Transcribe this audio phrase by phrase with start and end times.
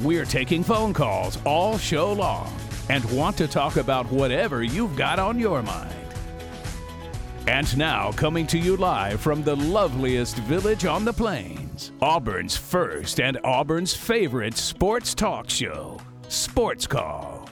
[0.00, 2.52] We're taking phone calls all show long
[2.90, 5.94] and want to talk about whatever you've got on your mind.
[7.46, 13.20] And now, coming to you live from the loveliest village on the plains, Auburn's first
[13.20, 17.48] and Auburn's favorite sports talk show, Sports Call.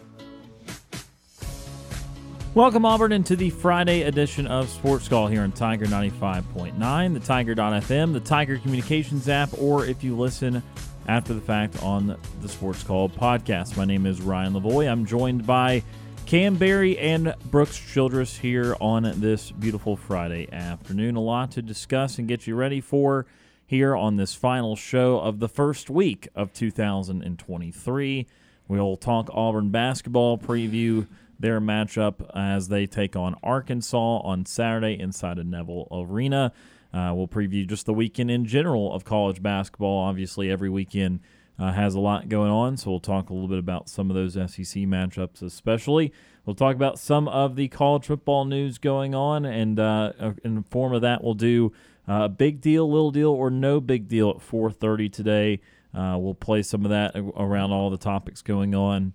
[2.55, 8.13] Welcome, Auburn, into the Friday edition of Sports Call here on Tiger 95.9, the Tiger.fm,
[8.13, 10.63] the Tiger Communications app, or if you listen
[11.09, 13.77] after the fact on the Sports Call podcast.
[13.77, 14.91] My name is Ryan Lavoie.
[14.91, 15.83] I'm joined by
[16.27, 21.17] Cam Berry and Brooks Childress here on this beautiful Friday afternoon.
[21.17, 23.27] A lot to discuss and get you ready for
[23.67, 28.27] here on this final show of the first week of 2023.
[28.69, 31.07] We'll talk Auburn basketball, preview
[31.39, 36.53] their matchup as they take on Arkansas on Saturday inside of Neville Arena.
[36.93, 39.99] Uh, we'll preview just the weekend in general of college basketball.
[39.99, 41.21] Obviously, every weekend
[41.59, 44.17] uh, has a lot going on, so we'll talk a little bit about some of
[44.17, 46.13] those SEC matchups, especially.
[46.45, 50.57] We'll talk about some of the college football news going on, and uh, uh in
[50.57, 51.73] the form of that, we'll do
[52.09, 55.61] a uh, big deal, little deal, or no big deal at 4:30 today.
[55.95, 59.13] Uh, we'll play some of that around all the topics going on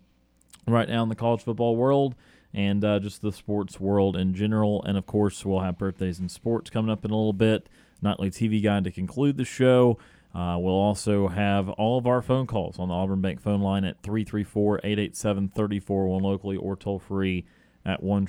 [0.67, 2.16] right now in the college football world
[2.58, 4.83] and uh, just the sports world in general.
[4.83, 7.69] And of course, we'll have birthdays and sports coming up in a little bit.
[8.02, 10.00] Nightly TV guide to conclude the show.
[10.33, 13.85] Uh, we'll also have all of our phone calls on the Auburn Bank phone line
[13.85, 17.45] at 334 887 3401 locally or toll free
[17.85, 18.25] at 1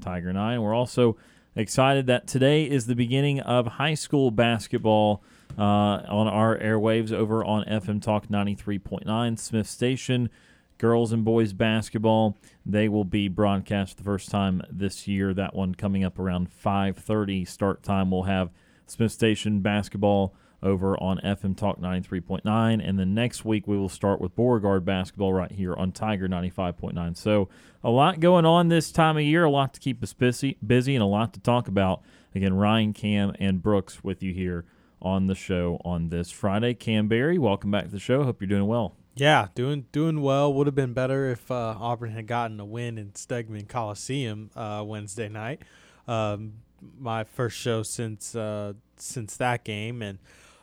[0.00, 0.62] Tiger 9.
[0.62, 1.16] We're also
[1.56, 5.22] excited that today is the beginning of high school basketball
[5.58, 10.30] uh, on our airwaves over on FM Talk 93.9 Smiths Station.
[10.78, 15.34] Girls and boys basketball, they will be broadcast the first time this year.
[15.34, 18.12] That one coming up around 5:30 start time.
[18.12, 18.50] We'll have
[18.86, 22.80] Smiths Station basketball over on FM Talk 93.9.
[22.80, 27.16] And then next week, we will start with Beauregard basketball right here on Tiger 95.9.
[27.16, 27.48] So,
[27.82, 30.94] a lot going on this time of year, a lot to keep us busy, busy
[30.94, 32.02] and a lot to talk about.
[32.34, 34.64] Again, Ryan, Cam, and Brooks with you here
[35.00, 36.74] on the show on this Friday.
[36.74, 38.24] Cam Berry, welcome back to the show.
[38.24, 38.94] Hope you're doing well.
[39.18, 40.54] Yeah, doing doing well.
[40.54, 44.84] Would have been better if uh, Auburn had gotten a win in Stegeman Coliseum uh,
[44.86, 45.62] Wednesday night.
[46.06, 46.54] Um,
[46.96, 50.20] my first show since uh, since that game, and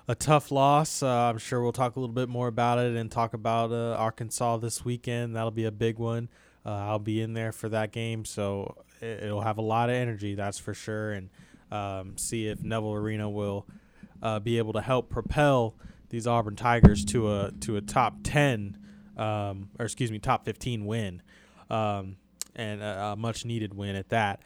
[0.08, 1.04] a tough loss.
[1.04, 3.96] Uh, I'm sure we'll talk a little bit more about it and talk about uh,
[3.96, 5.36] Arkansas this weekend.
[5.36, 6.30] That'll be a big one.
[6.66, 9.96] Uh, I'll be in there for that game, so it, will have a lot of
[9.96, 11.12] energy, that's for sure.
[11.12, 11.30] And
[11.72, 13.68] um, see if Neville Arena will
[14.44, 15.76] be able to help propel
[16.16, 18.78] these Auburn Tigers to a to a top ten,
[19.18, 21.22] um, or excuse me, top fifteen win,
[21.70, 22.16] um,
[22.56, 24.42] and a, a, much needed win at that.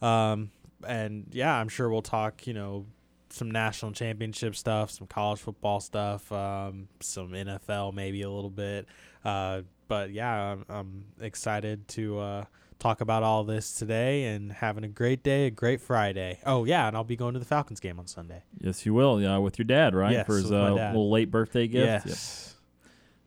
[0.00, 0.50] Um,
[0.84, 2.44] and yeah, I'm sure we'll talk.
[2.46, 2.86] You know
[3.30, 8.86] some national championship stuff, some college football stuff, um, some NFL maybe a little bit.
[9.24, 12.44] Uh, but yeah, I'm, I'm excited to uh,
[12.82, 16.40] talk about all this today and having a great day, a great Friday.
[16.44, 18.42] Oh yeah, and I'll be going to the Falcons game on Sunday.
[18.58, 19.20] Yes, you will.
[19.20, 20.12] Yeah, with your dad, right?
[20.12, 22.06] Yes, for his uh, little late birthday gift.
[22.06, 22.48] Yes.
[22.48, 22.52] Yep.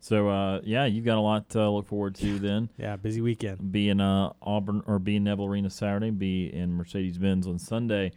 [0.00, 2.68] So uh, yeah, you've got a lot to look forward to then.
[2.76, 3.72] yeah, busy weekend.
[3.72, 6.10] Be in uh, Auburn or be in Neville Arena Saturday.
[6.10, 8.12] Be in Mercedes Benz on Sunday.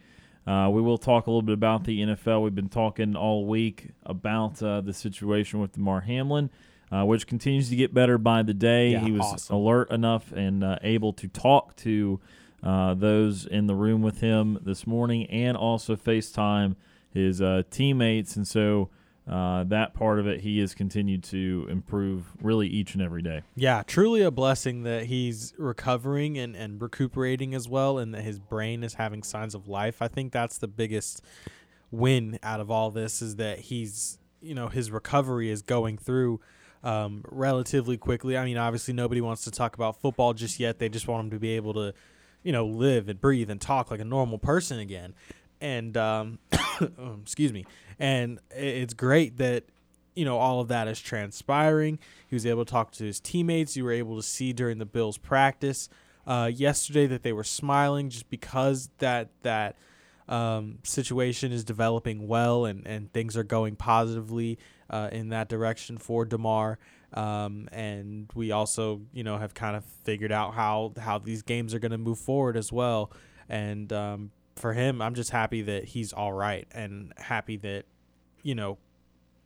[0.46, 2.42] Uh, we will talk a little bit about the NFL.
[2.42, 6.50] We've been talking all week about uh, the situation with Damar Hamlin,
[6.92, 8.90] uh, which continues to get better by the day.
[8.90, 9.56] Yeah, he was awesome.
[9.56, 12.20] alert enough and uh, able to talk to
[12.62, 16.76] uh, those in the room with him this morning and also FaceTime
[17.12, 18.36] his uh, teammates.
[18.36, 18.90] And so
[19.28, 23.42] uh, that part of it, he has continued to improve really each and every day.
[23.54, 28.38] Yeah, truly a blessing that he's recovering and, and recuperating as well, and that his
[28.38, 30.02] brain is having signs of life.
[30.02, 31.22] I think that's the biggest
[31.90, 36.40] win out of all this is that he's, you know, his recovery is going through
[36.82, 38.36] um, relatively quickly.
[38.36, 40.78] I mean, obviously, nobody wants to talk about football just yet.
[40.78, 41.94] They just want him to be able to,
[42.42, 45.14] you know, live and breathe and talk like a normal person again.
[45.60, 46.38] And, um,
[47.22, 47.66] excuse me
[48.00, 49.64] and it's great that
[50.16, 52.00] you know all of that is transpiring.
[52.26, 53.76] He was able to talk to his teammates.
[53.76, 55.88] You were able to see during the Bills practice
[56.26, 59.76] uh, yesterday that they were smiling just because that that
[60.28, 64.58] um, situation is developing well and and things are going positively
[64.90, 66.78] uh, in that direction for Damar.
[67.12, 71.74] Um, and we also, you know, have kind of figured out how how these games
[71.74, 73.10] are going to move forward as well.
[73.48, 77.86] And um, for him, I'm just happy that he's all right and happy that,
[78.42, 78.78] you know,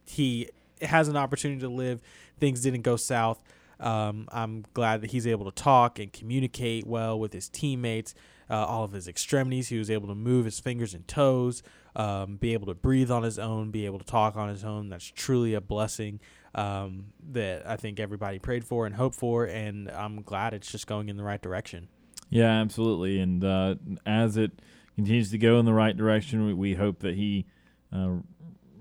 [0.04, 0.50] he
[0.82, 2.02] has an opportunity to live.
[2.38, 3.42] Things didn't go south.
[3.80, 8.14] Um, I'm glad that he's able to talk and communicate well with his teammates.
[8.50, 11.62] Uh, all of his extremities, he was able to move his fingers and toes,
[11.96, 14.88] um, be able to breathe on his own, be able to talk on his own.
[14.88, 16.20] That's truly a blessing
[16.54, 20.86] um, that I think everybody prayed for and hoped for, and I'm glad it's just
[20.86, 21.88] going in the right direction.
[22.30, 23.20] Yeah, absolutely.
[23.20, 23.76] And uh,
[24.06, 24.52] as it
[24.94, 27.46] continues to go in the right direction, we, we hope that he
[27.92, 28.16] uh,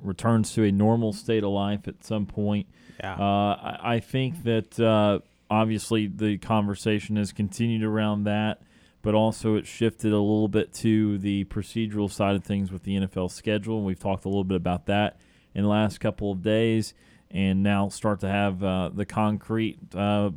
[0.02, 2.68] returns to a normal state of life at some point.
[3.00, 3.16] Yeah.
[3.16, 5.20] Uh, I, I think that uh,
[5.50, 8.62] obviously the conversation has continued around that,
[9.04, 12.96] but also it shifted a little bit to the procedural side of things with the
[12.96, 13.84] NFL schedule.
[13.84, 15.20] We've talked a little bit about that
[15.54, 16.96] in the last couple of days,
[17.30, 20.32] and now start to have uh, the concrete uh,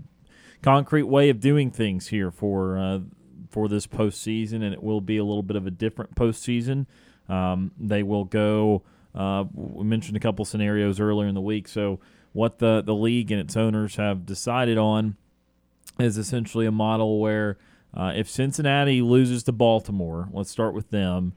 [0.62, 2.98] concrete way of doing things here for uh,
[3.48, 6.86] for this postseason, and it will be a little bit of a different postseason.
[7.28, 8.82] Um, they will go.
[9.14, 11.68] Uh, we mentioned a couple scenarios earlier in the week.
[11.68, 12.00] So,
[12.32, 15.16] what the, the league and its owners have decided on
[15.98, 17.56] is essentially a model where
[17.96, 21.32] uh, if Cincinnati loses to Baltimore, let's start with them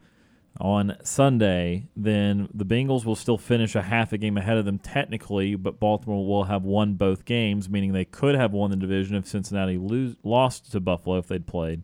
[0.59, 4.77] on Sunday, then the Bengals will still finish a half a game ahead of them
[4.77, 9.15] technically, but Baltimore will have won both games, meaning they could have won the division
[9.15, 11.83] if Cincinnati lose, lost to Buffalo if they'd played.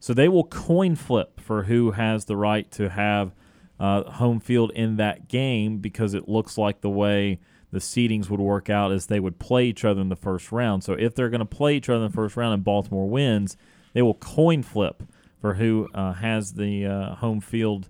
[0.00, 3.34] So they will coin flip for who has the right to have
[3.78, 7.38] uh, home field in that game because it looks like the way
[7.70, 10.84] the seedings would work out is they would play each other in the first round.
[10.84, 13.58] So if they're going to play each other in the first round and Baltimore wins,
[13.96, 15.02] they will coin flip
[15.40, 17.88] for who uh, has the uh, home field,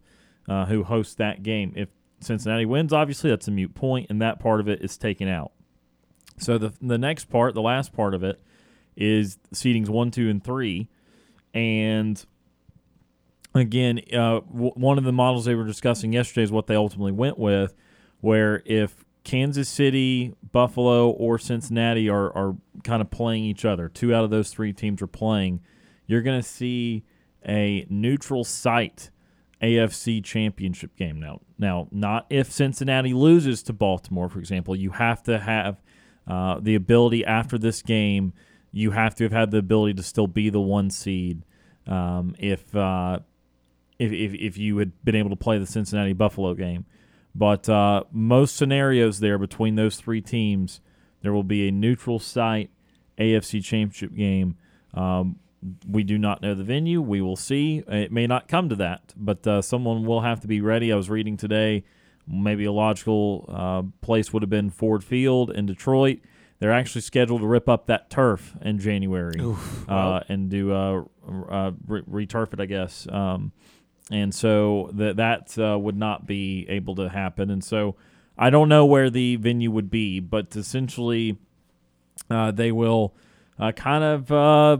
[0.48, 1.72] uh, who hosts that game.
[1.74, 1.88] If
[2.20, 5.50] Cincinnati wins, obviously that's a mute point, and that part of it is taken out.
[6.38, 8.40] So the the next part, the last part of it,
[8.96, 10.88] is seedings one, two, and three,
[11.52, 12.24] and
[13.52, 17.10] again, uh, w- one of the models they were discussing yesterday is what they ultimately
[17.10, 17.74] went with,
[18.20, 22.54] where if Kansas City, Buffalo, or Cincinnati are, are
[22.84, 25.62] kind of playing each other, two out of those three teams are playing,
[26.06, 27.04] you're going to see
[27.46, 29.10] a neutral site
[29.62, 31.40] AFC championship game now.
[31.58, 34.76] Now, not if Cincinnati loses to Baltimore, for example.
[34.76, 35.80] You have to have
[36.26, 38.32] uh, the ability after this game,
[38.72, 41.42] you have to have had the ability to still be the one seed.
[41.86, 43.20] Um, if uh,
[43.98, 46.84] if, if, if you had been able to play the Cincinnati Buffalo game.
[47.34, 50.80] But uh, most scenarios there between those three teams,
[51.22, 52.70] there will be a neutral site
[53.18, 54.56] AFC Championship game.
[54.94, 55.38] Um,
[55.88, 57.00] we do not know the venue.
[57.00, 57.82] We will see.
[57.88, 60.92] It may not come to that, but uh, someone will have to be ready.
[60.92, 61.84] I was reading today,
[62.26, 66.20] maybe a logical uh, place would have been Ford Field in Detroit.
[66.58, 71.02] They're actually scheduled to rip up that turf in January Oof, uh, and do uh,
[71.50, 73.06] uh, re- returf it, I guess.
[73.10, 73.52] Um,
[74.10, 77.50] and so that that uh, would not be able to happen.
[77.50, 77.96] And so
[78.38, 81.36] I don't know where the venue would be, but essentially
[82.30, 83.14] uh, they will
[83.58, 84.78] uh, kind of uh,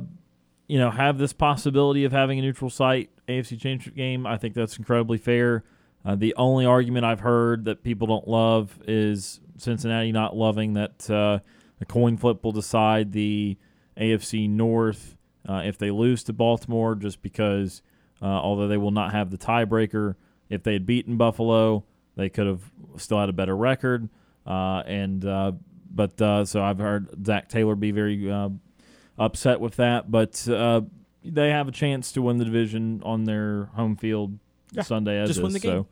[0.67, 4.27] you know have this possibility of having a neutral site AFC Championship game.
[4.27, 5.65] I think that's incredibly fair.
[6.05, 11.11] Uh, the only argument I've heard that people don't love is Cincinnati not loving that
[11.11, 11.41] uh,
[11.81, 13.57] a coin flip will decide the
[13.99, 15.17] AFC North
[15.49, 17.83] uh, if they lose to Baltimore, just because
[18.23, 20.15] uh, although they will not have the tiebreaker,
[20.49, 21.85] if they had beaten Buffalo,
[22.17, 22.63] they could have
[22.97, 24.09] still had a better record.
[24.47, 25.53] Uh, and uh,
[25.91, 28.31] but so I've heard Zac Taylor be very
[29.19, 30.83] upset with that, but uh,
[31.25, 34.39] they have a chance to win the division on their home field
[34.73, 35.55] Yeah, Sunday as just win is.
[35.55, 35.87] the game.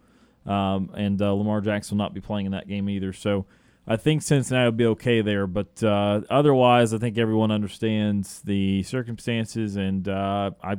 [0.46, 3.12] So, um, and uh, Lamar Jackson will not be playing in that game either.
[3.12, 3.46] So.
[3.86, 8.82] I think Cincinnati will be okay there, but uh, otherwise, I think everyone understands the
[8.82, 10.78] circumstances, and uh, I,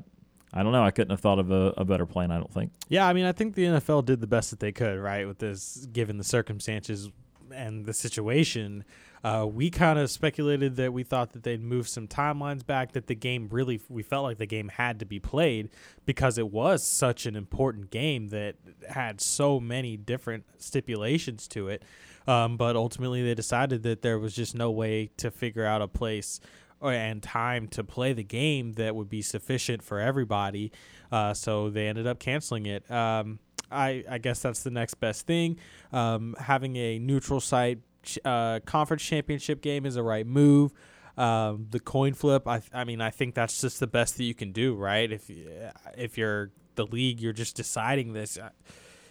[0.52, 0.84] I don't know.
[0.84, 2.32] I couldn't have thought of a, a better plan.
[2.32, 2.72] I don't think.
[2.90, 5.38] Yeah, I mean, I think the NFL did the best that they could, right, with
[5.38, 7.12] this, given the circumstances
[7.56, 8.84] and the situation.
[9.24, 13.08] Uh, we kind of speculated that we thought that they'd move some timelines back, that
[13.08, 15.70] the game really, we felt like the game had to be played
[16.06, 18.56] because it was such an important game that
[18.88, 21.82] had so many different stipulations to it.
[22.28, 25.88] Um, but ultimately, they decided that there was just no way to figure out a
[25.88, 26.40] place
[26.80, 30.72] or, and time to play the game that would be sufficient for everybody.
[31.12, 32.90] Uh, so they ended up canceling it.
[32.92, 33.40] Um,
[33.72, 35.58] I, I guess that's the next best thing.
[35.92, 37.80] Um, having a neutral site
[38.24, 40.74] uh, conference championship game is a right move.
[41.18, 44.36] Um, the coin flip, I, I mean, I think that's just the best that you
[44.36, 45.10] can do, right?
[45.12, 45.32] If
[45.98, 48.50] if you're the league, you're just deciding this, uh,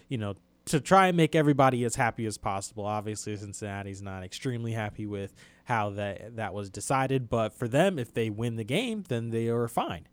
[0.07, 0.35] you know,
[0.65, 2.85] to try and make everybody as happy as possible.
[2.85, 5.33] Obviously, Cincinnati's not extremely happy with
[5.65, 7.29] how that that was decided.
[7.29, 10.07] But for them, if they win the game, then they are fine.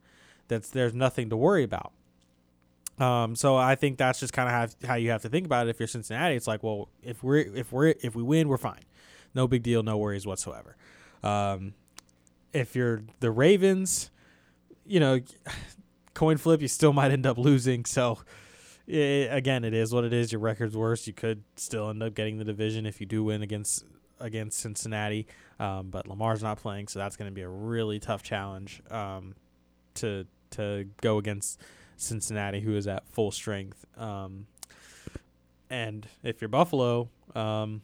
[0.49, 1.93] That's there's nothing to worry about.
[2.99, 5.67] Um, so I think that's just kind of how, how you have to think about
[5.67, 5.71] it.
[5.71, 8.85] If you're Cincinnati, it's like, well, if we're if we're if we win, we're fine,
[9.35, 10.77] no big deal, no worries whatsoever.
[11.23, 11.75] Um,
[12.53, 14.11] if you're the Ravens,
[14.87, 15.21] you know,
[16.15, 17.85] coin flip, you still might end up losing.
[17.85, 18.19] So
[18.87, 20.33] it, again, it is what it is.
[20.33, 21.07] Your record's worse.
[21.07, 23.85] You could still end up getting the division if you do win against
[24.21, 25.27] against Cincinnati.
[25.59, 29.35] Um, but Lamar's not playing, so that's going to be a really tough challenge um,
[29.95, 31.61] to to go against
[32.03, 33.85] Cincinnati, who is at full strength.
[33.97, 34.47] Um,
[35.71, 37.83] and if you're Buffalo, um,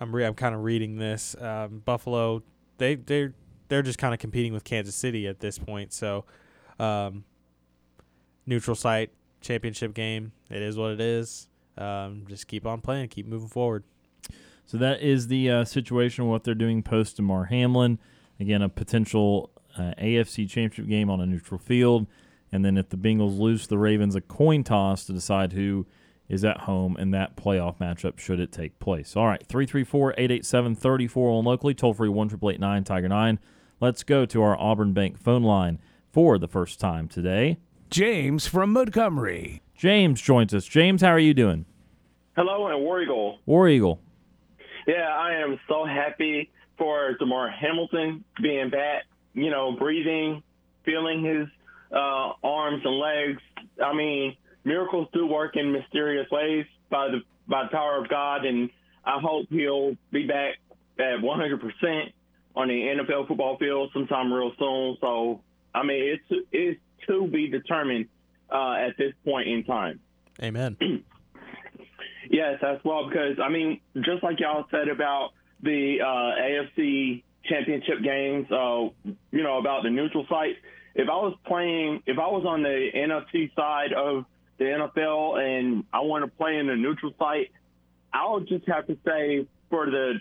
[0.00, 1.36] I'm re- I'm kind of reading this.
[1.40, 2.42] Um, Buffalo,
[2.78, 3.30] they they
[3.68, 5.92] they're just kind of competing with Kansas City at this point.
[5.92, 6.24] So,
[6.78, 7.24] um,
[8.46, 10.32] neutral site championship game.
[10.50, 11.48] It is what it is.
[11.78, 13.84] Um, just keep on playing, keep moving forward.
[14.64, 16.26] So that is the uh, situation.
[16.26, 17.98] What they're doing post Damar Hamlin.
[18.40, 22.06] Again, a potential uh, AFC championship game on a neutral field.
[22.52, 25.86] And then if the Bengals lose the Ravens, a coin toss to decide who
[26.28, 29.16] is at home in that playoff matchup should it take place.
[29.16, 33.38] All right, 334 887 34 locally, toll free 1 Tiger 9.
[33.80, 35.78] Let's go to our Auburn Bank phone line
[36.12, 37.58] for the first time today.
[37.90, 39.62] James from Montgomery.
[39.76, 40.64] James joins us.
[40.64, 41.66] James, how are you doing?
[42.36, 43.38] Hello, and War Eagle.
[43.46, 44.00] War Eagle.
[44.86, 50.42] Yeah, I am so happy for Damar Hamilton being back, you know, breathing,
[50.84, 51.48] feeling his
[51.92, 53.42] uh, arms and legs.
[53.84, 58.44] I mean, miracles do work in mysterious ways by the by the power of God,
[58.44, 58.70] and
[59.04, 60.56] I hope he'll be back
[60.98, 62.12] at 100%
[62.56, 64.96] on the NFL football field sometime real soon.
[65.00, 65.42] So,
[65.74, 68.06] I mean, it's it's to be determined
[68.50, 70.00] uh, at this point in time.
[70.42, 70.76] Amen.
[72.30, 75.30] yes, as well, because I mean, just like y'all said about
[75.62, 78.88] the uh, AFC championship games, uh,
[79.30, 80.56] you know, about the neutral site.
[80.96, 84.24] If I was playing, if I was on the NFC side of
[84.58, 87.52] the NFL and I want to play in the neutral site,
[88.12, 90.14] I would just have to say for the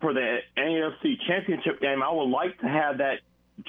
[0.00, 3.20] for the AFC championship game, I would like to have that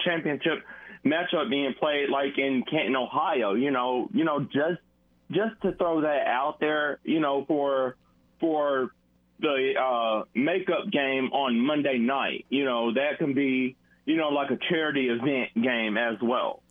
[0.03, 0.63] championship
[1.05, 3.53] matchup being played like in Canton, Ohio.
[3.53, 4.81] You know, you know, just
[5.31, 7.95] just to throw that out there, you know, for
[8.41, 8.91] for
[9.39, 12.45] the uh, makeup game on Monday night.
[12.49, 13.75] You know, that can be
[14.09, 16.63] you know like a charity event game as well.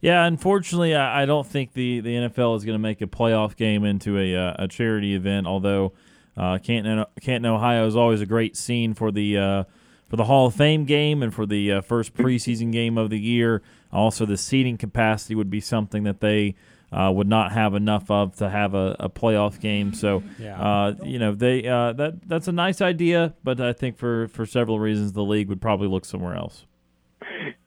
[0.00, 3.56] Yeah, unfortunately, I, I don't think the, the NFL is going to make a playoff
[3.56, 5.46] game into a, uh, a charity event.
[5.46, 5.92] Although
[6.36, 9.64] uh, Canton, Canton, Ohio is always a great scene for the uh,
[10.08, 13.18] for the Hall of Fame game and for the uh, first preseason game of the
[13.18, 13.62] year.
[13.92, 16.54] Also, the seating capacity would be something that they
[16.92, 19.92] uh, would not have enough of to have a, a playoff game.
[19.92, 20.60] So, yeah.
[20.60, 24.46] uh, you know, they uh, that that's a nice idea, but I think for for
[24.46, 26.66] several reasons, the league would probably look somewhere else.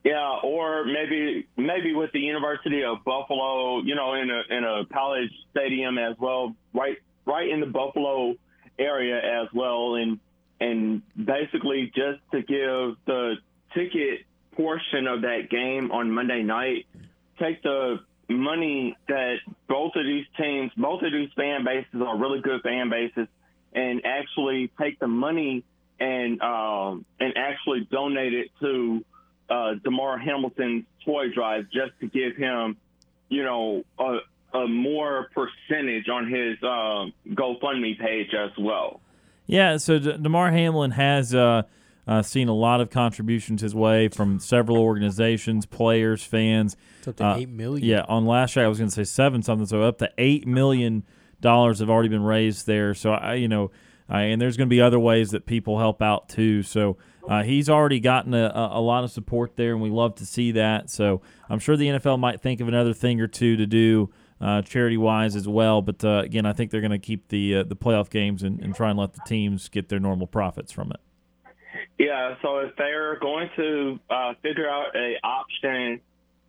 [0.04, 4.86] Yeah, or maybe maybe with the University of Buffalo, you know, in a in a
[4.92, 6.96] college stadium as well, right
[7.26, 8.34] right in the Buffalo
[8.78, 10.18] area as well, and
[10.60, 13.34] and basically just to give the
[13.74, 14.20] ticket
[14.56, 16.86] portion of that game on Monday night,
[17.38, 19.36] take the money that
[19.68, 23.26] both of these teams, both of these fan bases are really good fan bases,
[23.72, 25.64] and actually take the money
[26.00, 29.04] and um, and actually donate it to
[29.50, 32.76] uh, Damar Hamilton's toy drive just to give him,
[33.28, 34.18] you know, a,
[34.58, 39.00] a more percentage on his uh, GoFundMe page as well.
[39.46, 41.62] Yeah, so D- Damar Hamlin has uh,
[42.08, 46.74] uh, seen a lot of contributions his way from several organizations, players, fans.
[47.00, 47.86] It's up to uh, eight million.
[47.86, 50.46] Yeah, on last year I was going to say seven something, so up to eight
[50.46, 51.04] million
[51.40, 52.94] dollars have already been raised there.
[52.94, 53.70] So I, you know,
[54.08, 56.62] and there's going to be other ways that people help out too.
[56.62, 56.96] So
[57.28, 60.52] uh, he's already gotten a, a, lot of support there, and we love to see
[60.52, 60.88] that.
[60.88, 64.10] So I'm sure the NFL might think of another thing or two to do
[64.40, 65.82] uh, charity wise as well.
[65.82, 68.60] But uh, again, I think they're going to keep the uh, the playoff games and,
[68.60, 71.00] and, try and let the teams get their normal profits from it.
[71.98, 72.36] Yeah.
[72.42, 76.00] So if they're going to uh, figure out a option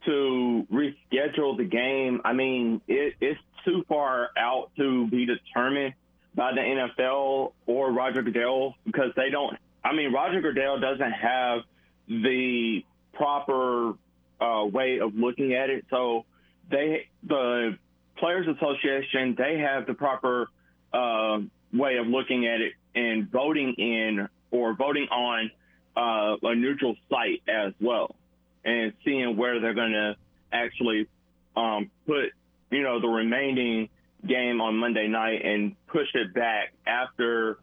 [0.06, 5.94] to reschedule the game, I mean, it, it's too far out to be determined
[6.36, 9.58] by the NFL or Roger Goodell because they don't.
[9.84, 11.62] I mean, Roger Goodell doesn't have
[12.08, 13.94] the proper
[14.40, 15.86] uh, way of looking at it.
[15.90, 16.26] So
[16.70, 17.78] they the
[18.18, 20.48] players association they have the proper
[20.94, 21.40] uh,
[21.74, 25.52] way of looking at it and voting in or voting on
[25.96, 28.16] uh, a neutral site as well
[28.64, 30.16] and seeing where they're going to
[30.52, 31.08] actually
[31.56, 32.32] um, put
[32.72, 33.90] you know the remaining
[34.28, 37.58] game on Monday night and push it back after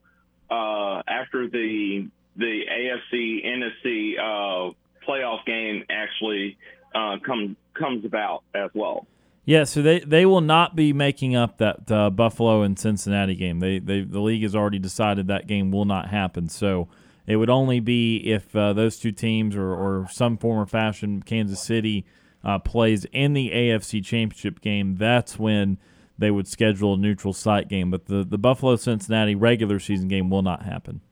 [0.50, 4.72] uh, after the the AFC NFC uh,
[5.08, 6.56] playoff game actually
[6.94, 9.06] uh, comes comes about as well.
[9.46, 13.60] Yeah, so they, they will not be making up that uh, Buffalo and Cincinnati game.
[13.60, 16.48] They, they the league has already decided that game will not happen.
[16.48, 16.88] So
[17.28, 21.22] it would only be if uh, those two teams or, or some form or fashion
[21.22, 22.04] Kansas City
[22.44, 24.96] uh, plays in the AFC Championship game.
[24.96, 25.78] That's when
[26.18, 27.88] they would schedule a neutral site game.
[27.88, 31.02] But the the Buffalo Cincinnati regular season game will not happen.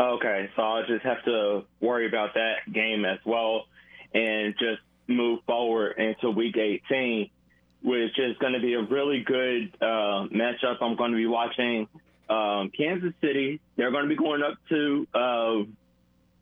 [0.00, 3.64] Okay, so I'll just have to worry about that game as well,
[4.14, 7.30] and just move forward into Week 18,
[7.82, 10.78] which is going to be a really good uh, matchup.
[10.80, 11.88] I'm going to be watching
[12.28, 13.60] um, Kansas City.
[13.76, 15.54] They're going to be going up to, uh,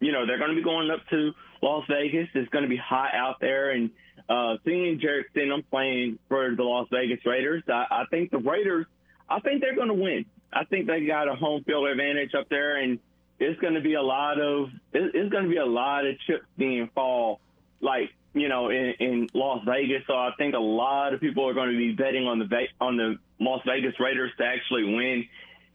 [0.00, 2.29] you know, they're going to be going up to Las Vegas.
[2.35, 3.90] It's going to be hot out there, and
[4.29, 8.87] uh, seeing Jarrett Stidham playing for the Las Vegas Raiders, I, I think the Raiders,
[9.29, 10.25] I think they're going to win.
[10.52, 12.99] I think they got a home field advantage up there, and
[13.38, 16.45] it's going to be a lot of it's going to be a lot of chips
[16.59, 17.40] being fall
[17.81, 20.03] like you know, in, in Las Vegas.
[20.07, 22.97] So I think a lot of people are going to be betting on the on
[22.97, 25.27] the Las Vegas Raiders to actually win.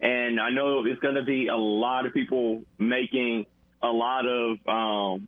[0.02, 3.46] And I know it's going to be a lot of people making
[3.82, 5.28] a lot of um,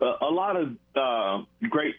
[0.00, 1.94] a, lot of uh, great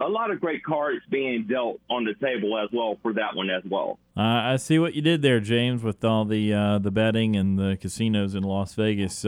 [0.00, 3.50] a, lot of great cards being dealt on the table as well for that one
[3.50, 3.98] as well.
[4.16, 7.58] Uh, I see what you did there, James, with all the uh, the betting and
[7.58, 9.24] the casinos in Las Vegas.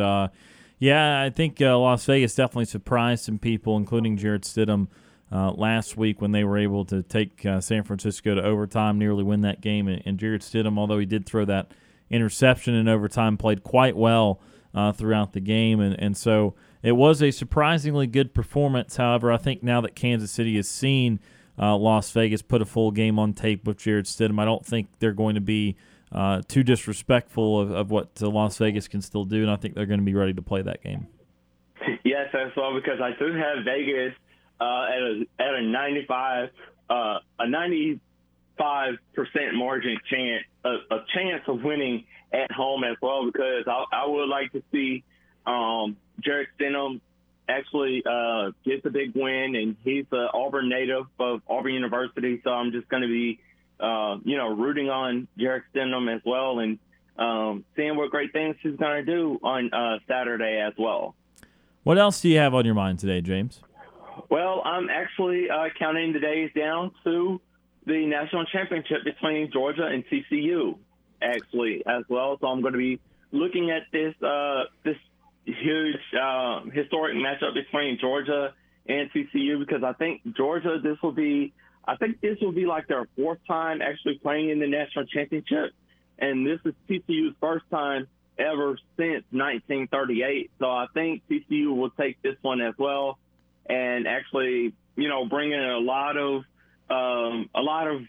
[0.83, 4.89] Yeah, I think uh, Las Vegas definitely surprised some people, including Jarrett Stidham.
[5.31, 9.23] Uh, last week when they were able to take uh, San Francisco to overtime, nearly
[9.23, 9.87] win that game.
[9.87, 11.71] And, Jarrett Stidham, although he did throw that
[12.11, 14.41] interception in overtime, played quite well
[14.75, 15.79] uh, throughout the game.
[15.79, 18.97] And, and so it was a surprisingly good performance.
[18.97, 21.21] However, I think now that Kansas City has seen
[21.57, 24.89] uh, Las Vegas put a full game on tape with Jarrett Stidham, I don't think
[24.99, 25.77] they're going to be–
[26.13, 29.87] uh, too disrespectful of, of what Las Vegas can still do, and I think they're
[29.87, 31.07] going to be ready to play that game.
[32.05, 34.15] Yes, as well because I do have Vegas
[34.61, 36.51] uh, at a at a 95
[36.91, 43.27] uh, a 95 percent margin chance a, a, chance of winning at home as well
[43.27, 45.03] because I, I would like to see
[45.47, 47.01] um, Jarrett Stidham
[47.49, 52.51] actually uh, gets a big win and he's an Auburn native of Auburn University, so
[52.51, 53.41] I'm just going to be
[53.83, 56.79] uh, you know, rooting on Jarrett Stidham as well and
[57.19, 61.15] um, seeing what great things he's going to do on uh, Saturday as well.
[61.83, 63.61] What else do you have on your mind today, James?
[64.29, 67.41] Well, I'm actually uh, counting the days down to
[67.87, 70.79] the national championship between Georgia and TCU,
[71.21, 72.39] actually, as well.
[72.41, 73.01] So I'm going to be
[73.33, 74.97] looking at this uh, this
[75.45, 78.55] huge uh, historic matchup between Georgia
[78.87, 81.53] and TCU because I think Georgia this will be
[81.85, 85.73] I think this will be like their fourth time actually playing in the national championship,
[86.19, 88.07] and this is TCU's first time
[88.39, 90.51] ever since 1938.
[90.59, 93.19] So I think TCU will take this one as well,
[93.67, 96.45] and actually, you know, bring in a lot of
[96.89, 98.03] um, a lot of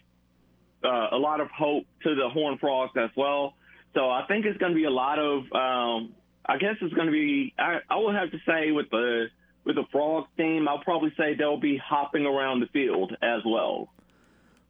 [0.84, 3.54] uh, a lot of hope to the Horned Frogs as well.
[3.94, 5.44] So I think it's going to be a lot of.
[5.52, 6.14] Um,
[6.46, 7.54] I guess it's going to be.
[7.58, 9.26] I, I will have to say with the
[9.64, 13.88] with the Frogs team, I'll probably say they'll be hopping around the field as well.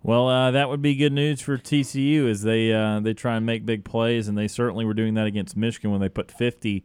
[0.03, 3.47] Well, uh, that would be good news for TCU as they uh, they try and
[3.47, 6.85] make big plays, and they certainly were doing that against Michigan when they put 50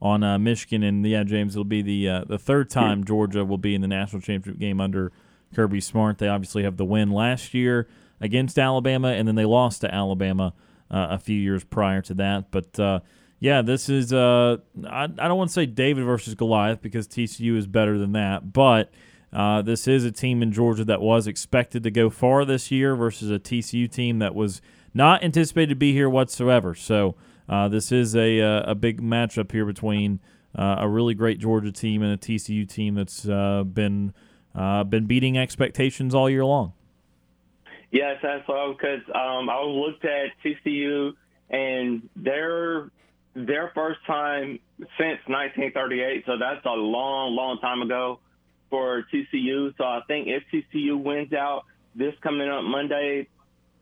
[0.00, 0.84] on uh, Michigan.
[0.84, 3.88] And yeah, James, it'll be the uh, the third time Georgia will be in the
[3.88, 5.10] national championship game under
[5.54, 6.18] Kirby Smart.
[6.18, 7.88] They obviously have the win last year
[8.20, 10.54] against Alabama, and then they lost to Alabama
[10.90, 12.52] uh, a few years prior to that.
[12.52, 13.00] But uh,
[13.40, 17.56] yeah, this is uh, I, I don't want to say David versus Goliath because TCU
[17.56, 18.92] is better than that, but
[19.32, 22.94] uh, this is a team in Georgia that was expected to go far this year
[22.94, 24.60] versus a TCU team that was
[24.92, 26.74] not anticipated to be here whatsoever.
[26.74, 27.14] So
[27.48, 30.20] uh, this is a uh, a big matchup here between
[30.54, 34.12] uh, a really great Georgia team and a TCU team that's uh, been
[34.54, 36.74] been beating expectations all year long.
[37.90, 41.14] Yes, that's well because um, I looked at TCU
[41.48, 42.90] and they're
[43.34, 44.58] their first time
[44.98, 48.18] since 1938, so that's a long, long time ago
[48.70, 49.76] for TCU.
[49.76, 51.64] So I think if TCU wins out
[51.94, 53.28] this coming up Monday,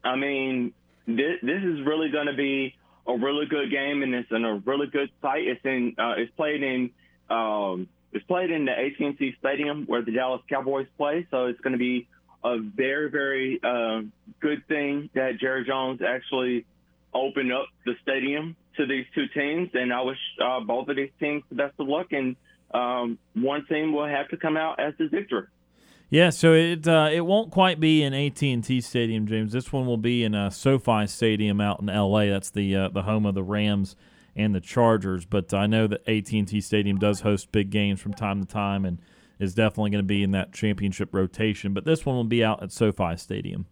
[0.04, 0.72] I mean,
[1.06, 2.74] this, this is really going to be
[3.06, 5.46] a really good game, and it's in a really good site.
[5.46, 6.90] It's in, uh, it's played in,
[7.30, 11.26] um, it's played in the AT&T Stadium where the Dallas Cowboys play.
[11.30, 12.06] So it's going to be
[12.44, 14.02] a very, very uh,
[14.40, 16.66] good thing that Jerry Jones actually
[17.14, 21.10] opened up the stadium to these two teams, and I wish uh, both of these
[21.20, 22.08] teams the best of luck.
[22.12, 22.36] And
[22.72, 25.50] um, one team will have to come out as the victor.
[26.10, 29.52] Yeah, so it uh, it won't quite be in AT and T Stadium, James.
[29.52, 32.30] This one will be in a SoFi Stadium out in L.A.
[32.30, 33.94] That's the uh, the home of the Rams
[34.34, 35.26] and the Chargers.
[35.26, 38.98] But I know that AT&T Stadium does host big games from time to time and
[39.38, 41.74] is definitely going to be in that championship rotation.
[41.74, 43.66] But this one will be out at SoFi Stadium.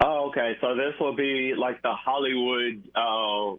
[0.00, 0.56] Oh, okay.
[0.60, 3.56] So this will be like the Hollywood uh,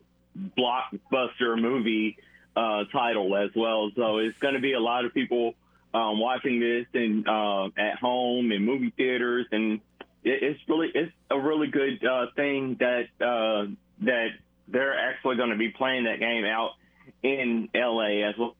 [0.57, 2.17] blockbuster movie
[2.55, 3.91] uh, title as well.
[3.95, 5.53] So it's going to be a lot of people
[5.93, 9.79] um, watching this and uh, at home and movie theaters, and
[10.23, 13.69] it, it's really it's a really good uh, thing that uh,
[14.01, 14.29] that
[14.67, 16.71] they're actually going to be playing that game out
[17.21, 18.55] in LA as well.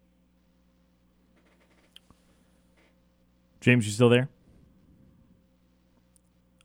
[3.62, 4.28] James, you still there?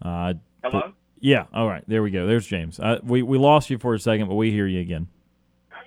[0.02, 0.92] Uh, Hello.
[1.20, 1.46] Yeah.
[1.52, 1.84] All right.
[1.86, 2.26] There we go.
[2.26, 2.78] There's James.
[2.78, 5.08] Uh, we we lost you for a second, but we hear you again.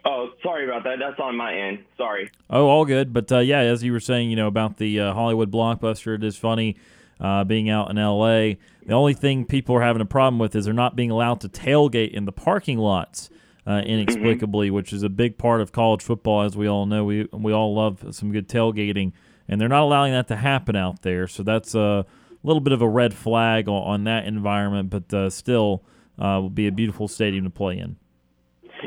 [0.03, 0.97] Oh, sorry about that.
[0.99, 1.85] That's on my end.
[1.97, 2.31] Sorry.
[2.49, 3.13] Oh, all good.
[3.13, 6.23] But uh, yeah, as you were saying, you know about the uh, Hollywood blockbuster, it
[6.23, 6.75] is funny
[7.19, 8.57] uh, being out in L.A.
[8.85, 11.49] The only thing people are having a problem with is they're not being allowed to
[11.49, 13.29] tailgate in the parking lots.
[13.63, 14.75] Uh, inexplicably, mm-hmm.
[14.75, 17.05] which is a big part of college football, as we all know.
[17.05, 19.11] We we all love some good tailgating,
[19.47, 21.27] and they're not allowing that to happen out there.
[21.27, 22.07] So that's a
[22.43, 25.83] little bit of a red flag on, on that environment, but uh, still
[26.19, 27.97] uh, will be a beautiful stadium to play in.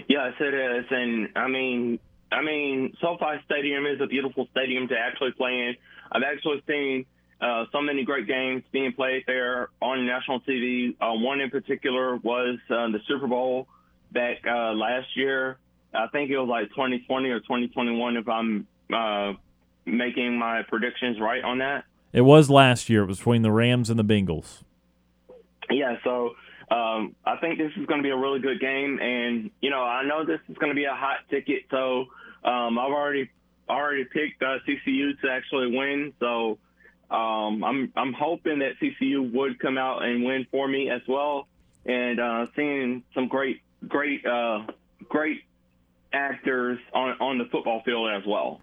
[0.09, 2.01] Yes, it is, and I mean,
[2.33, 5.77] I mean, SoFi Stadium is a beautiful stadium to actually play in.
[6.11, 7.07] I've actually seen
[7.41, 10.97] uh, so many great games being played there on national TV.
[11.01, 13.69] Uh, one in particular was uh, the Super Bowl
[14.13, 15.59] back uh, last year.
[15.93, 19.35] I think it was like 2020 or 2021, if I'm uh,
[19.85, 21.85] making my predictions right on that.
[22.15, 23.03] It was last year.
[23.03, 24.63] It was between the Rams and the Bengals.
[25.69, 26.37] Yeah, so
[26.71, 29.83] um, I think this is going to be a really good game, and you know
[29.83, 31.65] I know this is going to be a hot ticket.
[31.73, 32.07] So
[32.45, 33.31] um, I've already
[33.69, 36.13] already picked uh, CCU to actually win.
[36.21, 36.59] So
[37.11, 41.49] um, I'm I'm hoping that CCU would come out and win for me as well,
[41.85, 44.67] and uh, seeing some great great uh,
[45.09, 45.41] great
[46.13, 48.61] actors on on the football field as well.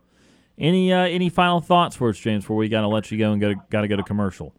[0.57, 2.43] Any uh, any final thoughts for us, James?
[2.43, 4.53] Before we got to let you go and go got to go to commercial.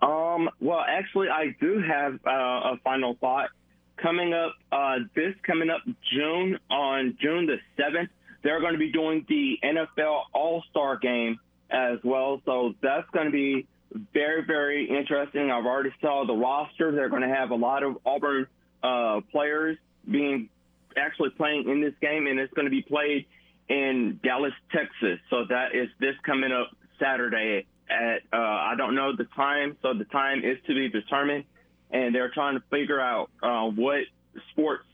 [0.00, 2.30] Um, well, actually, I do have uh,
[2.74, 3.50] a final thought
[3.96, 4.54] coming up.
[4.70, 8.10] Uh, this coming up June on June the seventh,
[8.42, 11.38] they're going to be doing the NFL All Star Game
[11.70, 12.40] as well.
[12.44, 13.66] So that's going to be
[14.12, 15.50] very very interesting.
[15.50, 16.92] I've already saw the roster.
[16.92, 18.46] They're going to have a lot of Auburn
[18.82, 19.78] uh, players
[20.10, 20.48] being
[20.96, 23.26] actually playing in this game, and it's going to be played
[23.68, 25.18] in Dallas, Texas.
[25.30, 26.70] So that is this coming up
[27.00, 31.44] Saturday at uh, I don't know the time, so the time is to be determined,
[31.90, 34.00] and they're trying to figure out uh, what
[34.50, 34.84] sports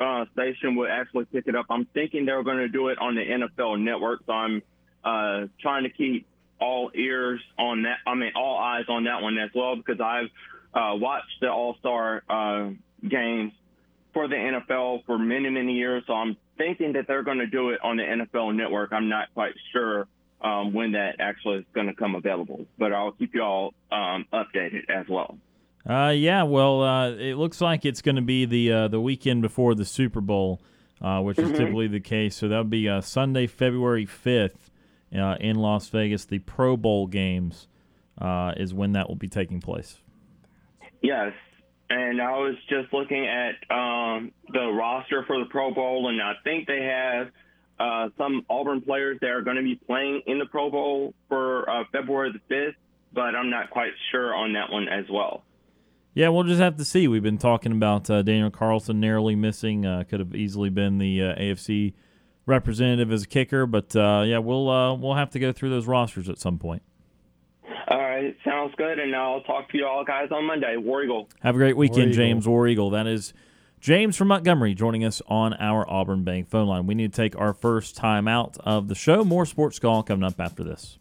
[0.00, 1.66] uh, station will actually pick it up.
[1.70, 4.62] I'm thinking they're going to do it on the NFL Network, so I'm
[5.04, 6.26] uh, trying to keep
[6.60, 7.98] all ears on that.
[8.06, 10.30] I mean, all eyes on that one as well because I've
[10.74, 12.70] uh, watched the All Star uh,
[13.06, 13.52] games
[14.12, 17.70] for the NFL for many many years, so I'm thinking that they're going to do
[17.70, 18.92] it on the NFL Network.
[18.92, 20.06] I'm not quite sure
[20.40, 22.66] um, when that actually is going to come available.
[22.78, 25.38] But I'll keep you all um, updated as well.
[25.88, 29.40] Uh, yeah, well, uh, it looks like it's going to be the uh, the weekend
[29.40, 30.60] before the Super Bowl,
[31.00, 31.52] uh, which mm-hmm.
[31.52, 32.36] is typically the case.
[32.36, 34.70] So that would be uh, Sunday, February fifth,
[35.16, 36.26] uh, in Las Vegas.
[36.26, 37.68] The Pro Bowl games
[38.56, 39.98] is when that will be taking place.
[41.00, 41.32] Yes,
[41.90, 46.34] and I was just looking at um, the roster for the Pro Bowl, and I
[46.44, 47.28] think they have
[47.80, 51.68] uh, some Auburn players that are going to be playing in the Pro Bowl for
[51.68, 52.74] uh, February the 5th,
[53.12, 55.44] but I'm not quite sure on that one as well.
[56.14, 57.06] Yeah, we'll just have to see.
[57.06, 59.86] We've been talking about uh, Daniel Carlson narrowly missing.
[59.86, 61.94] Uh, could have easily been the uh, AFC
[62.44, 64.64] representative as a kicker, but uh, yeah, we'll
[64.98, 66.82] we'll have to go through those rosters at some point.
[67.88, 70.76] All right, sounds good, and I'll talk to you all guys on Monday.
[70.76, 71.28] War Eagle.
[71.40, 72.90] Have a great weekend, War James War Eagle.
[72.90, 73.32] That is
[73.80, 76.86] James from Montgomery joining us on our Auburn Bank phone line.
[76.86, 79.24] We need to take our first time out of the show.
[79.24, 80.98] More Sports Call coming up after this.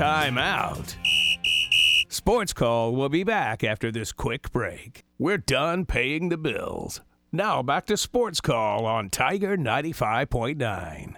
[0.00, 0.96] Timeout.
[2.08, 5.04] Sports Call will be back after this quick break.
[5.18, 7.02] We're done paying the bills.
[7.30, 11.16] Now back to Sports Call on Tiger 95.9.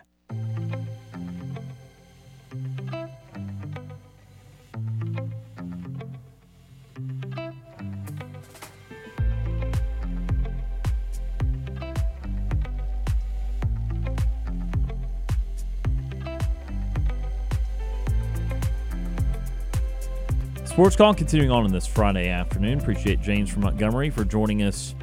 [20.73, 22.81] Sports Call continuing on in this Friday afternoon.
[22.81, 24.95] Appreciate James from Montgomery for joining us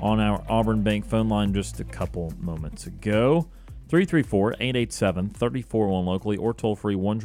[0.00, 3.48] on our Auburn Bank phone line just a couple moments ago.
[3.88, 7.20] 334 887 341 locally or toll free 1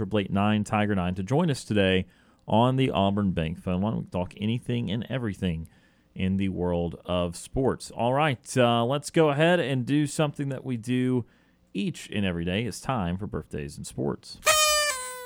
[0.63, 2.05] Tiger 9 to join us today
[2.47, 3.97] on the Auburn Bank phone line.
[3.97, 5.67] We talk anything and everything
[6.13, 7.89] in the world of sports.
[7.89, 11.25] All right, uh, let's go ahead and do something that we do
[11.73, 12.61] each and every day.
[12.65, 14.37] It's time for birthdays in sports.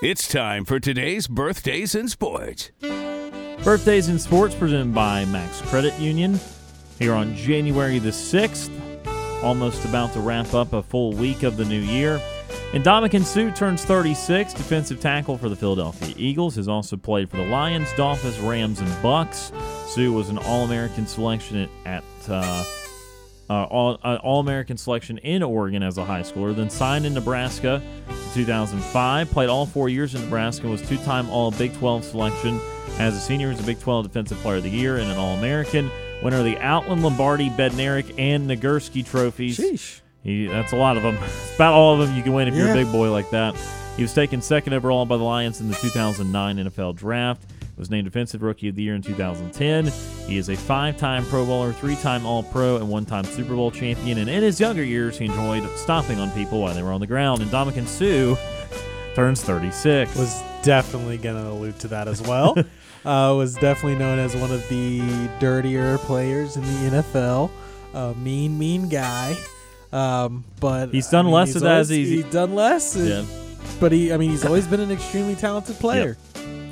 [0.02, 2.72] It's time for today's birthdays in sports.
[3.64, 6.40] Birthdays in sports presented by Max Credit Union.
[6.98, 8.72] Here on January the 6th,
[9.44, 12.20] almost about to wrap up a full week of the new year.
[12.74, 16.56] And Ndamukong Suh turns 36, defensive tackle for the Philadelphia Eagles.
[16.56, 19.52] Has also played for the Lions, Dolphins, Rams, and Bucks.
[19.86, 22.64] Suh was an All-American selection at uh,
[23.52, 26.56] uh, all, uh, All-American selection in Oregon as a high schooler.
[26.56, 29.30] Then signed in Nebraska in 2005.
[29.30, 30.70] Played all four years in Nebraska.
[30.70, 32.62] Was two-time All Big 12 selection
[32.98, 33.50] as a senior.
[33.50, 35.92] Was a Big 12 Defensive Player of the Year and an All-American.
[36.24, 39.58] Winner of the Outland, Lombardi, Bednarik, and Nagurski trophies.
[39.58, 40.00] Sheesh.
[40.24, 41.18] He, that's a lot of them.
[41.22, 43.54] It's about all of them you can win if you're a big boy like that.
[43.98, 47.44] He was taken second overall by the Lions in the 2009 NFL Draft.
[47.82, 49.92] Was named Defensive Rookie of the Year in 2010.
[50.28, 54.20] He is a five-time Pro Bowler, three-time All-Pro, and one-time Super Bowl champion.
[54.20, 57.08] And in his younger years, he enjoyed stomping on people while they were on the
[57.08, 57.42] ground.
[57.42, 58.40] And Ndamukong Suh
[59.16, 60.16] turns 36.
[60.16, 62.56] was definitely going to allude to that as well.
[63.04, 65.02] uh, was definitely known as one of the
[65.40, 67.50] dirtier players in the NFL.
[67.96, 69.36] Uh, mean, mean guy.
[69.92, 72.54] Um, but He's done I mean, less he's of that as always- easy- He's done
[72.54, 72.96] less.
[72.96, 73.26] yeah.
[73.80, 76.16] But he, I mean, he's always been an extremely talented player.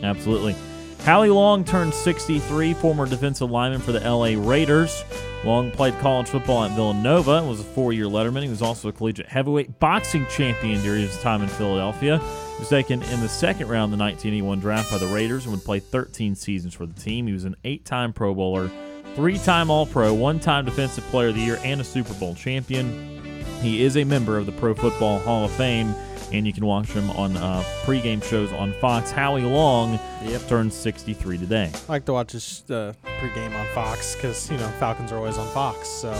[0.03, 0.55] Absolutely.
[1.03, 5.03] Howie Long turned 63, former defensive lineman for the LA Raiders.
[5.45, 8.43] Long played college football at Villanova and was a four year letterman.
[8.43, 12.19] He was also a collegiate heavyweight boxing champion during his time in Philadelphia.
[12.19, 15.53] He was taken in the second round of the 1981 draft by the Raiders and
[15.53, 17.25] would play 13 seasons for the team.
[17.25, 18.69] He was an eight time Pro Bowler,
[19.15, 22.35] three time All Pro, one time Defensive Player of the Year, and a Super Bowl
[22.35, 23.21] champion.
[23.61, 25.95] He is a member of the Pro Football Hall of Fame,
[26.31, 29.11] and you can watch him on uh, pregame shows on Fox.
[29.11, 30.47] Howie Long Yep.
[30.47, 31.71] turns 63 today.
[31.73, 35.37] I like to watch his uh, pregame on Fox because, you know, Falcons are always
[35.37, 35.87] on Fox.
[35.87, 36.11] So,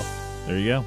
[0.48, 0.86] There you go.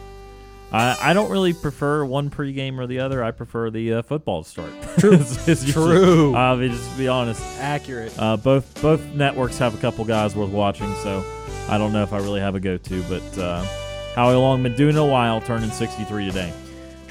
[0.73, 3.23] I, I don't really prefer one pregame or the other.
[3.23, 4.73] I prefer the uh, football start.
[4.99, 5.13] True.
[5.21, 6.35] it's True.
[6.35, 8.15] Uh, just to be honest, accurate.
[8.19, 11.23] uh, both both networks have a couple guys worth watching, so
[11.69, 13.03] I don't know if I really have a go-to.
[13.03, 13.63] But uh,
[14.15, 16.53] Howie Long been doing a while, turning 63 today.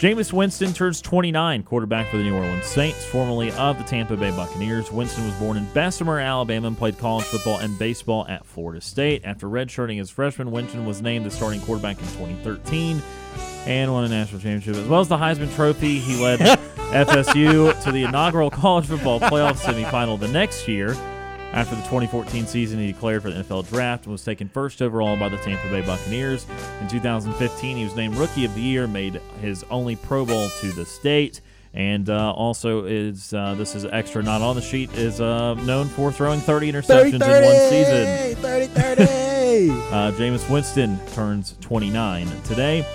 [0.02, 4.32] Jameis Winston turns 29, quarterback for the New Orleans Saints, formerly of the Tampa Bay
[4.32, 4.92] Buccaneers.
[4.92, 9.22] Winston was born in Bessemer, Alabama, and played college football and baseball at Florida State.
[9.24, 13.00] After redshirting as freshman, Winston was named the starting quarterback in 2013
[13.68, 14.76] and won a national championship.
[14.76, 16.40] As well as the Heisman Trophy, he led
[16.90, 20.96] FSU to the inaugural college football playoff semifinal the next year.
[21.54, 25.18] After the 2014 season, he declared for the NFL draft and was taken first overall
[25.18, 26.46] by the Tampa Bay Buccaneers.
[26.80, 30.72] In 2015, he was named Rookie of the Year, made his only Pro Bowl to
[30.72, 31.42] the state,
[31.74, 35.88] and uh, also is uh, this is extra not on the sheet is uh, known
[35.90, 38.36] for throwing 30 interceptions in one season.
[38.42, 39.12] 30 30.
[39.52, 42.86] Uh, Jameis Winston turns 29 today.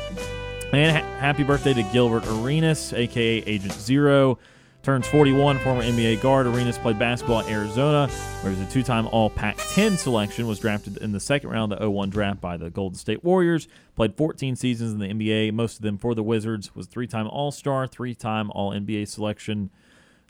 [0.72, 4.38] And ha- happy birthday to Gilbert Arenas, aka Agent Zero.
[4.86, 6.46] Turns 41, former NBA guard.
[6.46, 8.06] Arenas played basketball at Arizona,
[8.40, 11.50] where he was a two time All Pac 10 selection, was drafted in the second
[11.50, 13.66] round of the 01 draft by the Golden State Warriors.
[13.96, 16.72] Played 14 seasons in the NBA, most of them for the Wizards.
[16.76, 19.70] Was three time All Star, three time All NBA selection.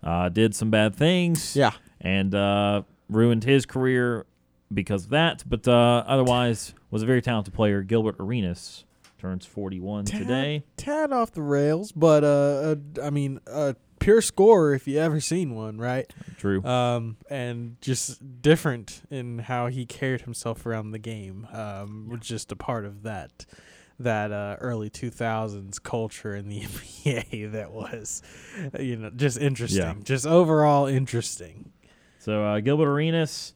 [0.03, 1.73] Uh, did some bad things yeah.
[2.01, 4.25] and uh, ruined his career
[4.73, 5.45] because of that.
[5.47, 7.83] But uh, otherwise, was a very talented player.
[7.83, 8.87] Gilbert Arenas
[9.19, 10.64] turns 41 today.
[10.79, 15.21] Tad off the rails, but uh, uh I mean, uh, pure scorer if you ever
[15.21, 16.13] seen one, right?
[16.39, 16.63] True.
[16.65, 21.47] Um, and just different in how he carried himself around the game.
[21.53, 23.47] Um, was just a part of that
[23.99, 28.23] that uh, early 2000s culture in the NBA that was,
[28.79, 29.95] you know, just interesting, Yeah.
[30.05, 31.73] just overall interesting.
[32.19, 33.55] So uh, Gilbert Arenas,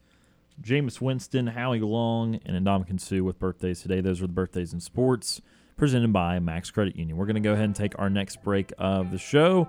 [0.63, 4.01] Jameis Winston, Howie Long, and Ndamukong Suh with birthdays today.
[4.01, 5.43] Those are the birthdays in sports
[5.77, 7.19] presented by Max Credit Union.
[7.19, 9.69] We're going to go ahead and take our next break of the show.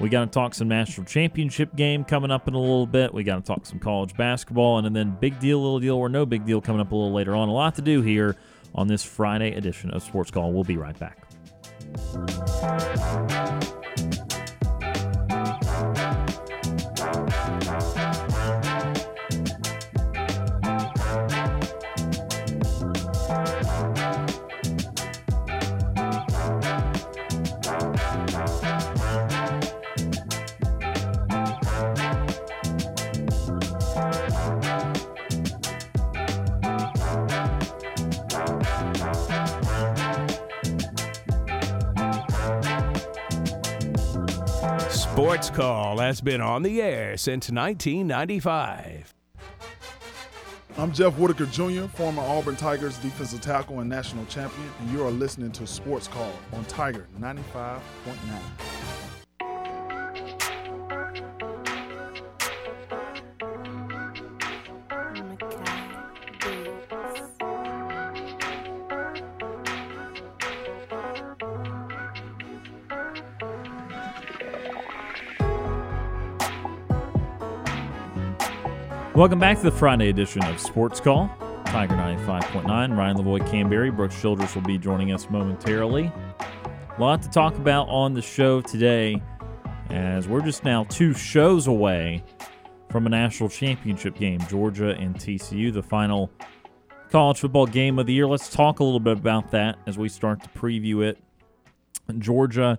[0.00, 3.12] We got to talk some national championship game coming up in a little bit.
[3.12, 6.24] We got to talk some college basketball, and then big deal, little deal, or no
[6.24, 7.48] big deal coming up a little later on.
[7.48, 8.36] A lot to do here
[8.74, 10.52] on this Friday edition of Sports Call.
[10.52, 11.26] We'll be right back.
[45.40, 49.14] Sports Call has been on the air since 1995.
[50.76, 55.10] I'm Jeff Whitaker Jr., former Auburn Tigers defensive tackle and national champion, and you are
[55.10, 57.80] listening to Sports Call on Tiger 95.9.
[79.20, 81.30] Welcome back to the Friday edition of Sports Call.
[81.66, 82.96] Tiger 95.9.
[82.96, 83.90] Ryan Lavoie Canberry.
[83.90, 86.10] Brooks Childress will be joining us momentarily.
[86.40, 89.20] A lot to talk about on the show today,
[89.90, 92.24] as we're just now two shows away
[92.88, 94.40] from a national championship game.
[94.48, 96.30] Georgia and TCU, the final
[97.10, 98.26] college football game of the year.
[98.26, 101.18] Let's talk a little bit about that as we start to preview it.
[102.18, 102.78] Georgia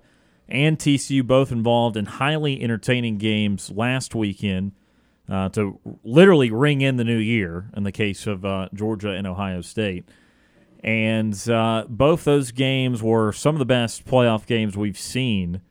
[0.49, 4.71] and TCU both involved in highly entertaining games last weekend
[5.31, 9.25] uh, to literally ring in the new year in the case of uh, Georgia and
[9.25, 10.03] Ohio State.
[10.83, 15.61] And uh, both those games were some of the best playoff games we've seen.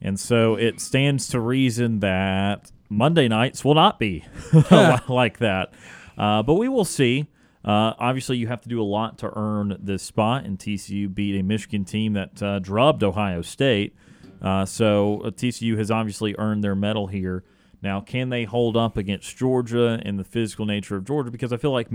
[0.00, 4.24] And so it stands to reason that Monday nights will not be
[5.08, 5.72] like that.
[6.16, 7.26] Uh, but we will see.
[7.64, 11.38] Uh, obviously, you have to do a lot to earn this spot, and TCU beat
[11.38, 13.96] a Michigan team that uh, drubbed Ohio State.
[14.40, 17.42] so TCU has obviously earned their medal here.
[17.82, 21.30] Now, can they hold up against Georgia and the physical nature of Georgia?
[21.30, 21.88] Because I feel like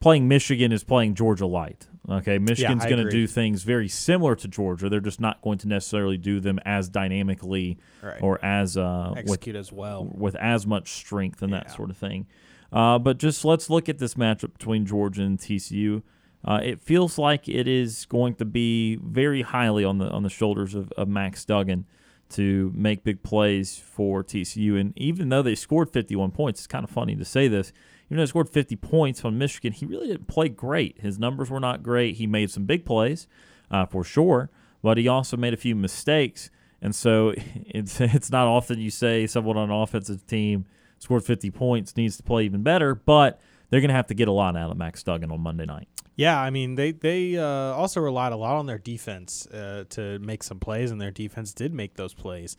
[0.00, 1.86] playing Michigan is playing Georgia light.
[2.08, 4.88] Okay, Michigan's yeah, going to do things very similar to Georgia.
[4.88, 8.22] They're just not going to necessarily do them as dynamically right.
[8.22, 11.58] or as uh, execute with, as well with as much strength and yeah.
[11.58, 12.26] that sort of thing.
[12.72, 16.02] Uh, but just let's look at this matchup between Georgia and TCU.
[16.44, 20.30] Uh, it feels like it is going to be very highly on the on the
[20.30, 21.84] shoulders of, of Max Duggan
[22.30, 24.78] to make big plays for TCU.
[24.78, 27.72] And even though they scored 51 points, it's kind of funny to say this.
[28.06, 31.00] Even though they scored 50 points on Michigan, he really didn't play great.
[31.00, 32.16] His numbers were not great.
[32.16, 33.28] He made some big plays
[33.70, 34.50] uh, for sure,
[34.82, 36.50] but he also made a few mistakes.
[36.80, 37.34] And so
[37.66, 40.66] it's it's not often you say someone on an offensive team
[40.98, 44.28] scored 50 points needs to play even better, but they're going to have to get
[44.28, 45.88] a lot out of Max Duggan on Monday night.
[46.18, 50.18] Yeah, I mean they they uh, also relied a lot on their defense uh, to
[50.18, 52.56] make some plays, and their defense did make those plays.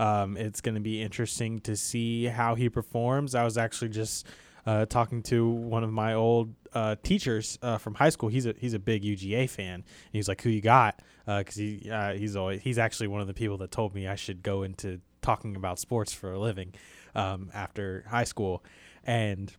[0.00, 3.36] Um, it's going to be interesting to see how he performs.
[3.36, 4.26] I was actually just
[4.66, 8.28] uh, talking to one of my old uh, teachers uh, from high school.
[8.28, 9.74] He's a he's a big UGA fan.
[9.74, 13.20] And he's like, "Who you got?" Because uh, he uh, he's always he's actually one
[13.20, 16.40] of the people that told me I should go into talking about sports for a
[16.40, 16.74] living
[17.14, 18.64] um, after high school,
[19.04, 19.52] and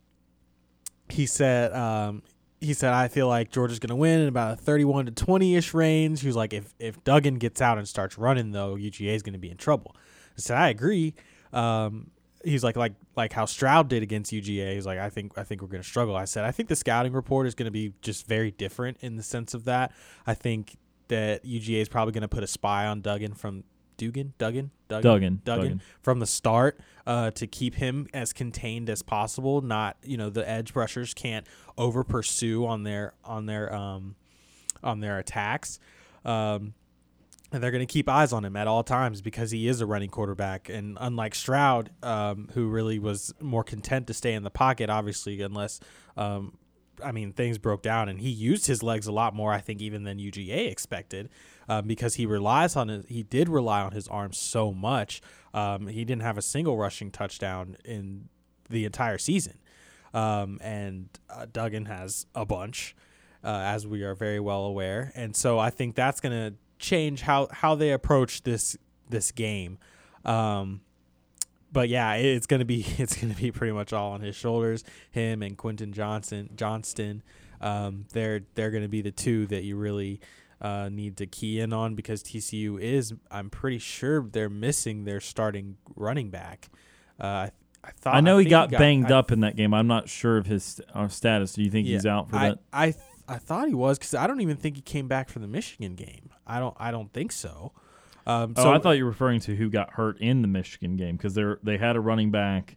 [1.08, 2.22] he said um,
[2.60, 5.56] he said, I feel like Georgia's going to win in about a 31 to 20
[5.56, 6.20] ish range.
[6.20, 9.34] He was like, if, if Duggan gets out and starts running, though, UGA is going
[9.34, 9.94] to be in trouble.
[9.96, 11.14] I said, I agree.
[11.52, 12.10] Um,
[12.44, 14.74] he's like, like, like how Stroud did against UGA.
[14.74, 16.16] He's like, I think, I think we're going to struggle.
[16.16, 19.16] I said, I think the scouting report is going to be just very different in
[19.16, 19.92] the sense of that.
[20.26, 20.76] I think
[21.08, 23.64] that UGA is probably going to put a spy on Duggan from
[23.98, 29.02] Dugan, Duggan, Duggan, Duggan, Duggan, from the start uh, to keep him as contained as
[29.02, 29.60] possible.
[29.60, 34.16] Not you know the edge rushers can't over pursue on their on their um,
[34.82, 35.78] on their attacks.
[36.24, 36.72] Um,
[37.50, 39.86] and they're going to keep eyes on him at all times because he is a
[39.86, 40.68] running quarterback.
[40.68, 45.40] And unlike Stroud, um, who really was more content to stay in the pocket, obviously,
[45.40, 45.80] unless
[46.18, 46.58] um,
[47.02, 49.80] I mean, things broke down, and he used his legs a lot more, I think,
[49.80, 51.28] even than UGA expected,
[51.68, 53.06] um, because he relies on it.
[53.08, 55.20] He did rely on his arms so much.
[55.54, 58.28] Um, he didn't have a single rushing touchdown in
[58.70, 59.58] the entire season,
[60.14, 62.94] um, and uh, Duggan has a bunch,
[63.42, 65.12] uh, as we are very well aware.
[65.14, 68.76] And so I think that's going to change how how they approach this
[69.08, 69.78] this game.
[70.24, 70.80] Um,
[71.70, 74.84] but yeah, it's gonna be it's gonna be pretty much all on his shoulders.
[75.10, 77.22] Him and Quentin Johnson Johnston,
[77.60, 80.20] um, they're they're gonna be the two that you really
[80.60, 85.20] uh, need to key in on because TCU is I'm pretty sure they're missing their
[85.20, 86.68] starting running back.
[87.20, 87.50] Uh, I,
[87.84, 89.72] I thought I know I he, got he got banged I, up in that game.
[89.72, 91.52] I'm not sure of his uh, status.
[91.52, 92.58] Do you think yeah, he's out for I, that?
[92.72, 92.94] I
[93.28, 95.94] I thought he was because I don't even think he came back for the Michigan
[95.94, 96.30] game.
[96.46, 97.72] I don't I don't think so.
[98.26, 100.96] Um, oh, so I thought you were referring to who got hurt in the Michigan
[100.96, 102.76] game because they they had a running back.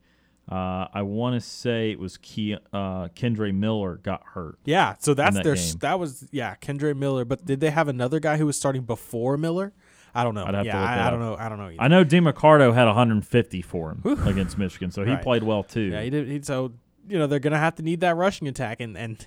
[0.50, 4.58] Uh, I want to say it was Key, uh, Kendre Miller got hurt.
[4.66, 5.76] Yeah, so that's that their game.
[5.80, 7.24] that was yeah Kendre Miller.
[7.26, 9.74] But did they have another guy who was starting before Miller?
[10.14, 10.44] I don't know.
[10.44, 11.36] I'd have to yeah, look I, that I don't know.
[11.38, 11.68] I don't know.
[11.68, 11.82] Either.
[11.82, 15.24] I know Demercado had 150 for him against Michigan, so he Right.
[15.24, 15.82] played well too.
[15.92, 16.28] Yeah, he did.
[16.28, 16.74] He, so
[17.08, 19.26] you know they're gonna have to need that rushing attack, and and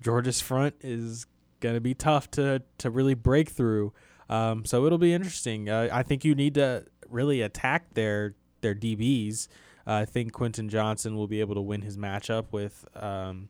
[0.00, 1.26] Georgia's front is
[1.60, 3.92] gonna be tough to to really break through.
[4.28, 5.68] Um, so it'll be interesting.
[5.68, 9.48] Uh, I think you need to really attack their their DBs.
[9.86, 13.48] Uh, I think Quentin Johnson will be able to win his matchup with um,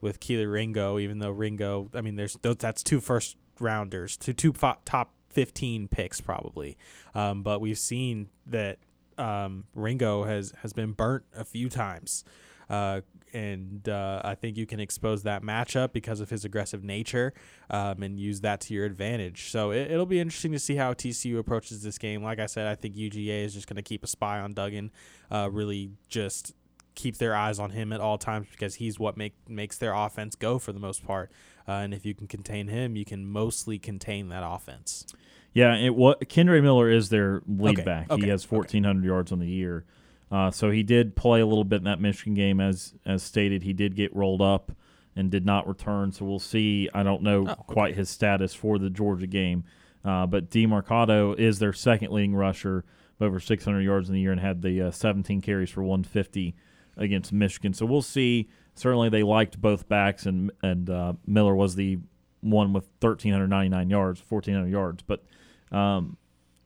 [0.00, 4.52] with Kelee Ringo, even though Ringo, I mean, there's that's two first rounders, two two
[4.52, 6.76] top 15 picks probably.
[7.14, 8.78] Um, but we've seen that
[9.18, 12.24] um, Ringo has has been burnt a few times.
[12.68, 13.02] Uh,
[13.36, 17.34] and uh, I think you can expose that matchup because of his aggressive nature
[17.68, 19.50] um, and use that to your advantage.
[19.50, 22.22] So it, will be interesting to see how TCU approaches this game.
[22.22, 24.90] Like I said, I think UGA is just going to keep a spy on Duggan,
[25.30, 26.54] uh, really just
[26.94, 30.34] keep their eyes on him at all times because he's what make makes their offense
[30.34, 31.30] go for the most part.
[31.68, 35.04] Uh, and if you can contain him, you can mostly contain that offense.
[35.52, 37.84] Yeah, it what Kendre Miller is their lead okay.
[37.84, 38.10] back.
[38.10, 38.22] Okay.
[38.22, 39.06] He has 1,400 okay.
[39.06, 39.84] yards on the year.
[40.30, 43.62] Uh, so he did play a little bit in that Michigan game, as as stated.
[43.62, 44.72] He did get rolled up
[45.14, 46.12] and did not return.
[46.12, 46.88] So we'll see.
[46.92, 47.62] I don't know oh, okay.
[47.66, 49.64] quite his status for the Georgia game,
[50.04, 52.84] uh, but Demercado is their second leading rusher,
[53.20, 56.54] over 600 yards in the year, and had the uh, 17 carries for 150
[56.96, 57.72] against Michigan.
[57.72, 58.48] So we'll see.
[58.74, 61.98] Certainly, they liked both backs, and and uh, Miller was the
[62.40, 65.02] one with 1,399 yards, 1,400 yards.
[65.02, 65.24] But
[65.70, 66.16] um,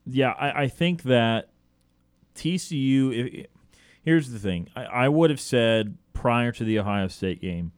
[0.06, 1.49] yeah, I, I think that
[2.34, 3.40] TCU.
[3.40, 3.46] If,
[4.02, 7.72] here's the thing: I, I would have said prior to the Ohio State game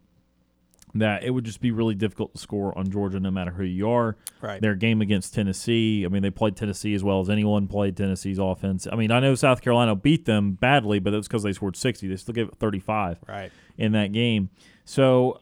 [0.94, 3.88] that it would just be really difficult to score on Georgia no matter who you
[3.88, 4.16] are.
[4.40, 4.60] Right.
[4.60, 8.38] Their game against Tennessee, I mean, they played Tennessee as well as anyone played Tennessee's
[8.38, 8.86] offense.
[8.90, 11.76] I mean, I know South Carolina beat them badly, but it was because they scored
[11.76, 12.08] 60.
[12.08, 13.50] They still gave it 35 right.
[13.78, 14.50] in that game.
[14.84, 15.40] So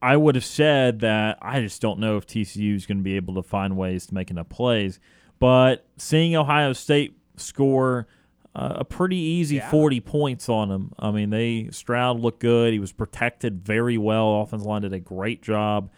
[0.00, 3.16] I would have said that I just don't know if TCU is going to be
[3.16, 5.00] able to find ways to make enough plays.
[5.40, 8.06] But seeing Ohio State score–
[8.58, 9.70] uh, a pretty easy yeah.
[9.70, 10.92] 40 points on him.
[10.98, 12.72] I mean, they Stroud looked good.
[12.72, 14.40] He was protected very well.
[14.40, 15.90] Offensive line did a great job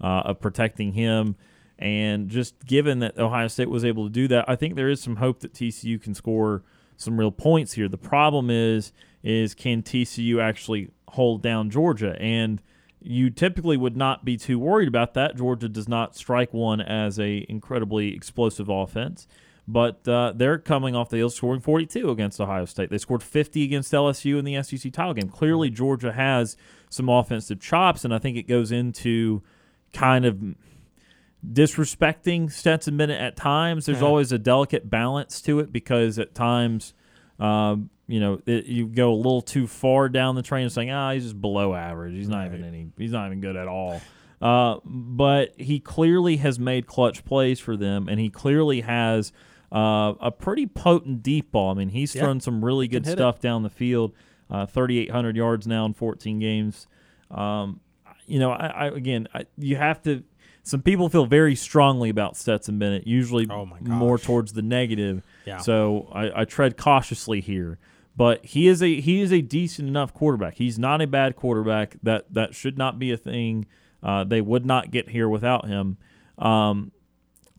[0.00, 1.36] uh, of protecting him.
[1.78, 5.02] And just given that Ohio State was able to do that, I think there is
[5.02, 6.62] some hope that TCU can score
[6.96, 7.86] some real points here.
[7.86, 8.92] The problem is,
[9.22, 12.16] is can TCU actually hold down Georgia?
[12.18, 12.62] And
[13.02, 15.36] you typically would not be too worried about that.
[15.36, 19.28] Georgia does not strike one as a incredibly explosive offense.
[19.68, 22.88] But uh, they're coming off the hill scoring 42 against Ohio State.
[22.88, 25.28] They scored 50 against LSU in the SEC title game.
[25.28, 26.56] Clearly, Georgia has
[26.88, 29.42] some offensive chops, and I think it goes into
[29.92, 30.38] kind of
[31.44, 33.86] disrespecting Stetson Bennett at times.
[33.86, 34.06] There's yeah.
[34.06, 36.94] always a delicate balance to it because at times,
[37.40, 41.10] um, you know, it, you go a little too far down the train saying, "Ah,
[41.10, 42.14] oh, he's just below average.
[42.14, 42.90] He's not even any.
[42.96, 44.00] He's not even good at all."
[44.40, 49.32] Uh, but he clearly has made clutch plays for them, and he clearly has
[49.76, 51.70] uh, a pretty potent deep ball.
[51.70, 52.22] I mean, he's yeah.
[52.22, 53.42] thrown some really good stuff it.
[53.42, 54.12] down the field.
[54.48, 56.86] Uh, 3,800 yards now in 14 games.
[57.30, 57.80] Um,
[58.26, 60.22] you know, I, I again, I, you have to.
[60.62, 65.22] Some people feel very strongly about Stetson Bennett, usually oh more towards the negative.
[65.44, 65.58] Yeah.
[65.58, 67.78] So I, I tread cautiously here
[68.16, 70.54] but he is a he is a decent enough quarterback.
[70.54, 71.96] He's not a bad quarterback.
[72.02, 73.66] That that should not be a thing.
[74.02, 75.98] Uh, they would not get here without him.
[76.38, 76.92] Um,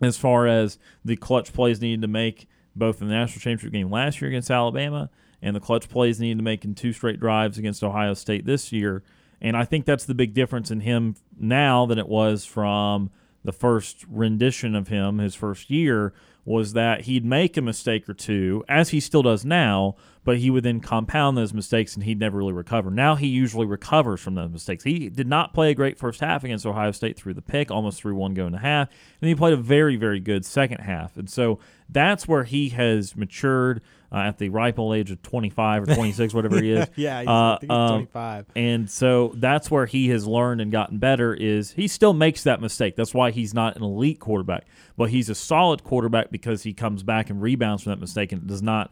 [0.01, 3.89] as far as the clutch plays needed to make both in the national championship game
[3.89, 5.09] last year against Alabama
[5.41, 8.71] and the clutch plays needed to make in two straight drives against Ohio State this
[8.71, 9.03] year.
[9.41, 13.11] And I think that's the big difference in him now than it was from
[13.43, 16.13] the first rendition of him, his first year,
[16.47, 20.49] was that he'd make a mistake or two, as he still does now, but he
[20.49, 22.89] would then compound those mistakes and he'd never really recover.
[22.89, 24.85] Now he usually recovers from those mistakes.
[24.85, 27.99] He did not play a great first half against Ohio State through the pick, almost
[27.99, 28.87] through one go and a half,
[29.21, 31.17] and he played a very, very good second half.
[31.17, 33.81] And so that's where he has matured
[34.11, 36.87] uh, at the ripe old age of 25 or 26, whatever he is.
[36.95, 38.45] yeah, he's, uh, he's um, 25.
[38.55, 42.61] And so that's where he has learned and gotten better is he still makes that
[42.61, 42.95] mistake.
[42.95, 47.03] That's why he's not an elite quarterback, but he's a solid quarterback because he comes
[47.03, 48.91] back and rebounds from that mistake and does not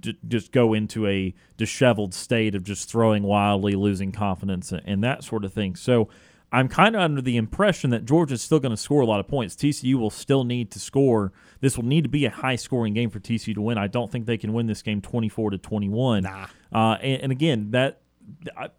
[0.00, 5.02] d- just go into a disheveled state of just throwing wildly, losing confidence, and, and
[5.04, 5.74] that sort of thing.
[5.74, 6.08] So
[6.52, 9.28] I'm kind of under the impression that Georgia's still going to score a lot of
[9.28, 9.54] points.
[9.54, 11.32] TCU will still need to score.
[11.60, 13.78] This will need to be a high scoring game for TCU to win.
[13.78, 16.22] I don't think they can win this game 24 to 21.
[16.22, 16.46] Nah.
[16.72, 18.00] Uh, and, and, again, that
[18.56, 18.70] I,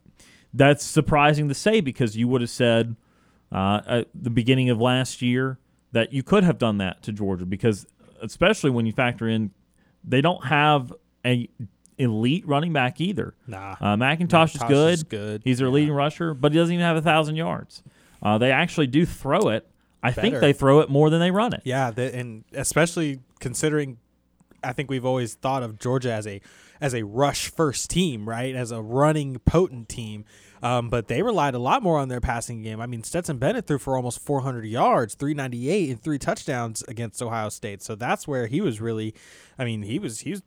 [0.54, 2.96] that's surprising to say because you would have said
[3.52, 5.60] uh, at the beginning of last year
[5.92, 7.86] that you could have done that to Georgia because
[8.22, 9.52] especially when you factor in
[10.04, 10.94] they don't have
[11.26, 11.48] a
[11.98, 13.36] elite running back either.
[13.48, 13.76] Nah.
[13.80, 14.94] Uh, McIntosh, is good.
[14.94, 15.42] Is good.
[15.44, 15.74] He's their yeah.
[15.74, 17.84] leading rusher, but he doesn't even have a thousand yards.
[18.22, 19.68] Uh, they actually do throw it.
[20.04, 20.22] I Better.
[20.22, 21.62] think they throw it more than they run it.
[21.64, 23.98] Yeah, the, and especially considering,
[24.64, 26.42] I think we've always thought of Georgia as a
[26.80, 28.56] as a rush first team, right?
[28.56, 30.26] As a running potent team.
[30.64, 32.80] Um, but they relied a lot more on their passing game.
[32.82, 37.50] I mean, Stetson Bennett threw for almost 400 yards, 398, and three touchdowns against Ohio
[37.50, 37.82] State.
[37.82, 39.14] So that's where he was really,
[39.58, 40.44] I mean, he was he was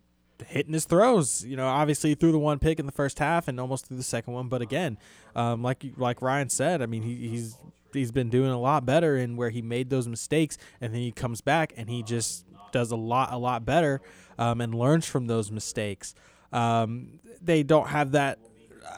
[0.46, 1.44] hitting his throws.
[1.44, 3.96] You know, obviously he threw the one pick in the first half and almost threw
[3.96, 4.48] the second one.
[4.48, 4.98] But again,
[5.34, 7.56] um, like like Ryan said, I mean, he, he's
[7.94, 11.12] he's been doing a lot better in where he made those mistakes and then he
[11.12, 14.00] comes back and he just does a lot a lot better
[14.38, 16.14] um, and learns from those mistakes.
[16.52, 18.38] Um, they don't have that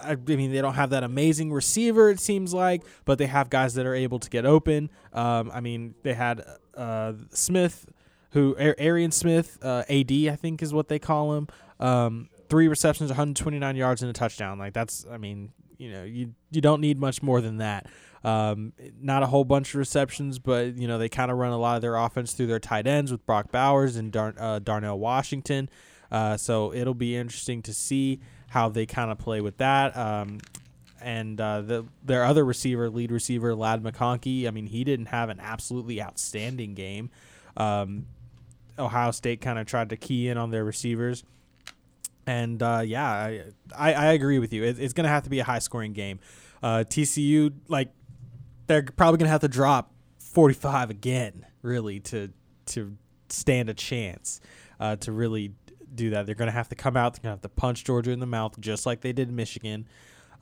[0.03, 3.75] I mean, they don't have that amazing receiver, it seems like, but they have guys
[3.75, 4.91] that are able to get open.
[5.13, 6.43] Um, I mean, they had
[6.75, 7.87] uh, Smith,
[8.31, 11.49] who Arian Smith, uh, AD, I think is what they call him.
[11.79, 14.59] Um, three receptions, 129 yards, and a touchdown.
[14.59, 17.87] Like that's, I mean, you know, you you don't need much more than that.
[18.25, 21.59] Um, not a whole bunch of receptions, but you know they kind of run a
[21.59, 24.99] lot of their offense through their tight ends with Brock Bowers and Dar- uh, Darnell
[24.99, 25.69] Washington.
[26.11, 29.97] Uh, so it'll be interesting to see how they kind of play with that.
[29.97, 30.39] Um,
[31.01, 35.29] and uh, the their other receiver, lead receiver Ladd McConkey, I mean, he didn't have
[35.29, 37.11] an absolutely outstanding game.
[37.57, 38.07] Um,
[38.79, 41.25] Ohio State kind of tried to key in on their receivers.
[42.27, 43.43] And uh, yeah, I,
[43.77, 44.65] I, I agree with you.
[44.65, 46.19] It, it's going to have to be a high scoring game.
[46.63, 47.91] Uh, TCU, like,
[48.67, 52.31] they're probably going to have to drop 45 again, really, to
[52.67, 52.97] to
[53.29, 54.41] stand a chance
[54.81, 55.53] uh, to really
[55.95, 56.27] do that.
[56.27, 57.15] They're going to have to come out.
[57.15, 59.87] They're going to have to punch Georgia in the mouth, just like they did Michigan.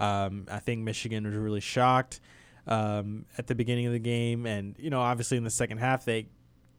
[0.00, 2.20] Um, I think Michigan was really shocked
[2.66, 6.04] um, at the beginning of the game, and you know, obviously in the second half,
[6.04, 6.28] they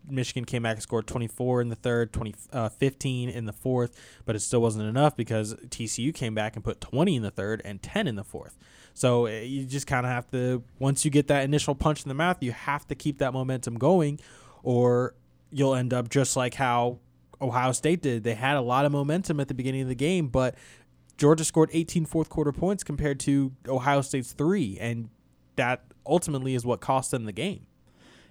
[0.10, 4.00] Michigan came back and scored 24 in the third, 20, uh, 15 in the fourth,
[4.26, 7.62] but it still wasn't enough because TCU came back and put 20 in the third
[7.66, 8.58] and 10 in the fourth.
[8.94, 12.10] So eh, you just kind of have to, once you get that initial punch in
[12.10, 14.20] the mouth, you have to keep that momentum going,
[14.64, 15.16] or
[15.52, 17.00] you'll end up just like how
[17.42, 18.24] Ohio State did.
[18.24, 20.56] They had a lot of momentum at the beginning of the game, but
[21.18, 25.10] Georgia scored 18 fourth quarter points compared to Ohio State's three, and
[25.56, 27.66] that ultimately is what cost them the game.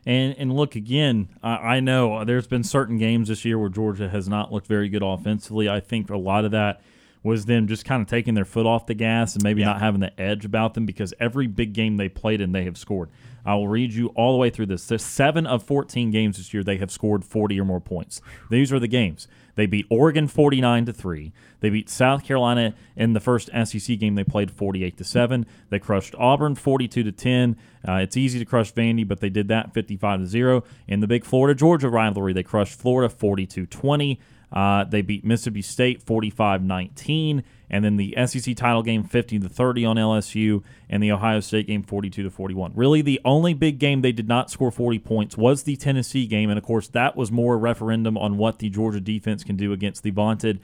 [0.07, 4.09] And and look again, I, I know there's been certain games this year where Georgia
[4.09, 5.69] has not looked very good offensively.
[5.69, 6.83] I think a lot of that
[7.23, 9.69] was them just kind of taking their foot off the gas and maybe yeah.
[9.69, 12.77] not having the edge about them because every big game they played in, they have
[12.77, 13.09] scored.
[13.47, 14.87] I will read you all the way through this.
[14.87, 18.21] There's seven of 14 games this year, they have scored 40 or more points.
[18.51, 19.27] These are the games.
[19.55, 21.33] They beat Oregon 49 to 3.
[21.61, 25.47] They beat South Carolina in the first SEC game they played 48 to 7.
[25.71, 27.57] They crushed Auburn 42 to 10.
[27.87, 30.65] Uh, it's easy to crush Vandy, but they did that 55 to 0.
[30.89, 34.21] In the big Florida Georgia rivalry, they crushed Florida 42 20.
[34.53, 37.43] Uh, they beat Mississippi State 45 19.
[37.75, 41.67] And then the SEC title game 50 to 30 on LSU, and the Ohio State
[41.67, 42.71] game 42 to 41.
[42.77, 46.51] Really, the only big game they did not score 40 points was the Tennessee game.
[46.51, 49.73] And of course, that was more a referendum on what the Georgia defense can do
[49.73, 50.61] against the vaunted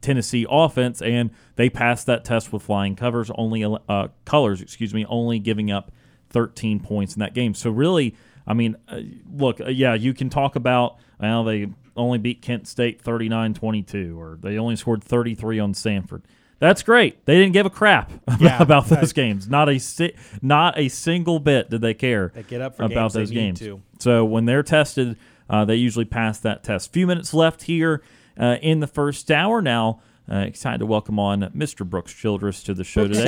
[0.00, 5.06] Tennessee offense, and they passed that test with flying covers, only uh, colors, excuse me,
[5.06, 5.92] only giving up
[6.30, 7.54] 13 points in that game.
[7.54, 8.16] So really,
[8.48, 9.02] I mean, uh,
[9.32, 14.38] look, uh, yeah, you can talk about well, they only beat Kent State 39-22 or
[14.42, 16.22] they only scored 33 on Samford.
[16.60, 17.24] That's great.
[17.24, 19.48] They didn't give a crap yeah, about those games.
[19.48, 23.12] Not a si- not a single bit did they care they get up about games
[23.14, 23.58] those games.
[23.60, 23.80] To.
[24.00, 25.16] So when they're tested,
[25.48, 26.92] uh, they usually pass that test.
[26.92, 28.02] Few minutes left here
[28.38, 29.62] uh, in the first hour.
[29.62, 30.00] Now,
[30.30, 31.88] uh, excited to welcome on Mr.
[31.88, 33.22] Brooks Childress to the show today.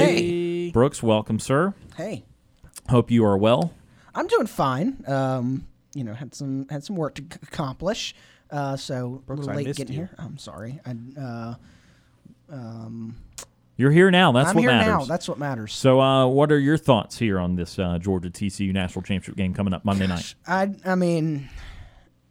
[0.66, 0.70] Hey.
[0.70, 1.72] Brooks, welcome, sir.
[1.96, 2.24] Hey.
[2.88, 3.72] Hope you are well.
[4.14, 5.04] I'm doing fine.
[5.06, 8.14] Um, you know, had some had some work to c- accomplish.
[8.50, 10.00] Uh, so Brooks, a little late getting you.
[10.00, 10.10] here.
[10.18, 10.80] I'm sorry.
[10.84, 11.54] I, uh,
[12.50, 13.16] um,
[13.76, 14.32] You're here now.
[14.32, 14.86] That's I'm what here matters.
[14.86, 15.04] now.
[15.04, 15.72] That's what matters.
[15.72, 19.54] so, uh, what are your thoughts here on this uh, Georgia TCU national championship game
[19.54, 20.34] coming up Monday night?
[20.46, 21.48] I I mean,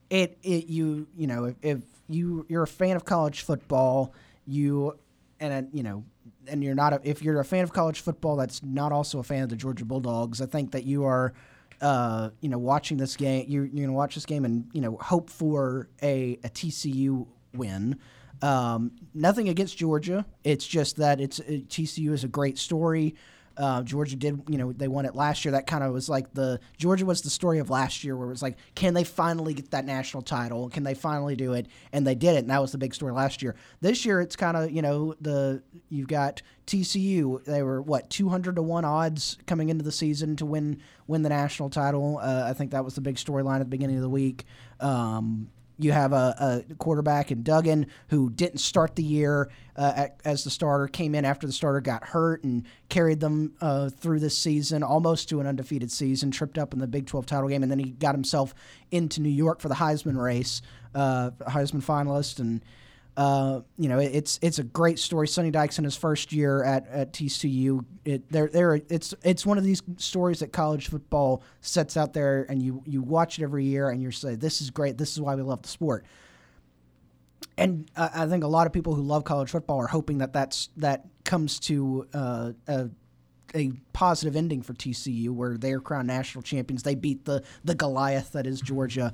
[0.10, 4.14] it it you you know if, if you you're a fan of college football,
[4.46, 4.98] you
[5.40, 6.04] and uh, you know
[6.48, 9.24] and you're not a, if you're a fan of college football that's not also a
[9.24, 11.34] fan of the Georgia Bulldogs, I think that you are
[11.82, 14.82] uh, you know, watching this game, you're, you're going to watch this game and you
[14.82, 17.98] know hope for a, a TCU win.
[18.42, 20.26] Um, nothing against Georgia.
[20.44, 23.16] It's just that it's it, TCU is a great story.
[23.60, 25.52] Uh, Georgia did, you know, they won it last year.
[25.52, 28.32] That kind of was like the Georgia was the story of last year, where it
[28.32, 30.70] was like, can they finally get that national title?
[30.70, 31.68] Can they finally do it?
[31.92, 33.56] And they did it, and that was the big story last year.
[33.82, 37.44] This year, it's kind of, you know, the you've got TCU.
[37.44, 41.24] They were what two hundred to one odds coming into the season to win win
[41.24, 42.18] the national title.
[42.22, 44.46] Uh, I think that was the big storyline at the beginning of the week.
[44.80, 45.50] Um,
[45.80, 50.44] you have a, a, quarterback in Duggan who didn't start the year uh, at, as
[50.44, 54.38] the starter, came in after the starter got hurt and carried them uh, through this
[54.38, 57.72] season, almost to an undefeated season, tripped up in the Big 12 title game, and
[57.72, 58.54] then he got himself
[58.92, 60.62] into New York for the Heisman race,
[60.94, 62.40] uh, Heisman finalist.
[62.40, 62.62] And
[63.18, 65.28] Uh, you know, it's it's a great story.
[65.28, 67.84] Sonny Dykes in his first year at, at TCU.
[68.06, 72.46] It there there it's it's one of these stories that college football sets out there,
[72.48, 74.98] and you you watch it every year, and you say, "This is great.
[74.98, 76.06] This is why we love the sport."
[77.58, 80.70] And I think a lot of people who love college football are hoping that that's
[80.78, 82.90] that comes to uh, a
[83.54, 86.84] a positive ending for TCU, where they're crowned national champions.
[86.84, 89.14] They beat the the Goliath that is Georgia.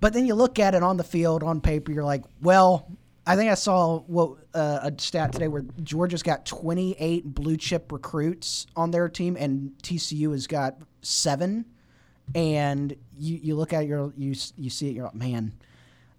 [0.00, 2.90] But then you look at it on the field, on paper, you're like, well,
[3.26, 7.92] I think I saw what uh, a stat today where Georgia's got 28 blue chip
[7.92, 11.64] recruits on their team, and TCU has got seven.
[12.34, 15.52] And you, you look at it, you're, you you see it, you're like, man,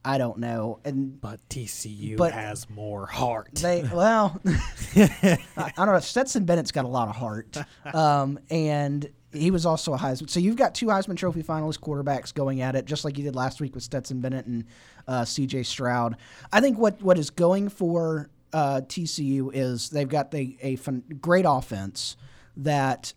[0.04, 0.80] I don't know.
[0.84, 3.50] And But TCU But- has more heart.
[3.56, 4.40] they well,
[4.96, 6.00] I, I don't know.
[6.00, 7.58] Stetson Bennett's got a lot of heart,
[7.94, 10.30] um, and he was also a Heisman.
[10.30, 13.36] So you've got two Heisman Trophy finalist quarterbacks going at it, just like you did
[13.36, 14.66] last week with Stetson Bennett and
[15.08, 15.64] uh, C.J.
[15.64, 16.18] Stroud.
[16.52, 21.04] I think what what is going for uh, TCU is they've got the, a fun,
[21.22, 22.18] great offense
[22.58, 23.14] that,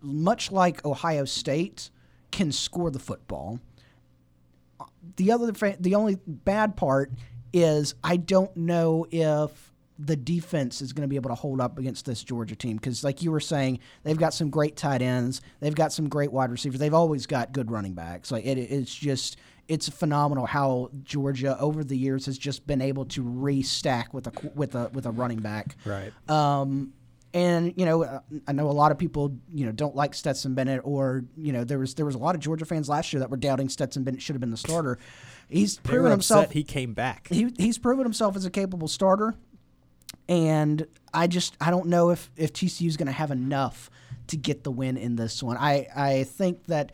[0.00, 1.90] much like Ohio State,
[2.30, 3.58] can score the football
[5.16, 7.12] the other the only bad part
[7.52, 9.67] is I don't know if
[9.98, 13.02] the defense is going to be able to hold up against this Georgia team because,
[13.02, 16.50] like you were saying, they've got some great tight ends, they've got some great wide
[16.50, 18.30] receivers, they've always got good running backs.
[18.30, 23.04] Like it, it's just it's phenomenal how Georgia over the years has just been able
[23.06, 25.76] to restack with a with a with a running back.
[25.84, 26.12] right.
[26.30, 26.92] Um,
[27.34, 30.80] and you know, I know a lot of people you know don't like Stetson Bennett,
[30.84, 33.30] or you know, there was there was a lot of Georgia fans last year that
[33.30, 34.98] were doubting Stetson Bennett should have been the starter.
[35.48, 36.50] He's proven himself.
[36.50, 37.28] he came back.
[37.28, 39.34] He, he's proven himself as a capable starter,
[40.28, 43.90] and I just I don't know if if TCU is going to have enough
[44.28, 45.56] to get the win in this one.
[45.56, 46.92] I I think that.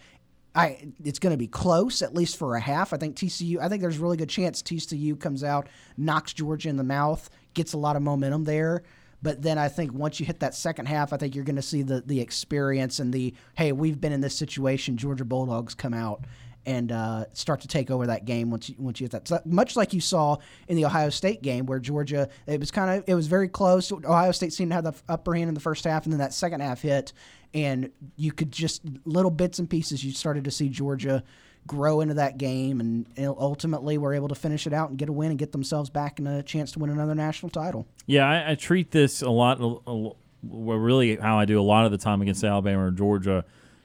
[0.56, 2.92] I, it's going to be close, at least for a half.
[2.92, 3.58] I think TCU.
[3.58, 7.28] I think there's a really good chance TCU comes out, knocks Georgia in the mouth,
[7.54, 8.84] gets a lot of momentum there.
[9.20, 11.62] But then I think once you hit that second half, I think you're going to
[11.62, 14.96] see the the experience and the hey, we've been in this situation.
[14.96, 16.24] Georgia Bulldogs come out
[16.66, 19.28] and uh, start to take over that game once you, once you hit that.
[19.28, 20.36] So much like you saw
[20.68, 23.92] in the Ohio State game, where Georgia it was kind of it was very close.
[23.92, 26.32] Ohio State seemed to have the upper hand in the first half, and then that
[26.32, 27.12] second half hit,
[27.52, 30.04] and you could just little bits and pieces.
[30.04, 31.22] You started to see Georgia
[31.66, 35.12] grow into that game, and, ultimately were able to finish it out and get a
[35.12, 37.86] win and get themselves back in a chance to win another national title.
[38.06, 39.60] Yeah, I, I treat this a lot.
[39.60, 40.12] A, a,
[40.42, 43.44] really, how I do a lot of the time against Alabama or Georgia.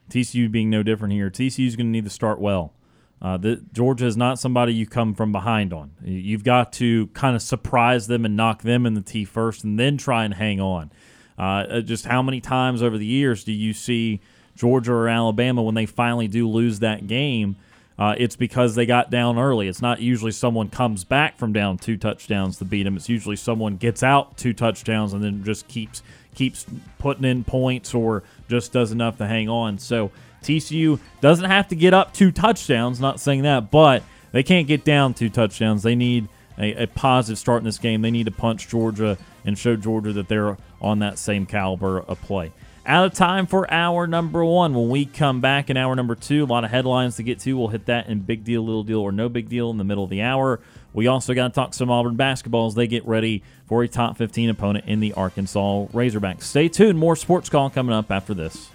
[0.10, 1.30] TCU being no different here.
[1.30, 2.74] TCU is going to need to start well.
[3.22, 5.92] Uh, the, Georgia is not somebody you come from behind on.
[6.04, 9.64] You- You've got to kind of surprise them and knock them in the tee first,
[9.64, 10.92] and then try and hang on.
[11.38, 14.20] Uh, uh, just how many times over the years do you see
[14.56, 17.56] Georgia or Alabama when they finally do lose that game?
[17.98, 19.68] Uh, it's because they got down early.
[19.68, 22.96] It's not usually someone comes back from down two touchdowns to beat them.
[22.96, 26.02] It's usually someone gets out two touchdowns and then just keeps
[26.34, 26.66] keeps
[26.98, 29.78] putting in points or just does enough to hang on.
[29.78, 33.00] So TCU doesn't have to get up two touchdowns.
[33.00, 35.84] Not saying that, but they can't get down two touchdowns.
[35.84, 36.28] They need
[36.58, 38.02] a, a positive start in this game.
[38.02, 42.22] They need to punch Georgia and show Georgia that they're on that same caliber of
[42.22, 42.52] play.
[42.86, 44.74] Out of time for hour number one.
[44.74, 47.56] When we come back in hour number two, a lot of headlines to get to.
[47.56, 50.04] We'll hit that in big deal, little deal, or no big deal in the middle
[50.04, 50.60] of the hour.
[50.94, 54.18] We also got to talk some Auburn basketball as they get ready for a top
[54.18, 56.44] 15 opponent in the Arkansas Razorbacks.
[56.44, 56.98] Stay tuned.
[56.98, 58.70] More sports call coming up after this.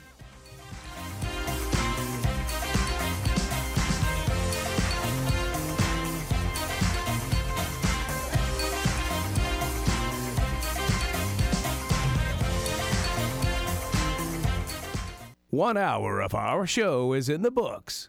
[15.50, 18.08] One hour of our show is in the books.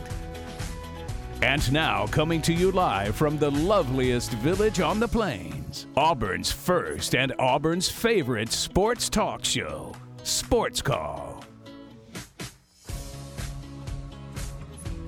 [1.41, 7.15] And now, coming to you live from the loveliest village on the plains, Auburn's first
[7.15, 11.43] and Auburn's favorite sports talk show, Sports Call.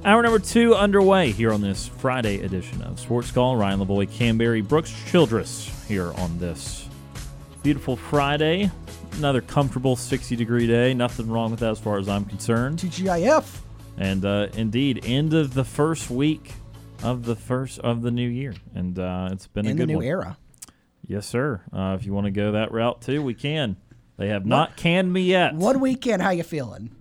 [0.03, 3.55] Hour number two underway here on this Friday edition of Sports Call.
[3.55, 6.89] Ryan Lavoie, Canberry, Brooks Childress here on this
[7.61, 8.71] Beautiful Friday.
[9.13, 10.95] Another comfortable 60 degree day.
[10.95, 12.79] Nothing wrong with that as far as I'm concerned.
[12.79, 13.59] TGIF.
[13.97, 16.51] And uh, indeed, end of the first week
[17.03, 19.97] of the first of the new year, and uh, it's been In a good new
[19.97, 20.05] one.
[20.05, 20.37] era.
[21.05, 21.61] Yes, sir.
[21.71, 23.75] Uh, if you want to go that route too, we can.
[24.17, 25.53] They have not canned me yet.
[25.53, 26.91] One weekend, how you feeling?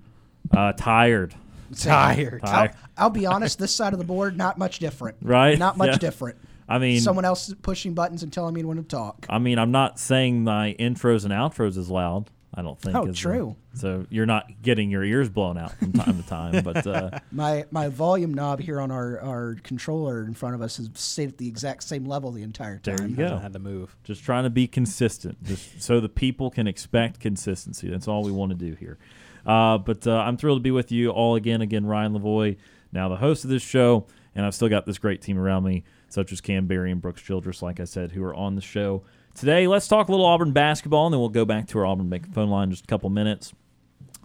[0.50, 1.34] Uh, tired.
[1.76, 2.40] Tired.
[2.42, 2.70] I'll, Tired.
[2.98, 5.16] I'll be honest, this side of the board, not much different.
[5.22, 5.58] Right?
[5.58, 5.98] Not much Yeah.
[5.98, 6.36] different.
[6.68, 9.26] I mean, Someone else pushing buttons and telling me when to talk.
[9.28, 12.30] I mean, I'm not saying my intros and outros is loud.
[12.54, 12.94] I don't think.
[12.94, 13.56] Oh, is, true.
[13.74, 17.64] so you're not getting your ears blown out from time to time, but uh, My
[17.70, 21.38] my volume knob here on our, our controller in front of us has stayed at
[21.38, 22.96] the exact same level the entire time.
[22.96, 23.22] There you go.
[23.22, 23.96] Hasn't had to move.
[24.04, 27.88] just trying to be consistent, just so the people can expect consistency.
[27.88, 28.98] That's all we want to do here.
[29.46, 31.62] Uh, but uh, I'm thrilled to be with you all again.
[31.62, 32.58] Again, Ryan Lavoie,
[32.92, 35.84] now the host of this show, and I've still got this great team around me,
[36.10, 39.02] such as Cam Berry and Brooks Childress, like I said, who are on the show
[39.34, 39.66] today.
[39.66, 42.32] Let's talk a little Auburn basketball, and then we'll go back to our Auburn Bank
[42.32, 43.52] phone line in just a couple minutes.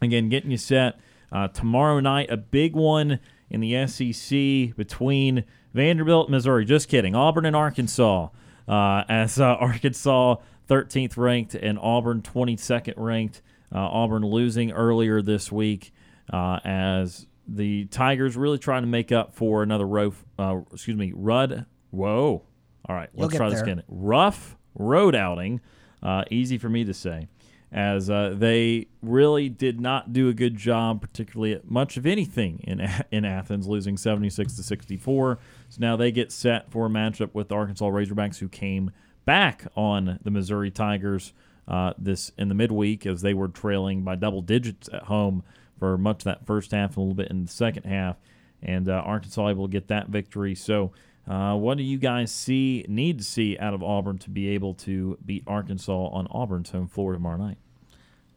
[0.02, 1.00] Again, getting you set
[1.32, 6.66] uh, tomorrow night, a big one in the SEC between Vanderbilt, Missouri.
[6.66, 8.30] Just kidding, Auburn and Arkansas.
[8.68, 10.36] Uh, as uh, Arkansas
[10.70, 13.42] 13th ranked and Auburn 22nd ranked.
[13.74, 15.92] Uh, Auburn losing earlier this week
[16.32, 21.14] uh, as the Tigers really trying to make up for another rough, uh, excuse me,
[21.16, 21.66] Rudd.
[21.92, 22.44] Whoa.
[22.90, 23.84] All right, let's try this again.
[23.88, 25.62] Rough road outing.
[26.02, 27.28] Uh, easy for me to say,
[27.72, 32.60] as uh, they really did not do a good job, particularly at much of anything
[32.64, 35.40] in in Athens, losing 76 to 64.
[35.70, 38.92] So now they get set for a matchup with the Arkansas Razorbacks, who came
[39.26, 41.34] back on the Missouri Tigers
[41.68, 45.44] uh, this in the midweek as they were trailing by double digits at home
[45.78, 48.18] for much of that first half a little bit in the second half,
[48.64, 50.56] and uh, Arkansas able to get that victory.
[50.56, 50.92] So.
[51.28, 54.74] Uh, what do you guys see need to see out of Auburn to be able
[54.76, 57.58] to beat Arkansas on Auburn's home floor tomorrow night?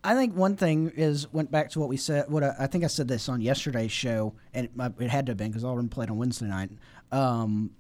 [0.02, 2.28] I think one thing is went back to what we said.
[2.28, 5.30] What I, I think I said this on yesterday's show, and it, it had to
[5.30, 6.70] have been because Auburn played on Wednesday night.
[7.12, 7.70] Um,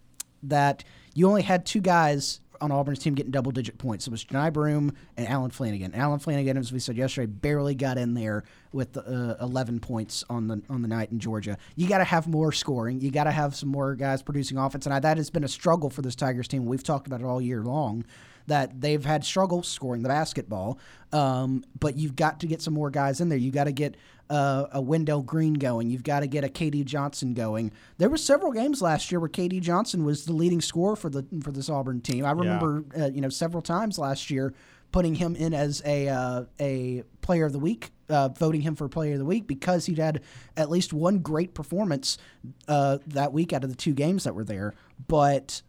[0.42, 0.84] that
[1.14, 4.06] you only had two guys on Auburn's team getting double digit points.
[4.06, 5.96] It was Johni Broom and Allen Flanigan.
[5.96, 10.48] Allen Flanigan, as we said yesterday, barely got in there with uh, 11 points on
[10.48, 11.58] the on the night in Georgia.
[11.76, 13.00] You got to have more scoring.
[13.00, 15.48] You got to have some more guys producing offense, and I, that has been a
[15.48, 16.66] struggle for this Tigers team.
[16.66, 18.04] We've talked about it all year long
[18.50, 20.78] that they've had struggles scoring the basketball.
[21.12, 23.38] Um, but you've got to get some more guys in there.
[23.38, 23.96] You got to get
[24.28, 25.88] uh, a Wendell Green going.
[25.88, 27.70] You've got to get a KD Johnson going.
[27.98, 31.24] There were several games last year where KD Johnson was the leading scorer for the
[31.42, 32.24] for this Auburn team.
[32.24, 34.52] I remember uh, you know several times last year
[34.92, 38.88] putting him in as a uh, a player of the week, uh, voting him for
[38.88, 40.22] player of the week because he'd had
[40.56, 42.18] at least one great performance
[42.66, 44.74] uh, that week out of the two games that were there.
[45.06, 45.62] But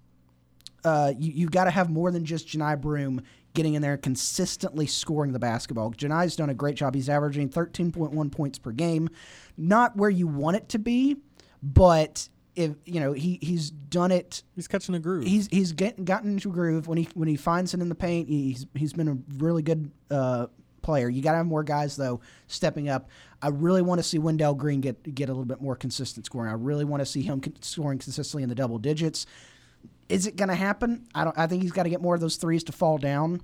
[0.84, 3.22] uh, you, you've got to have more than just Johni Broom
[3.54, 5.92] getting in there and consistently scoring the basketball.
[5.92, 6.96] Johni's done a great job.
[6.96, 9.10] He's averaging 13.1 points per game.
[9.58, 11.18] Not where you want it to be,
[11.62, 15.24] but if you know he he's done it He's catching a groove.
[15.24, 17.96] he's he's get, gotten into a groove when he when he finds it in the
[17.96, 18.28] paint.
[18.28, 20.48] He's he's been a really good uh,
[20.82, 21.10] player.
[21.10, 23.10] You got to have more guys though stepping up.
[23.42, 26.52] I really want to see Wendell Green get get a little bit more consistent scoring.
[26.52, 29.26] I really want to see him scoring consistently in the double digits.
[30.12, 31.08] Is it going to happen?
[31.16, 31.38] I don't.
[31.38, 33.42] I think he's got to get more of those threes to fall down.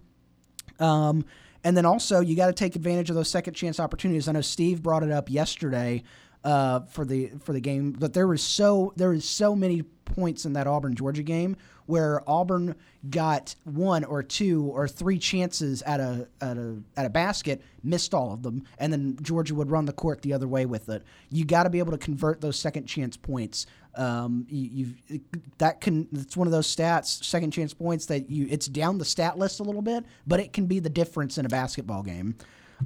[0.79, 1.25] Um,
[1.63, 4.27] and then also you got to take advantage of those second chance opportunities.
[4.27, 6.03] I know Steve brought it up yesterday
[6.43, 10.45] uh, for the for the game, but there was so there was so many points
[10.45, 12.75] in that Auburn Georgia game where Auburn
[13.09, 18.13] got one or two or three chances at a at a at a basket, missed
[18.13, 21.03] all of them, and then Georgia would run the court the other way with it.
[21.29, 23.65] You got to be able to convert those second chance points.
[23.97, 25.21] Um, you, you've
[25.57, 29.05] that can it's one of those stats, second chance points that you it's down the
[29.05, 32.35] stat list a little bit, but it can be the difference in a basketball game.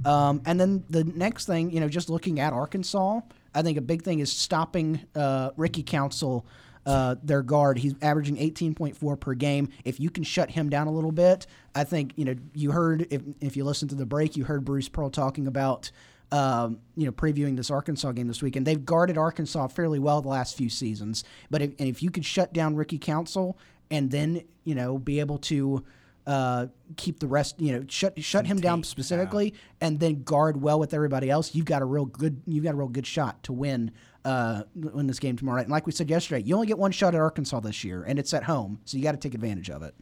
[0.04, 3.20] Um, and then the next thing, you know, just looking at Arkansas,
[3.54, 6.46] I think a big thing is stopping uh, Ricky Council,
[6.86, 7.78] uh, their guard.
[7.78, 9.68] He's averaging 18.4 per game.
[9.84, 13.06] If you can shut him down a little bit, I think you know you heard
[13.10, 15.90] if if you listened to the break, you heard Bruce Pearl talking about.
[16.32, 20.22] Um, you know, previewing this Arkansas game this week, and they've guarded Arkansas fairly well
[20.22, 21.24] the last few seasons.
[21.50, 23.58] But if, and if you could shut down Ricky Council
[23.90, 25.84] and then you know be able to
[26.26, 26.66] uh,
[26.96, 30.94] keep the rest, you know, shut shut him down specifically, and then guard well with
[30.94, 31.54] everybody else.
[31.54, 33.90] You've got a real good, you've got a real good shot to win
[34.24, 35.64] uh, win this game tomorrow night.
[35.64, 38.18] And like we said yesterday, you only get one shot at Arkansas this year, and
[38.18, 39.94] it's at home, so you got to take advantage of it.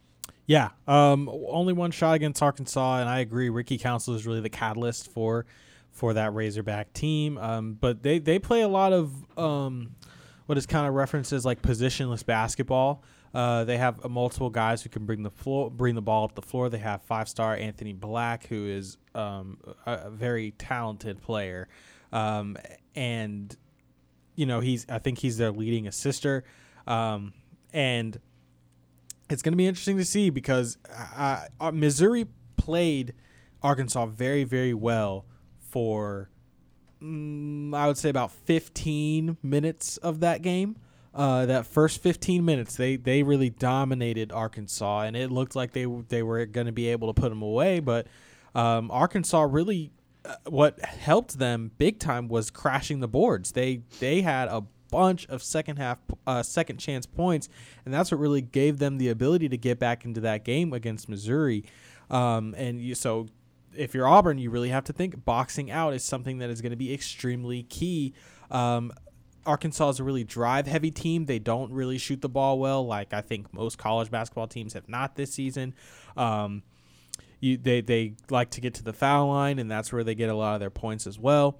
[0.46, 3.48] Yeah, um, only one shot against Arkansas, and I agree.
[3.48, 5.46] Ricky Council is really the catalyst for
[6.00, 7.36] for that Razorback team.
[7.36, 9.94] Um, but they they play a lot of um,
[10.46, 13.04] what is kind of references like positionless basketball.
[13.34, 16.34] Uh, they have uh, multiple guys who can bring the floor, bring the ball up
[16.34, 16.70] the floor.
[16.70, 21.68] They have five-star Anthony Black, who is um, a, a very talented player,
[22.14, 22.56] um,
[22.94, 23.54] and
[24.34, 24.86] you know he's.
[24.88, 26.44] I think he's their leading assister,
[26.86, 27.34] um,
[27.74, 28.18] and
[29.28, 30.78] it's going to be interesting to see because
[31.14, 32.26] uh, uh, Missouri
[32.56, 33.12] played
[33.62, 35.26] Arkansas very, very well
[35.70, 36.30] for
[37.02, 40.76] mm, I would say about 15 minutes of that game.
[41.12, 45.84] Uh, that first 15 minutes, they they really dominated Arkansas, and it looked like they
[46.08, 47.80] they were going to be able to put them away.
[47.80, 48.06] But
[48.54, 49.90] um, Arkansas really,
[50.24, 53.50] uh, what helped them big time was crashing the boards.
[53.52, 55.98] They they had a bunch of second half
[56.28, 57.48] uh, second chance points,
[57.84, 61.08] and that's what really gave them the ability to get back into that game against
[61.08, 61.64] Missouri.
[62.08, 63.26] Um, and you, so
[63.74, 66.70] if you're Auburn, you really have to think boxing out is something that is going
[66.70, 68.14] to be extremely key.
[68.50, 68.92] Um,
[69.46, 71.26] Arkansas is a really drive heavy team.
[71.26, 74.88] They don't really shoot the ball well, like I think most college basketball teams have
[74.88, 75.74] not this season.
[76.16, 76.62] Um,
[77.40, 80.28] you, they, they like to get to the foul line, and that's where they get
[80.28, 81.58] a lot of their points as well.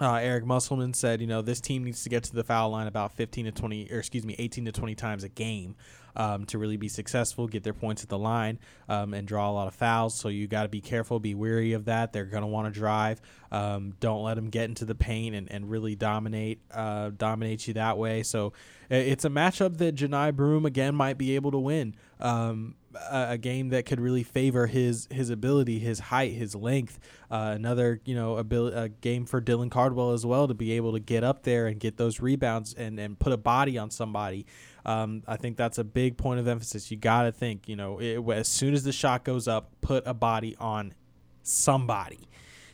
[0.00, 2.86] Uh, Eric Musselman said, you know, this team needs to get to the foul line
[2.86, 5.76] about 15 to 20, or excuse me, 18 to 20 times a game
[6.16, 8.58] um, to really be successful, get their points at the line,
[8.88, 10.14] um, and draw a lot of fouls.
[10.14, 12.12] So you got to be careful, be wary of that.
[12.12, 13.20] They're going to want to drive.
[13.50, 17.74] Um, don't let them get into the paint and, and really dominate uh, dominate you
[17.74, 18.22] that way.
[18.22, 18.52] So
[18.88, 21.94] it's a matchup that Johni Broom again might be able to win.
[22.20, 26.98] Um, a, a, game that could really favor his his ability, his height, his length.
[27.30, 30.92] Uh, another you know ability, a game for Dylan Cardwell as well to be able
[30.92, 34.46] to get up there and get those rebounds and and put a body on somebody.
[34.84, 36.90] Um, I think that's a big point of emphasis.
[36.90, 40.06] You got to think, you know, it, as soon as the shot goes up, put
[40.06, 40.94] a body on
[41.42, 42.28] somebody,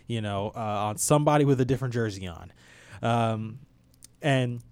[0.06, 2.52] you know, uh, on somebody with a different jersey on.
[3.02, 3.58] Um,
[4.22, 4.62] and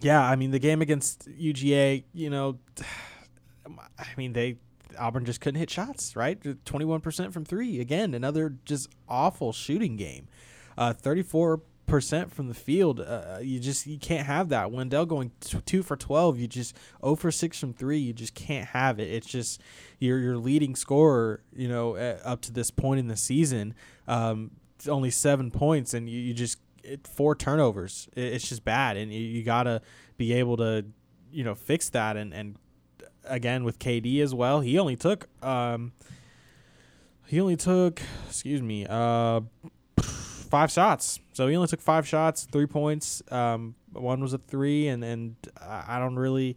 [0.00, 2.58] yeah, I mean, the game against UGA, you know,
[3.98, 4.56] I mean, they
[4.98, 6.40] Auburn just couldn't hit shots, right?
[6.40, 7.80] 21% from three.
[7.80, 10.28] Again, another just awful shooting game.
[10.76, 13.00] Uh, 34 percent from the field.
[13.00, 14.70] Uh, you just you can't have that.
[14.70, 16.38] Wendell going t- two for twelve.
[16.38, 17.98] You just zero oh for six from three.
[17.98, 19.08] You just can't have it.
[19.10, 19.60] It's just
[19.98, 21.42] your your leading scorer.
[21.52, 23.74] You know, up to this point in the season,
[24.06, 24.52] um,
[24.88, 28.08] only seven points, and you, you just it, four turnovers.
[28.14, 29.82] It, it's just bad, and you, you gotta
[30.16, 30.84] be able to
[31.32, 32.16] you know fix that.
[32.16, 32.56] And and
[33.24, 35.92] again with KD as well, he only took um,
[37.26, 39.40] he only took excuse me uh
[40.48, 41.20] five shots.
[41.32, 43.22] So he only took five shots, three points.
[43.30, 46.56] Um, one was a three, and and I don't really.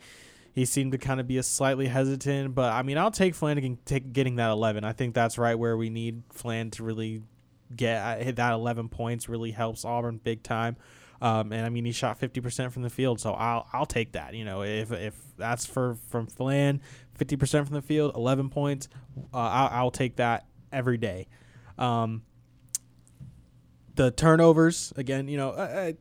[0.53, 3.77] He seemed to kind of be a slightly hesitant, but I mean, I'll take Flanigan
[3.85, 4.83] take getting that 11.
[4.83, 7.21] I think that's right where we need Flan to really
[7.73, 9.29] get uh, hit that 11 points.
[9.29, 10.75] Really helps Auburn big time.
[11.21, 14.33] Um, and I mean, he shot 50% from the field, so I'll I'll take that.
[14.33, 16.81] You know, if if that's for from Flan,
[17.17, 18.89] 50% from the field, 11 points,
[19.33, 21.27] uh, I'll, I'll take that every day.
[21.77, 22.23] Um,
[24.01, 25.93] the turnovers again, you know,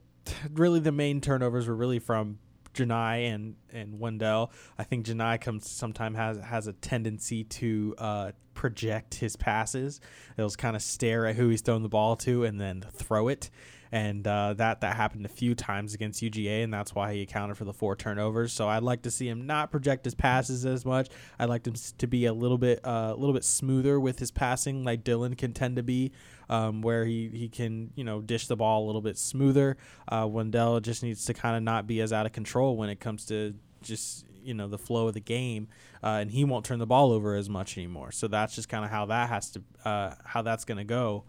[0.52, 2.38] really the main turnovers were really from
[2.72, 4.52] Johni and and Wendell.
[4.78, 10.00] I think Johni comes sometimes has has a tendency to uh, project his passes.
[10.36, 13.50] He'll kind of stare at who he's throwing the ball to and then throw it
[13.92, 17.56] and uh, that that happened a few times against UGA, and that's why he accounted
[17.56, 18.52] for the four turnovers.
[18.52, 21.08] So I'd like to see him not project his passes as much.
[21.38, 24.30] I'd like him to be a little bit uh, a little bit smoother with his
[24.30, 26.12] passing, like Dylan can tend to be,
[26.48, 29.76] um, where he he can you know dish the ball a little bit smoother.
[30.08, 33.00] Uh, Wendell just needs to kind of not be as out of control when it
[33.00, 35.68] comes to just you know the flow of the game,
[36.02, 38.12] uh, and he won't turn the ball over as much anymore.
[38.12, 41.24] So that's just kind of how that has to uh, how that's going to go.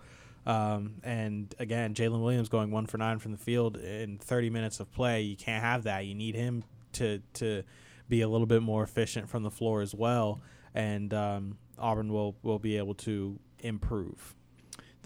[0.45, 4.79] Um, and again, Jaylin Williams going one for nine from the field in 30 minutes
[4.79, 5.21] of play.
[5.21, 6.05] You can't have that.
[6.05, 6.63] You need him
[6.93, 7.63] to to
[8.09, 10.41] be a little bit more efficient from the floor as well,
[10.73, 14.35] and um, Auburn will will be able to improve.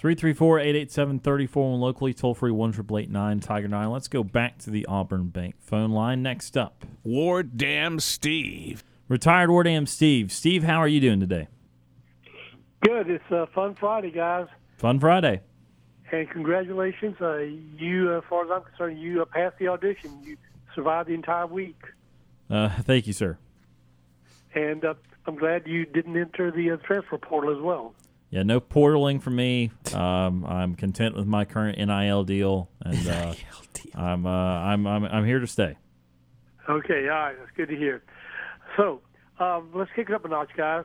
[0.01, 3.89] 334-887-34 locally toll free one triple eight nine Tiger nine.
[3.89, 6.21] Let's go back to the Auburn Bank phone line.
[6.21, 10.31] Next up, Ward Dam Steve, retired Ward Dam Steve.
[10.31, 11.47] Steve, how are you doing today?
[12.81, 13.09] Good.
[13.09, 14.47] It's a fun Friday, guys.
[14.77, 15.41] Fun Friday.
[16.11, 20.11] And congratulations, uh, you, uh, as far as I'm concerned, you uh, passed the audition.
[20.23, 20.37] You
[20.75, 21.81] survived the entire week.
[22.49, 23.37] Uh, thank you, sir.
[24.53, 24.93] And uh,
[25.25, 27.93] I'm glad you didn't enter the uh, transfer portal as well.
[28.29, 29.71] Yeah, no portaling for me.
[29.95, 33.33] Um, I'm content with my current NIL deal, and uh,
[33.95, 35.77] I'm, uh, I'm I'm I'm here to stay.
[36.67, 38.03] Okay, all right, that's good to hear.
[38.75, 38.99] So
[39.39, 40.83] um, let's kick it up a notch, guys.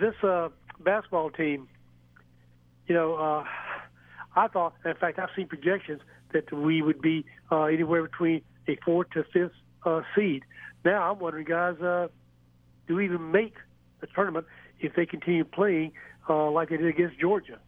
[0.00, 1.66] This uh, basketball team
[2.86, 3.44] you know, uh,
[4.34, 8.76] I thought, in fact, I've seen projections that we would be uh, anywhere between a
[8.84, 9.52] fourth to fifth
[9.84, 10.44] uh, seed.
[10.84, 12.08] Now I'm wondering, guys, uh,
[12.86, 13.54] do we even make
[14.00, 14.46] the tournament
[14.80, 15.92] if they continue playing
[16.28, 17.58] uh, like they did against Georgia?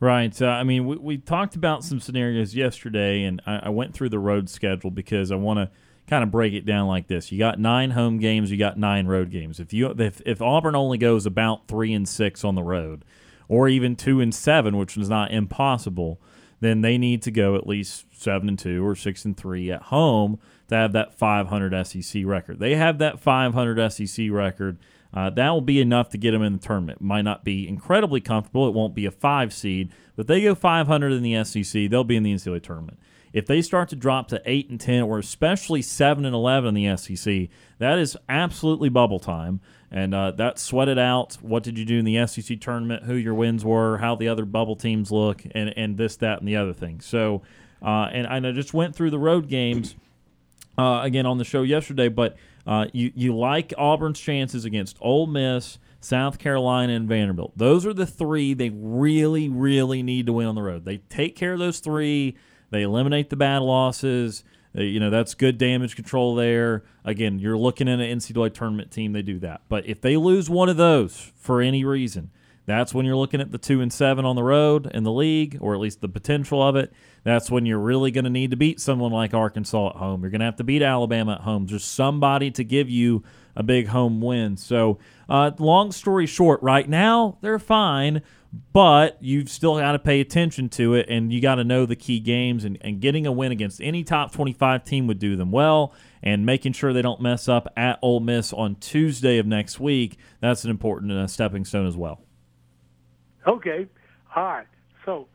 [0.00, 0.40] Right.
[0.40, 4.08] Uh, I mean, we, we talked about some scenarios yesterday, and I, I went through
[4.08, 5.70] the road schedule because I want to
[6.08, 7.30] kind of break it down like this.
[7.30, 9.60] You got nine home games, you got nine road games.
[9.60, 13.04] If you if, if Auburn only goes about three and six on the road,
[13.50, 16.20] or even two and seven, which is not impossible,
[16.60, 19.82] then they need to go at least seven and two or six and three at
[19.82, 20.38] home
[20.68, 22.60] to have that 500 SEC record.
[22.60, 24.78] They have that 500 SEC record.
[25.12, 27.00] Uh, that will be enough to get them in the tournament.
[27.00, 28.68] Might not be incredibly comfortable.
[28.68, 31.90] It won't be a five seed, but they go 500 in the SEC.
[31.90, 33.00] They'll be in the NCAA tournament.
[33.32, 36.84] If they start to drop to eight and 10, or especially seven and 11 in
[36.84, 37.48] the SEC,
[37.78, 39.60] that is absolutely bubble time.
[39.92, 41.36] And uh, that sweated out.
[41.40, 43.04] What did you do in the SEC tournament?
[43.04, 43.98] Who your wins were?
[43.98, 45.42] How the other bubble teams look?
[45.50, 47.00] And and this, that, and the other thing.
[47.00, 47.42] So,
[47.82, 49.96] uh, and, and I just went through the road games
[50.78, 52.08] uh, again on the show yesterday.
[52.08, 52.36] But
[52.66, 57.52] uh, you you like Auburn's chances against Ole Miss, South Carolina, and Vanderbilt.
[57.56, 60.84] Those are the three they really really need to win on the road.
[60.84, 62.36] They take care of those three.
[62.70, 64.44] They eliminate the bad losses.
[64.76, 66.84] Uh, you know that's good damage control there.
[67.04, 69.12] Again, you're looking at an NCAA tournament team.
[69.12, 69.62] They do that.
[69.68, 72.30] But if they lose one of those for any reason,
[72.66, 75.58] that's when you're looking at the two and seven on the road in the league,
[75.60, 76.92] or at least the potential of it.
[77.24, 80.22] That's when you're really going to need to beat someone like Arkansas at home.
[80.22, 81.66] You're going to have to beat Alabama at home.
[81.66, 83.24] There's somebody to give you
[83.56, 84.56] a big home win.
[84.56, 84.98] So,
[85.28, 88.22] uh, long story short, right now they're fine,
[88.72, 91.96] but you've still got to pay attention to it and you got to know the
[91.96, 92.64] key games.
[92.64, 95.94] And, and getting a win against any top 25 team would do them well.
[96.22, 100.18] And making sure they don't mess up at Ole Miss on Tuesday of next week,
[100.40, 102.20] that's an important uh, stepping stone as well.
[103.46, 103.86] Okay.
[104.36, 104.66] All right.
[105.04, 105.28] So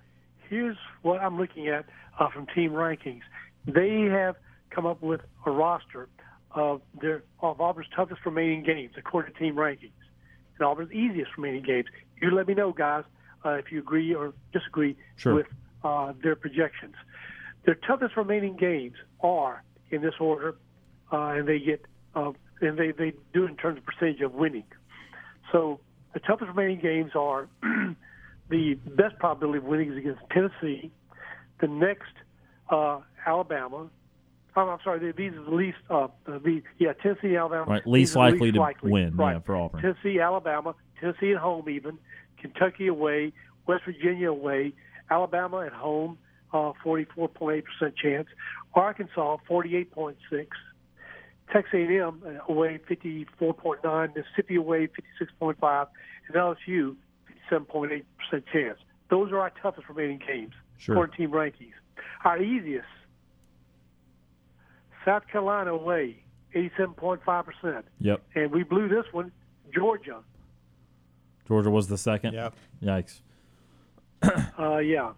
[0.49, 1.85] here's what I'm looking at
[2.19, 3.21] uh, from team rankings.
[3.65, 4.35] They have
[4.69, 6.09] come up with a roster
[6.51, 9.91] of their of Auburn's toughest remaining games according to team rankings,
[10.57, 11.87] and Auburn's easiest remaining games.
[12.21, 13.03] You let me know, guys,
[13.43, 15.35] uh, if you agree or disagree Sure.
[15.35, 15.47] with
[15.83, 16.95] uh, their projections.
[17.65, 20.55] Their toughest remaining games are in this order,
[21.11, 21.85] uh, and they get
[22.15, 22.31] uh,
[22.61, 24.63] and they, they do it in terms of percentage of winning.
[25.51, 25.79] So
[26.13, 27.47] the toughest remaining games are
[28.49, 30.91] the best probability of winning is against Tennessee.
[31.59, 32.13] The next,
[32.69, 33.89] uh, Alabama.
[34.57, 35.11] Oh, I'm sorry.
[35.11, 35.77] These are the least.
[35.89, 37.65] Uh, the yeah, Tennessee, Alabama.
[37.69, 38.91] Right, least likely to likely.
[38.91, 39.33] win, Right.
[39.33, 39.81] yeah, for Auburn.
[39.81, 41.97] Tennessee, Alabama, Tennessee at home, even
[42.39, 43.33] Kentucky away,
[43.67, 44.73] West Virginia away,
[45.09, 46.17] Alabama at home,
[46.53, 47.63] uh, 44.8%
[47.97, 48.27] chance,
[48.73, 50.15] Arkansas 48.6,
[51.51, 54.87] Texas A&M away 54.9, Mississippi away
[55.21, 55.87] 56.5,
[56.27, 56.95] and LSU
[57.51, 58.03] 57.8%
[58.53, 58.79] chance.
[59.09, 60.95] Those are our toughest remaining games Sure.
[60.95, 61.73] according to team rankings.
[62.23, 62.87] Our easiest,
[65.05, 66.17] South Carolina away
[66.55, 68.21] 87.5%, Yep.
[68.35, 69.31] and we blew this one,
[69.73, 70.19] Georgia.
[71.47, 72.33] Georgia was the second.
[72.33, 72.53] Yep.
[72.83, 73.21] Yikes.
[74.57, 75.11] Uh, yeah.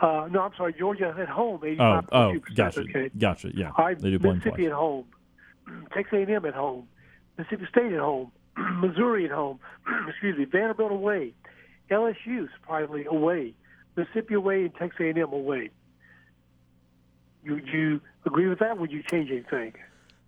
[0.00, 2.08] Uh, no, I'm sorry, Georgia at home, Oh, 85.2%.
[2.12, 3.10] oh, gotcha, Okay.
[3.16, 3.50] gotcha.
[3.56, 4.72] Yeah, All right, they do blame Mississippi twice.
[4.72, 5.04] at home,
[5.94, 6.88] Texas A&M at home,
[7.38, 8.32] Mississippi State at home,
[8.80, 9.60] Missouri at home,
[10.08, 11.32] excuse me, Vanderbilt away,
[11.90, 13.54] LSU surprisingly away,
[13.96, 15.70] Mississippi away, and Texas A&M away.
[17.46, 18.78] Would you agree with that?
[18.78, 19.74] Would you change anything?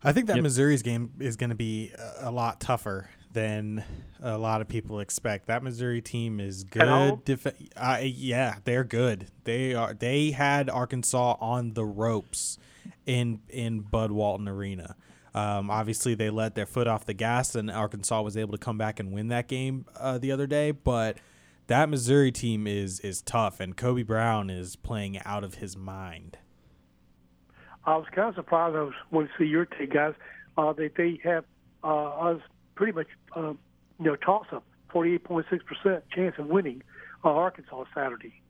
[0.03, 0.43] I think that Yep.
[0.43, 3.83] Missouri's game is going to be a, a lot tougher than
[4.23, 5.47] a lot of people expect.
[5.47, 7.25] That Missouri team is good.
[7.25, 7.47] Def-
[7.77, 9.29] uh, yeah, they're good.
[9.45, 9.95] They are.
[9.95, 12.59] They had Arkansas on the ropes
[13.07, 14.97] in in Bud Walton Arena.
[15.35, 18.79] Um, obviously, they let their foot off the gas, and Arkansas was able to come
[18.79, 20.71] back and win that game uh, the other day.
[20.71, 21.17] But
[21.67, 26.39] that Missouri team is is tough, and Kobe Brown is playing out of his mind.
[27.87, 28.77] I was kind of surprised.
[28.77, 30.15] I was wanting to see your take, guys.
[30.57, 31.45] Uh, that they have
[31.83, 32.41] uh, us
[32.77, 33.57] pretty much, uh, you
[33.99, 36.83] know, toss up, forty-eight point six percent chance of winning
[37.25, 38.41] uh, Arkansas Saturday.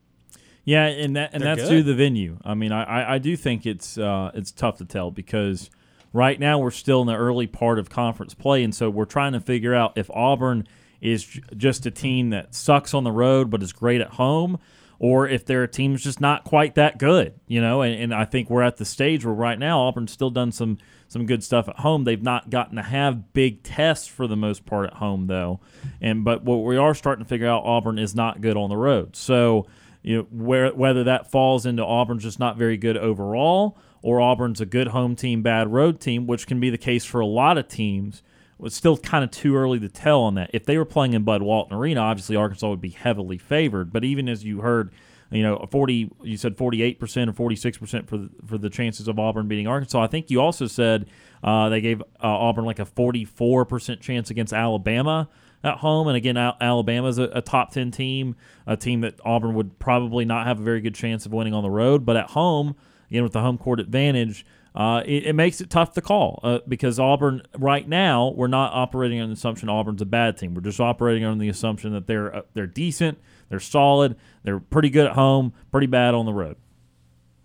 [0.64, 1.76] Yeah, and that and They're that's good.
[1.76, 2.38] due to the venue.
[2.44, 5.70] I mean, I, I, I do think it's uh, it's tough to tell because
[6.12, 9.32] right now we're still in the early part of conference play, and so we're trying
[9.32, 10.66] to figure out if Auburn
[11.00, 14.58] is j- just a team that sucks on the road but is great at home,
[15.04, 17.38] or if they're a team that's just not quite that good.
[17.46, 20.30] You know, and, and I think we're at the stage where right now Auburn's still
[20.30, 20.78] done some
[21.08, 22.04] some good stuff at home.
[22.04, 25.60] They've not gotten to have big tests for the most part at home though,
[26.00, 28.78] and but what we are starting to figure out Auburn is not good on the
[28.78, 29.14] road.
[29.14, 29.66] So
[30.00, 34.62] you know, where, whether that falls into Auburn's just not very good overall, or Auburn's
[34.62, 37.58] a good home team, bad road team, which can be the case for a lot
[37.58, 38.22] of teams.
[38.62, 40.50] It's still kind of too early to tell on that.
[40.52, 43.92] If they were playing in Bud Walton Arena, obviously Arkansas would be heavily favored.
[43.92, 44.92] But even as you heard
[45.34, 46.10] you know, 40.
[46.22, 49.66] You said 48 percent or 46 percent for the, for the chances of Auburn beating
[49.66, 50.02] Arkansas.
[50.02, 51.06] I think you also said
[51.42, 55.28] uh, they gave uh, Auburn like a 44 percent chance against Alabama
[55.62, 56.08] at home.
[56.08, 58.36] And again, Al- Alabama's a, a top 10 team,
[58.66, 61.62] a team that Auburn would probably not have a very good chance of winning on
[61.62, 62.04] the road.
[62.04, 62.76] But at home,
[63.10, 64.46] again with the home court advantage.
[64.74, 68.72] Uh, it, it, makes it tough to call uh, because Auburn right now we're not
[68.72, 70.52] operating on the assumption Auburn's a bad team.
[70.52, 73.18] We're just operating on the assumption that they're uh, they're decent,
[73.48, 76.56] they're solid, they're pretty good at home, pretty bad on the road.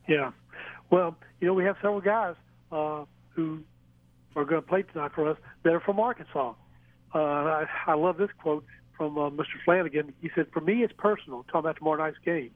[0.08, 0.32] Yeah,
[0.90, 2.34] well, you know we have several guys
[2.72, 3.06] uh,
[3.36, 3.60] who
[4.36, 6.56] are going to play tonight for us that are from Arkansas.
[7.14, 8.66] Uh, I, I love this quote
[8.98, 9.46] from uh, Mr.
[9.68, 10.14] Flanigan.
[10.20, 12.50] He said, "For me, it's personal." Talking about tomorrow night's game.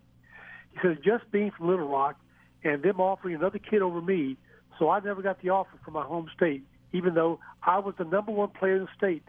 [0.71, 2.19] He says, "Just being from Little Rock
[2.63, 4.35] and them offering another kid over me."
[4.79, 8.05] So I never got the offer from my home state, even though I was the
[8.05, 9.23] number one player in the state.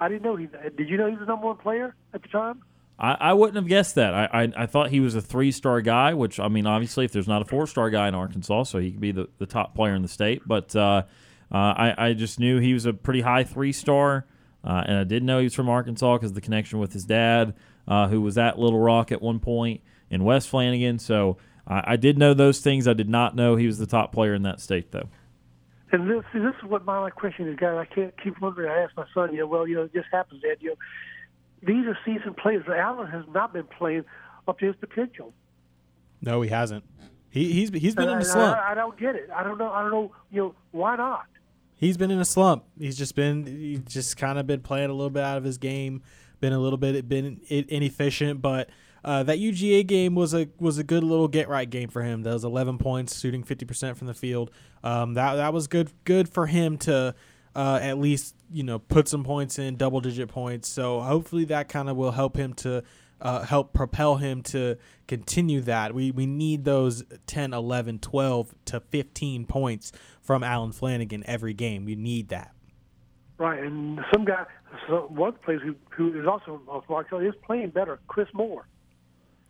[0.00, 0.48] I didn't know he.
[0.76, 2.62] Did you know he was the number one player at the time?
[2.98, 4.14] I, I wouldn't have guessed that.
[4.14, 7.12] I, I, I thought he was a three star guy, which I mean, obviously, if
[7.12, 9.74] there's not a four star guy in Arkansas, so he could be the, the top
[9.74, 10.42] player in the state.
[10.46, 11.02] But uh,
[11.52, 14.26] uh, I I just knew he was a pretty high three star,
[14.62, 17.54] uh, and I didn't know he was from Arkansas because the connection with his dad,
[17.88, 19.80] uh, who was at Little Rock at one point
[20.10, 21.00] in Wes Flanigan.
[21.00, 21.36] So
[21.66, 22.86] I, I did know those things.
[22.88, 25.08] I did not know he was the top player in that state, though.
[25.92, 27.76] And this, this is what my question is, guys.
[27.76, 28.70] I can't keep wondering.
[28.70, 30.56] I asked my son, you know, well, you know, it just happens, Dad.
[30.60, 30.76] You know,
[31.62, 32.64] these are seasoned players.
[32.68, 34.04] Allen has not been playing
[34.48, 35.32] up to his potential.
[36.20, 36.84] No, he hasn't.
[37.30, 38.56] He, he's he's been and in a I, slump.
[38.56, 39.28] I, I don't get it.
[39.34, 39.70] I don't know.
[39.70, 40.12] I don't know.
[40.30, 41.26] You know, why not?
[41.76, 42.64] He's been in a slump.
[42.78, 45.58] He's just been he's just kind of been playing a little bit out of his
[45.58, 46.02] game,
[46.40, 48.70] been a little bit been inefficient, but
[49.04, 52.22] uh, that UGA game was a was a good little get right game for him.
[52.22, 54.50] That was 11 points, shooting 50 percent from the field.
[54.82, 57.14] Um, that that was good good for him to
[57.54, 60.68] uh, at least you know put some points in, double digit points.
[60.68, 62.82] So hopefully that kind of will help him to
[63.20, 64.76] uh, help propel him to
[65.06, 65.94] continue that.
[65.94, 69.92] We we need those 10, 11, 12 to 15 points
[70.22, 71.84] from Allen Flanigan every game.
[71.84, 72.52] We need that.
[73.36, 74.44] Right, and some guy,
[74.88, 78.66] so one player who who is also off Markel is playing better, Chris Moore.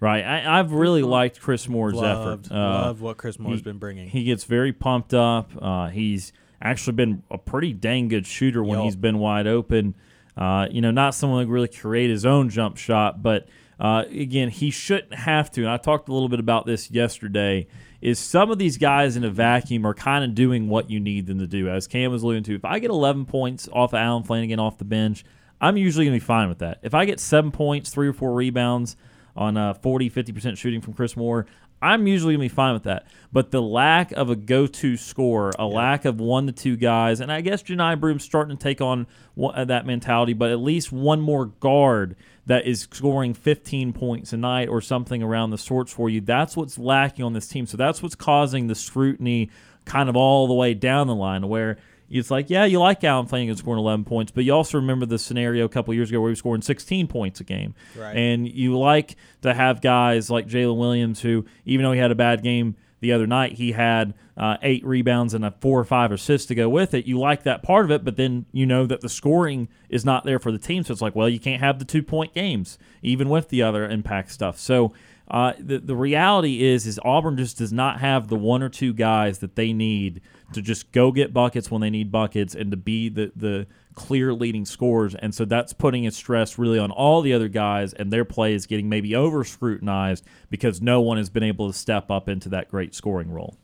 [0.01, 0.25] Right.
[0.25, 2.55] I, have really liked Chris Moore's Loved, effort.
[2.55, 4.09] Uh, love what Chris Moore's he, been bringing.
[4.09, 5.51] He gets very pumped up.
[5.59, 8.85] Uh, he's actually been a pretty dang good shooter when Yep.
[8.85, 9.95] he's been wide open.
[10.37, 14.51] Uh, you know, not someone who really create his own jump shot, but uh, again,
[14.51, 15.63] he shouldn't have to.
[15.63, 17.67] And I talked a little bit about this yesterday.
[18.01, 21.27] Is some of these guys in a vacuum are kind of doing what you need
[21.27, 22.55] them to do, as Cam was alluding to.
[22.55, 25.25] If I get 11 points off of Allen Flanigan off the bench,
[25.59, 26.81] I'm usually going to be fine with that.
[26.83, 28.97] If I get seven points, three or four rebounds
[29.37, 31.47] on uh, 40, 50% shooting from Chris Moore,
[31.83, 33.07] I'm usually going to be fine with that.
[33.31, 37.21] But the lack of a go to scorer, a lack of one to two guys,
[37.21, 39.07] and I guess Johni Broom's starting to take on
[39.39, 42.17] uh, that mentality, but at least one more guard
[42.47, 46.21] that is scoring 15 points a night or something around the sorts for you.
[46.21, 47.67] That's what's lacking on this team.
[47.67, 49.51] So that's what's causing the scrutiny
[49.85, 51.77] kind of all the way down the line where
[52.11, 55.19] it's like, yeah, you like Allen Flanigan scoring 11 points, but you also remember the
[55.19, 57.75] scenario a couple years ago where he was scoring 16 points a game.
[57.97, 58.17] Right.
[58.17, 62.17] And you like to have guys like Jaylin Williams who, even though he had a
[62.17, 66.11] bad game the other night, he had uh, eight rebounds and a four or five
[66.11, 67.07] assists to go with it.
[67.07, 70.25] You like that part of it, but then you know that the scoring is not
[70.25, 70.83] there for the team.
[70.83, 73.89] So it's like, well, you can't have the two point games, even with the other
[73.89, 74.59] impact stuff.
[74.59, 74.93] So
[75.29, 78.93] uh, the the reality is is Auburn just does not have the one or two
[78.93, 80.21] guys that they need
[80.53, 84.35] to just go get buckets when they need buckets and to be the the clear
[84.35, 85.15] leading scorers.
[85.15, 88.55] And so that's putting a stress really on all the other guys, and their play
[88.55, 92.51] is getting maybe over scrutinized because no one has been able to step up into
[92.51, 93.57] that great scoring role.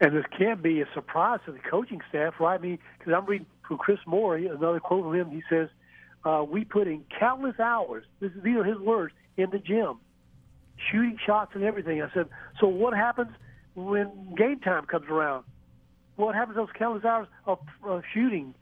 [0.00, 2.58] And this can't be a surprise to the coaching staff, right?
[2.58, 5.30] I mean, because I'm reading from Chris Moore, another quote from him.
[5.30, 5.68] He says,
[6.24, 8.04] uh, "We put in countless hours.
[8.18, 9.98] This is these are his words in the gym,
[10.90, 12.28] shooting shots and everything." I said,
[12.60, 13.30] "So what happens
[13.74, 15.44] when game time comes around?
[16.16, 18.54] What happens those countless hours of uh, shooting?"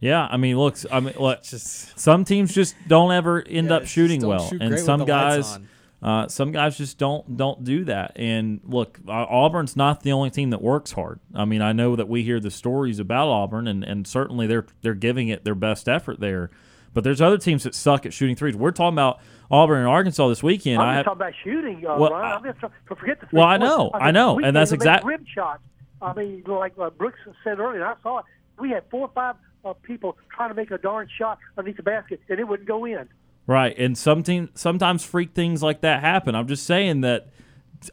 [0.00, 3.76] Yeah, I mean, look, I mean, look, Just some teams just don't ever end Yeah,
[3.76, 5.58] up shooting well, shoot and some guys,
[6.02, 8.12] uh, some guys just don't don't do that.
[8.16, 11.20] And look, Auburn's not the only team that works hard.
[11.34, 14.66] I mean, I know that we hear the stories about Auburn, and, and certainly they're
[14.82, 16.50] they're giving it their best effort there.
[16.96, 18.56] But there's other teams that suck at shooting threes.
[18.56, 19.20] We're talking about
[19.50, 20.80] Auburn and Arkansas this weekend.
[20.80, 22.38] I'm I have, talking about shooting, uh, Well, Ryan.
[22.38, 23.26] I'm just trying, forget the.
[23.32, 25.60] Well, I know, I mean, know, and that's exactly rim shots.
[26.00, 28.24] I mean, like uh, Brooks said earlier, I saw it.
[28.58, 31.82] We had four or five uh, people trying to make a darn shot underneath the
[31.82, 33.06] basket, and it wouldn't go in.
[33.46, 36.34] Right, and some team, sometimes freak things like that happen.
[36.34, 37.28] I'm just saying that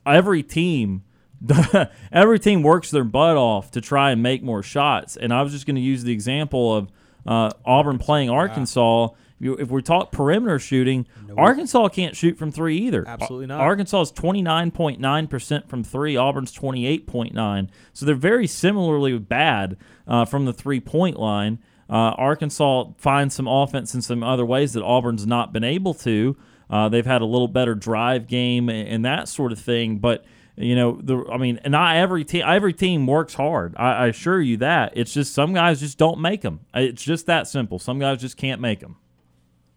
[0.05, 1.03] every team,
[2.13, 5.17] every team works their butt off to try and make more shots.
[5.17, 6.89] And I was just going to use the example of
[7.25, 9.09] uh, Auburn playing Arkansas.
[9.39, 11.05] if we talk perimeter shooting,
[11.37, 13.07] Arkansas can't shoot from three either.
[13.07, 13.59] Absolutely not.
[13.59, 16.15] Arkansas is twenty nine point nine percent from three.
[16.15, 17.69] Auburn's twenty eight point nine.
[17.93, 19.77] So they're very similarly bad
[20.07, 21.59] uh, from the three point line.
[21.89, 26.37] Uh, Arkansas finds some offense in some other ways that Auburn's not been able to.
[26.69, 30.25] Uh, they've had a little better drive game and, and that sort of thing, but
[30.55, 33.75] you know, the I mean, not every team every team works hard.
[33.77, 34.93] I, I assure you that.
[34.95, 36.61] It's just some guys just don't make them.
[36.73, 37.79] It's just that simple.
[37.79, 38.97] Some guys just can't make them.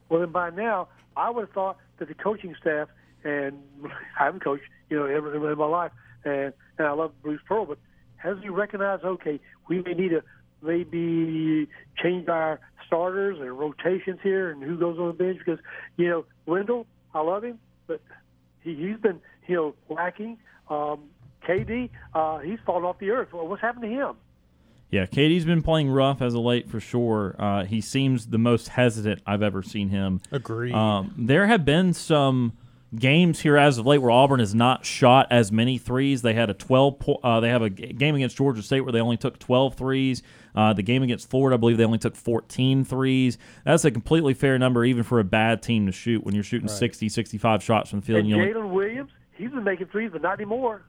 [0.09, 2.89] Well, then by now, I would have thought that the coaching staff,
[3.25, 3.59] and
[4.21, 5.93] I haven't coached, you know, ever in my life,
[6.25, 7.79] and, and I love Bruce Pearl, but
[8.17, 10.23] has he recognized, okay, we may need to
[10.63, 11.69] maybe
[12.03, 15.59] change our starters and rotations here and who goes on the bench because,
[15.97, 18.01] you know, Wendell, I love him, but
[18.63, 20.39] he, he's been, you know, lacking.
[20.69, 21.01] Um,
[21.47, 23.33] KD, uh, he's fallen off the earth.
[23.33, 24.15] Well, what's happened to him?
[24.91, 27.35] Yeah, KD's been playing rough as of late for sure.
[27.39, 30.21] Uh, he seems the most hesitant I've ever seen him.
[30.31, 30.75] Agreed.
[30.75, 32.53] Um, there have been some
[32.97, 36.23] games here as of late where Auburn has not shot as many threes.
[36.23, 38.93] They had a 12 po- uh, they have a g- game against Georgia State where
[38.93, 40.23] they only took 12 threes.
[40.55, 43.39] Uh, the game against Florida, I believe they only took 14 threes.
[43.65, 46.69] That's a completely fair number even for a bad team to shoot when you're shooting
[46.69, 48.21] 60, 65 shots from the field.
[48.21, 50.83] And you only- Jaylin Williams, he's been making threes, but not anymore.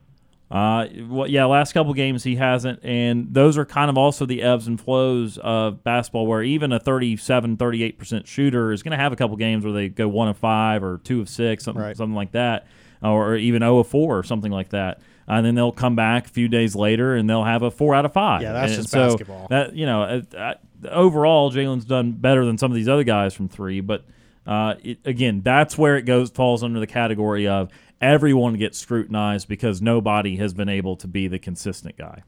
[0.50, 4.42] uh, well, yeah, last couple games he hasn't, and those are kind of also the
[4.42, 8.96] ebbs and flows of basketball, where even a 37, 38 percent shooter is going to
[9.02, 11.82] have a couple games where they go one of five or two of six, something,
[11.82, 11.96] Right.
[11.96, 12.66] something like that,
[13.02, 15.00] or even 0 of four or something like that.
[15.30, 18.06] And then they'll come back a few days later and they'll have a four out
[18.06, 18.40] of five.
[18.40, 19.46] Yeah, that's And just so basketball.
[19.50, 20.54] That you know, uh, uh,
[20.90, 24.04] overall, Jaylin's done better than some of these other guys from three, but.
[24.46, 27.68] Uh, it, again, that's where it goes falls under the category of
[28.00, 32.22] everyone gets scrutinized because nobody has been able to be the consistent guy.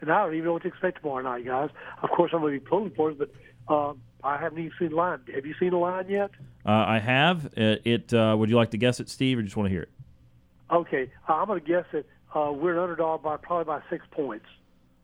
[0.00, 1.70] and I don't even know what to expect tomorrow night, guys.
[2.02, 3.30] Of course, I'm going to be pulling for it, but
[3.72, 5.20] um, I haven't even seen the line.
[5.34, 6.30] Have you seen the line yet?
[6.64, 7.82] Uh, I have it.
[7.84, 9.90] it uh, would you like to guess it, Steve, or just want to hear it?
[10.70, 12.04] Okay, uh, I'm going to guess that
[12.34, 14.46] uh, we're an underdog by probably by six points.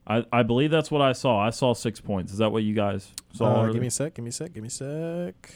[0.07, 1.39] I, I believe that's what I saw.
[1.39, 2.33] I saw six points.
[2.33, 3.63] Is that what you guys saw?
[3.63, 4.15] Uh, give me a sec.
[4.15, 4.53] Give me a sec.
[4.53, 5.55] Give me a sec.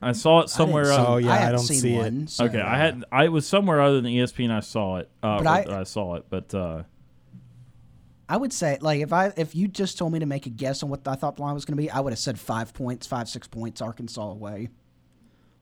[0.00, 0.92] I saw it somewhere.
[0.92, 2.30] I see- Oh, yeah, I, I don't seen see it.
[2.30, 3.04] so, okay, I had.
[3.10, 4.50] I it was somewhere other than ESPN.
[4.50, 5.10] I saw it.
[5.22, 6.82] Uh, But I- I saw it, but uh,
[8.28, 10.82] I would say like if I if you just told me to make a guess
[10.82, 12.74] on what I thought the line was going to be, I would have said five
[12.74, 14.68] points, five six points, Arkansas away.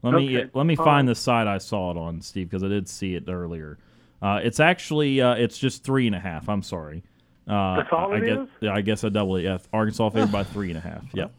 [0.02, 1.12] Let me let me All find right.
[1.12, 3.78] the site I saw it on, Steve, because I did see it earlier.
[4.20, 6.48] Uh, it's actually uh, it's just three and a half.
[6.48, 7.02] I'm sorry.
[7.48, 8.48] Uh, That's all I, it I guess, is?
[8.60, 9.42] Yeah, I guess I double it.
[9.42, 11.04] Yeah, Arkansas favored by three and a half.
[11.14, 11.32] Yep,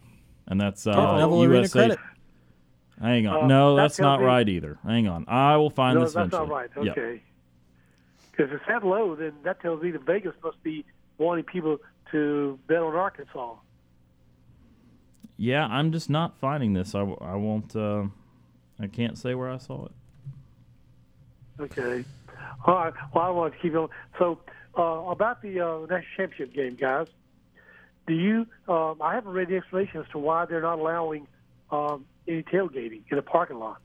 [0.48, 1.96] and that's uh, Neville Arena USA.
[3.02, 4.78] Hang on, Uh, no, that that's not me- right either.
[4.84, 6.48] Hang on, I will find no, this that's eventually.
[6.50, 6.90] not right.
[6.90, 7.22] Okay.
[8.32, 10.86] Because if it's that low, then that tells me that Vegas must be
[11.18, 11.78] wanting people
[12.12, 13.56] to bet on Arkansas.
[15.38, 16.96] Yeah, I'm just not finding this.
[16.96, 17.76] I, I won't.
[17.76, 18.06] Uh,
[18.80, 19.92] I can't say where I saw it.
[21.60, 22.04] Okay.
[22.66, 22.94] All right.
[23.14, 23.90] Well, I want to keep on.
[24.18, 24.40] So,
[24.78, 27.08] uh, about the uh, national championship game, guys,
[28.08, 28.48] do you?
[28.72, 31.28] Um, I haven't read the explanation as to why they're not allowing
[31.72, 33.82] um, any tailgating in a parking lot.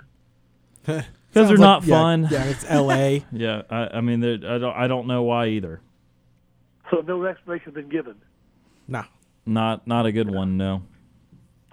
[1.32, 2.28] Because they're not fun.
[2.31, 3.24] Yeah, it's L.A.
[3.32, 4.77] Yeah, I, I mean, I don't.
[4.77, 5.81] I don't know why either.
[6.90, 8.16] So no explanation has been given.
[8.86, 9.05] nah.
[9.47, 10.59] Not not a good one.
[10.59, 10.82] No.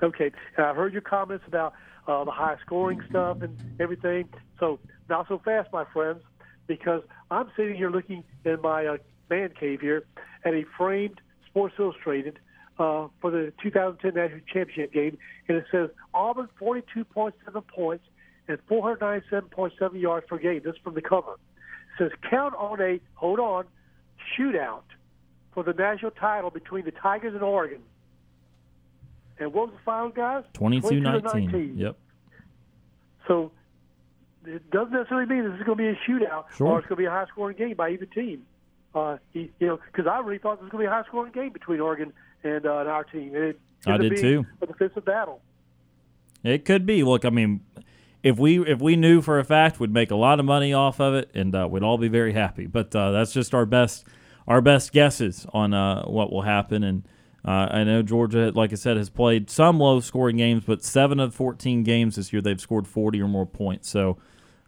[0.01, 1.73] Okay, and I've heard your comments about
[2.07, 4.29] uh, the high scoring stuff and everything.
[4.61, 4.79] So
[5.09, 6.21] not so fast, my friends,
[6.65, 8.97] because I'm sitting here looking in my uh,
[9.29, 10.05] man cave here
[10.45, 12.39] at a framed Sports Illustrated
[12.79, 17.33] uh, for the 2010 National Championship game, and it says Auburn 42.7
[17.67, 18.05] points
[18.47, 20.61] and 497.7 yards per game.
[20.63, 21.33] This is from the cover.
[21.33, 23.65] It says count on a hold on
[24.37, 24.83] shootout
[25.53, 27.81] for the national title between the Tigers and Oregon.
[29.39, 30.43] And what was the final, guys?
[30.53, 31.23] 22 19.
[31.51, 31.77] 19.
[31.77, 31.97] Yep.
[33.27, 33.51] So
[34.45, 36.67] it doesn't necessarily mean this is going to be a shootout Sure.
[36.67, 38.45] or it's going to be a high-scoring game by either team.
[38.95, 41.51] Uh, you know, because I really thought this was going to be a high-scoring game
[41.53, 42.11] between Oregon
[42.43, 43.35] and, uh, and our team.
[43.35, 44.45] And it I did too.
[44.61, 45.41] A defensive battle.
[46.43, 47.03] It could be.
[47.03, 47.61] Look, I mean,
[48.23, 50.99] if we if we knew for a fact, we'd make a lot of money off
[50.99, 52.67] of it, and uh, we'd all be very happy.
[52.67, 54.05] But uh, that's just our best
[54.47, 56.83] our best guesses on uh, what will happen.
[56.83, 57.07] And
[57.45, 61.19] uh, I know Georgia, like I said, has played some low scoring games, but seven
[61.19, 63.89] of fourteen games this year they've scored forty or more points.
[63.89, 64.17] So.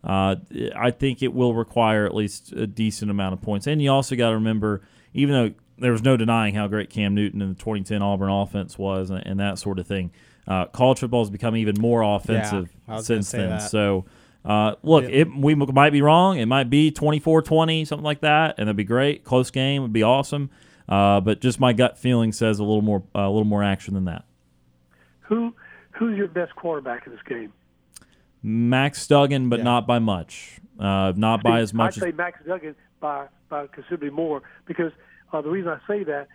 [0.03, 0.38] Uh,
[0.76, 3.68] I think it will require at least a decent amount of points.
[3.68, 4.81] And you also got to remember,
[5.14, 8.77] even though there was no denying how great Cam Newton and the 2010 Auburn offense
[8.77, 10.11] was and, and that sort of thing,
[10.47, 13.49] uh, college football has become even more offensive I since then.
[13.49, 13.69] that.
[13.69, 14.05] So,
[14.45, 16.37] uh, look, it, we might be wrong.
[16.39, 19.23] It might be 24 20, something like that, and that'd be great.
[19.23, 20.49] Close game would be awesome.
[20.87, 23.93] Uh, but just my gut feeling says a little more, uh, a little more action
[23.93, 24.25] than that.
[25.21, 25.53] Who
[25.91, 27.53] who's your best quarterback in this game?
[28.43, 29.65] Max Duggan, but Yeah.
[29.65, 30.59] not by much.
[30.79, 34.91] Uh, not by as much I'd say Max Duggan by by considerably more because
[35.33, 36.27] uh, the reason I say that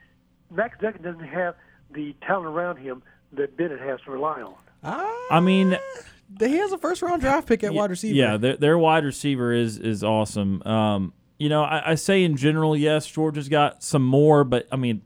[0.50, 1.54] Max Duggan doesn't have
[1.92, 3.02] the talent around him
[3.32, 4.54] that Bennett has to rely on.
[5.30, 5.76] I mean,
[6.38, 8.14] he has a first round draft pick at wide receiver.
[8.14, 10.62] Yeah, their, their wide receiver is is awesome.
[10.64, 14.76] Um, you know, I, I say in general, yes, Georgia's got some more, but I
[14.76, 15.02] mean,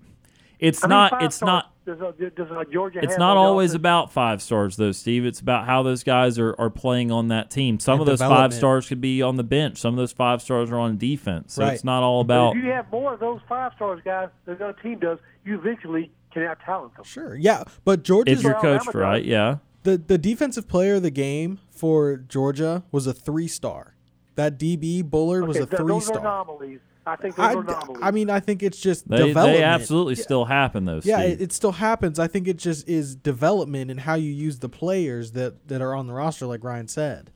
[0.58, 1.22] it's How many not.
[1.22, 1.72] It's stars not.
[1.98, 5.24] Does, uh, does uh, Georgia It's have not always about five stars, though, Steve.
[5.26, 7.78] It's about how those guys are, are playing on that team.
[7.80, 9.78] Some And of those five stars could be on the bench.
[9.78, 11.54] Some of those five stars are on defense.
[11.54, 11.74] So Right.
[11.74, 12.56] it's not all about.
[12.56, 16.10] if you have more of those five stars guys than the team does, you eventually
[16.32, 17.04] can out talent them.
[17.04, 17.34] Sure.
[17.36, 18.94] Yeah, but Georgia's If you're coached does.
[18.94, 19.56] right, yeah.
[19.82, 23.94] the the defensive player of the game for Georgia was a three star.
[24.36, 26.18] That DB Bullard was a three those are star.
[26.20, 26.78] anomalies.
[27.06, 28.02] I think those I, are anomalies.
[28.02, 29.58] I mean, I think it's just They, development.
[29.58, 31.00] they absolutely still happen, though.
[31.02, 32.18] Yeah, it, it still happens.
[32.18, 35.94] I think it just is development and how you use the players that, that are
[35.94, 37.30] on the roster, like Ryan said.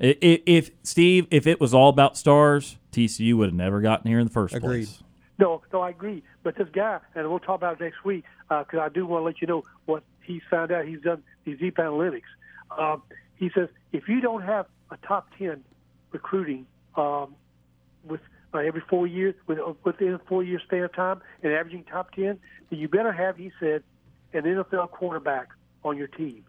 [0.00, 4.08] I- i- if Steve, if it was all about stars, TCU would have never gotten
[4.08, 4.86] here in the first Agreed.
[4.86, 5.02] place.
[5.38, 6.22] No, no, I agree.
[6.42, 9.24] But this guy, and we'll talk about it next week, because I do want to
[9.26, 10.84] let you know what he's found out.
[10.86, 12.22] He's done these deep analytics.
[12.76, 13.02] Um,
[13.36, 15.62] he says if you don't have a top ten
[16.12, 16.66] recruiting
[16.96, 17.34] um,
[18.04, 18.20] with
[18.54, 19.54] uh, every four years, uh,
[19.84, 22.38] within a four year span of time, and averaging top ten,
[22.70, 23.82] then you better have, he said,
[24.32, 25.48] an NFL quarterback
[25.84, 26.44] on your team.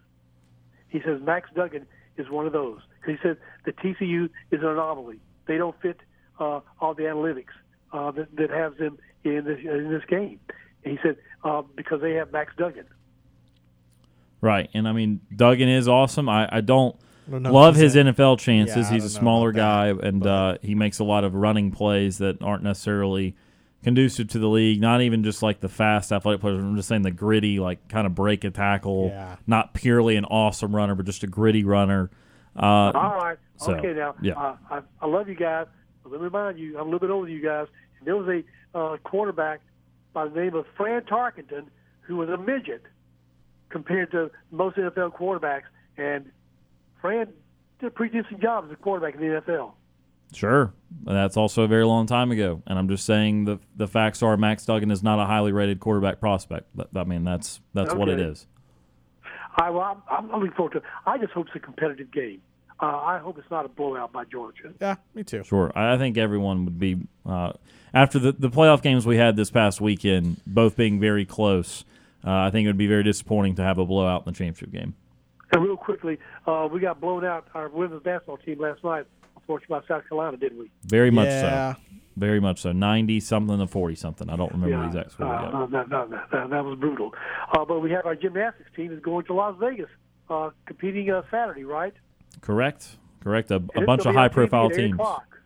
[0.89, 1.85] He says Max Duggan
[2.17, 2.79] is one of those.
[3.05, 5.19] he said the TCU is an anomaly.
[5.45, 5.99] They don't fit
[6.39, 7.53] uh, all the analytics
[7.93, 10.39] uh, that, that has them in this in this game.
[10.83, 12.85] And he said uh, because they have Max Duggan.
[14.41, 16.29] Right, and I mean Duggan is awesome.
[16.29, 16.95] I, I don't
[17.29, 18.87] love his he's NFL chances.
[18.87, 22.17] Yeah, He's a smaller guy, that, and uh, he makes a lot of running plays
[22.19, 23.35] that aren't necessarily
[23.83, 24.81] conducive to the league.
[24.81, 26.59] Not even just like the fast athletic players.
[26.59, 29.09] I'm just saying the gritty, like kind of break a tackle.
[29.09, 29.35] Yeah.
[29.47, 32.09] Not purely an awesome runner, but just a gritty runner.
[32.55, 34.15] Uh, All right, so, okay now.
[34.21, 34.33] yeah.
[34.33, 35.67] Uh, I, I love you guys.
[36.03, 37.67] But let me remind you, I'm a little bit older than you guys.
[37.99, 39.61] And there was a uh, quarterback
[40.13, 41.67] by the name of Fran Tarkenton
[42.01, 42.81] who was a midget
[43.69, 46.31] compared to most NFL quarterbacks, and
[47.01, 47.27] Fran
[47.79, 49.73] did a pretty decent job as a quarterback in the NFL.
[50.33, 50.73] Sure,
[51.03, 54.37] that's also a very long time ago, and I'm just saying the the facts are
[54.37, 56.67] Max Duggan is not a highly rated quarterback prospect.
[56.75, 58.45] But, I mean that's that's what it is.
[59.57, 60.83] I, well, I'm, I'm looking forward to it.
[61.07, 62.41] I just hope it's a competitive game.
[62.79, 64.71] Uh, I hope it's not a blowout by Georgia.
[64.79, 65.43] Yeah, me too.
[65.43, 67.53] Sure, I I think everyone would be uh,
[67.91, 71.85] after the the playoff games we had this past weekend, both being very close.
[72.23, 74.71] Uh, I think it would be very disappointing to have a blowout in the championship
[74.71, 74.93] game.
[75.51, 79.05] And real quickly, uh, we got blown out our women's basketball team last night,
[79.35, 80.69] unfortunately, by South Carolina, didn't we?
[80.83, 81.73] Very much Yeah.
[81.73, 81.79] so.
[82.17, 82.71] Very much so.
[82.73, 84.29] Ninety something to forty something.
[84.29, 85.53] I don't remember the exact score uh, yet.
[85.53, 87.13] uh, that, that, that, that was brutal.
[87.53, 89.87] Uh, but we have our gymnastics team is going to Las Vegas,
[90.29, 91.93] uh, competing uh, Saturday, right?
[92.41, 92.97] Correct.
[93.23, 93.51] Correct.
[93.51, 94.93] A, a bunch of high profile at 8 teams.
[94.95, 95.37] o'clock.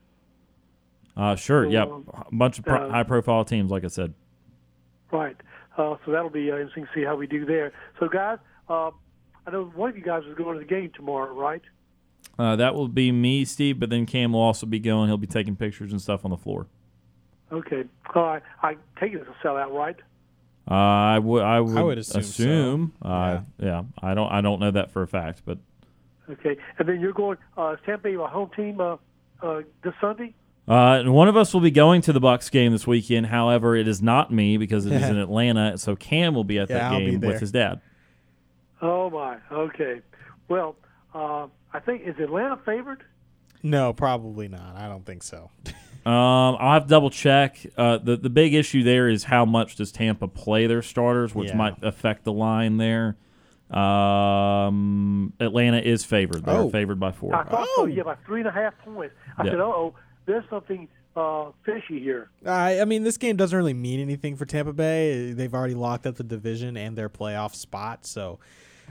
[1.16, 1.66] Uh, sure.
[1.66, 1.84] So, yeah.
[1.84, 4.14] um, A bunch of pro- uh, high profile teams, like I said.
[5.12, 5.38] Right.
[5.78, 7.72] Uh, so that'll be uh, interesting to see how we do there.
[8.00, 8.90] So, guys, uh,
[9.46, 11.62] I know one of you guys is going to the game tomorrow, right?
[12.40, 15.08] Uh, that will be me, Steve, but then Cam will also be going.
[15.10, 16.68] He'll be taking pictures and stuff on the floor.
[17.52, 17.84] Okay.
[18.16, 18.44] All right.
[18.62, 19.98] I take it as a sellout, right?
[20.70, 21.44] Uh, I would.
[21.44, 23.08] I would, would assume so.
[23.08, 23.84] Uh, yeah.
[24.02, 24.32] I don't.
[24.32, 25.60] I don't know that for a fact, but
[26.30, 26.58] Okay.
[26.80, 28.98] And then you're going uh, Tampa Bay, a home team, uh,
[29.42, 30.34] uh, this Sunday?
[30.68, 33.28] uh, and one of us will be going to the Bucks game this weekend.
[33.28, 35.78] However, it is not me because it is in Atlanta.
[35.78, 37.82] So Cam will be at Yeah, that I'll game with his dad.
[38.84, 39.38] Oh, my.
[39.52, 40.02] Okay.
[40.50, 40.76] Well,
[41.16, 43.04] uh, I think, is Atlanta favored?
[43.64, 44.76] No, probably not.
[44.76, 45.50] I don't think so.
[46.06, 47.66] Um, I'll have to double check.
[47.78, 51.48] Uh, the the big issue there is how much does Tampa play their starters, which
[51.52, 51.56] Yeah.
[51.56, 53.16] might affect the line there.
[53.72, 56.44] Um, Atlanta is favored.
[56.46, 56.70] They're Oh.
[56.70, 57.34] favored by four.
[57.34, 59.16] I thought so, yeah, by three and a half points.
[59.38, 59.52] I Yeah.
[59.52, 59.96] said, oh,
[60.26, 62.30] there's something uh, fishy here.
[62.46, 65.32] I, I mean, this game doesn't really mean anything for Tampa Bay.
[65.32, 68.40] They've already locked up the division and their playoff spot, so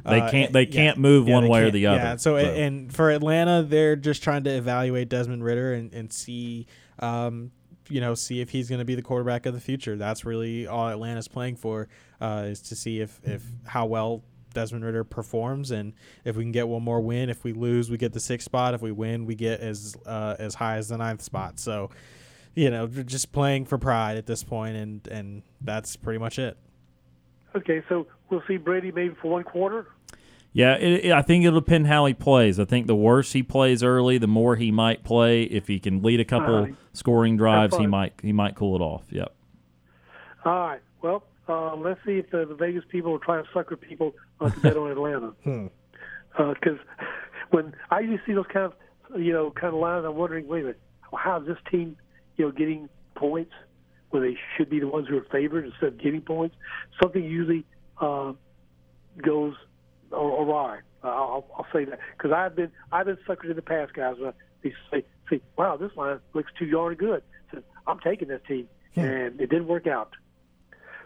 [0.05, 2.37] They uh, can't- they yeah, can't move yeah, one way or the other, Yeah, so,
[2.39, 2.45] so.
[2.45, 6.67] and for Atlanta, they're just trying to evaluate Desmond Ridder and, and see,
[6.99, 7.53] um,
[7.89, 9.97] you know, see if he's going to be the quarterback of the future.
[9.97, 11.89] That's really all Atlanta's playing for,
[12.21, 14.25] uh, is to see if if how well
[14.55, 15.93] Desmond Ridder performs, and
[16.25, 17.31] if we can get one more win.
[17.31, 18.75] If we lose, we get the sixth spot.
[18.75, 21.59] If we win, we get as uh, as high as the ninth spot.
[21.59, 21.91] So,
[22.55, 26.57] you know, just playing for pride at this point, and and that's pretty much it.
[27.57, 29.87] Okay, so we'll see Brady maybe for one quarter.
[30.55, 32.59] Yeah, it, it- I think it'll depend how he plays.
[32.61, 35.43] I think the worse he plays early, the more he might play.
[35.45, 36.75] If he can lead a couple Alright.
[36.93, 39.05] scoring drives, he might he might cool it off.
[39.11, 39.33] Yep.
[40.45, 40.81] All right.
[41.03, 44.51] Well, uh, let's see if the, the Vegas people will try to sucker people uh,
[44.51, 45.33] to bet on Atlanta.
[46.37, 46.79] because
[47.51, 48.73] when I usually see those kind
[49.11, 50.81] of you know kind of lines, I'm wondering, wait a minute,
[51.15, 51.97] how is this team
[52.37, 53.53] you know getting points
[54.13, 56.55] when they should be the ones who are favored instead of getting points?
[57.03, 57.65] Something usually
[58.01, 58.33] uh,
[59.21, 59.55] goes
[60.13, 60.81] awry.
[61.03, 64.17] I'll, I'll say that because I've been I've been suckered in the past, guys.
[64.19, 64.33] When
[64.63, 68.69] they say, say, "Wow, this line looks too darn good," so I'm taking this team,
[68.95, 70.13] and it didn't work out.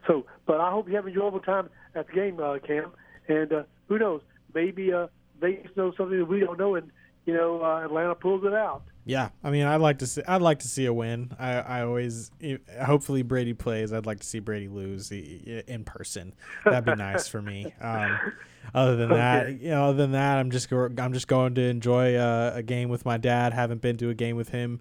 [0.06, 2.92] So, but I hope you have an enjoyable time at the game, uh, Cam.
[3.28, 4.20] And uh, who knows?
[4.54, 5.08] Maybe uh,
[5.40, 6.90] Vegas knows something that we don't know, and
[7.24, 8.82] you know uh, Atlanta pulls it out.
[9.08, 10.22] Yeah, I mean, I'd like to see.
[10.26, 11.30] I'd like to see a win.
[11.38, 12.32] I, I always,
[12.84, 13.92] hopefully, Brady plays.
[13.92, 16.34] I'd like to see Brady lose in person.
[16.64, 17.72] That'd be nice for me.
[17.86, 18.18] Um,
[18.74, 21.62] other than that, you know, other than that, I'm just go, I'm just going to
[21.62, 23.52] enjoy uh, a game with my dad.
[23.52, 24.80] Haven't been to a game with him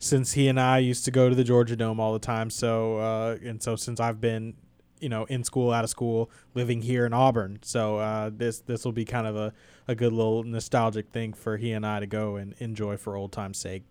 [0.00, 2.50] since he and I used to go to the Georgia Dome all the time.
[2.50, 4.54] So, uh, and so since I've been
[5.00, 8.84] you know in school out of school living here in auburn so uh, this this
[8.84, 9.52] will be kind of a,
[9.90, 13.32] a good little nostalgic thing for he and i to go and enjoy for old
[13.32, 13.82] time's sake.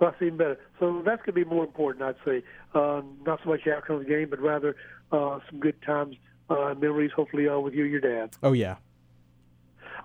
[0.00, 0.58] Well that's even better.
[0.80, 2.42] So that's going to be more important i'd say.
[2.74, 4.74] Uh, not so much the outcome of the game but rather
[5.12, 6.16] uh, some good times
[6.50, 8.30] uh, memories hopefully uh, with you and your dad.
[8.42, 8.76] Oh yeah.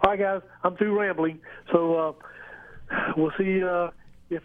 [0.04, 0.42] All right guys.
[0.64, 1.40] I'm through rambling.
[1.72, 2.14] So uh,
[3.18, 3.62] we'll see
[4.30, 4.44] if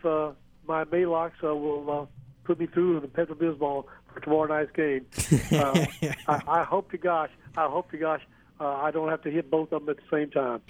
[0.67, 2.09] my Maalox will
[2.45, 5.07] put me through the Pepto Bismol for tomorrow night's game.
[5.59, 5.87] Uh,
[6.29, 8.21] I, I, hope to gosh, I hope to gosh,
[8.61, 10.61] uh, I don't have to hit both of them at the same time.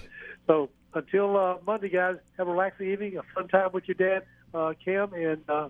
[0.47, 4.25] So until uh, Monday, guys, have a relaxing evening, a fun time with your dad,
[4.55, 5.69] uh, Cam, and uh,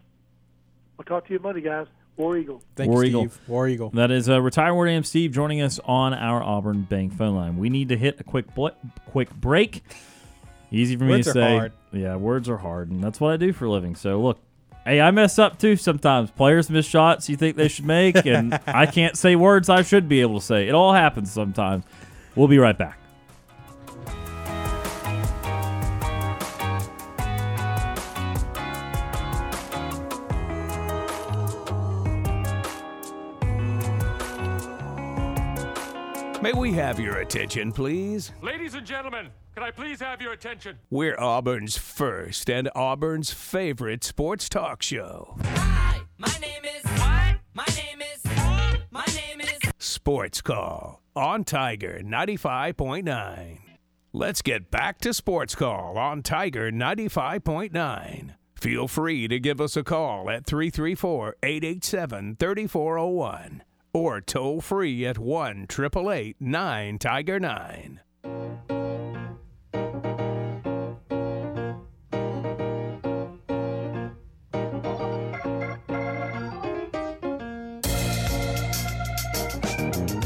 [0.96, 1.86] we'll talk to you Monday, guys.
[2.16, 2.62] War Eagle.
[2.74, 3.28] Thank War you, Eagle.
[3.28, 3.48] Steve.
[3.48, 3.90] War Eagle.
[3.90, 7.58] That is uh, retired War AM Steve joining us on our Auburn Bank phone line.
[7.58, 8.68] We need to hit a quick bl-
[9.06, 9.84] quick break.
[10.72, 11.56] Easy for me words to say.
[11.56, 11.72] Hard.
[11.92, 13.94] Yeah, words are hard, and that's what I do for a living.
[13.94, 14.40] So look,
[14.88, 16.30] Hey, I mess up too sometimes.
[16.30, 20.08] Players miss shots you think they should make, and I can't say words I should
[20.08, 20.66] be able to say.
[20.66, 21.84] It all happens sometimes.
[22.38, 22.96] We'll be right back.
[36.40, 38.30] May we have your attention, please?
[38.40, 40.78] Ladies and gentlemen, can I please have your attention?
[40.90, 45.36] We're Auburn's first and Auburn's favorite sports talk show.
[45.42, 46.84] Hi, my name is.
[46.84, 47.38] What?
[47.52, 47.87] My name
[50.08, 53.58] Sports Call on Tiger 95.9.
[54.14, 58.30] Let's get back to Sports Call on Tiger 95.9.
[58.54, 63.62] Feel free to give us a call at 334 887 3401
[63.92, 68.00] or toll free at 1 888 9 Tiger 9.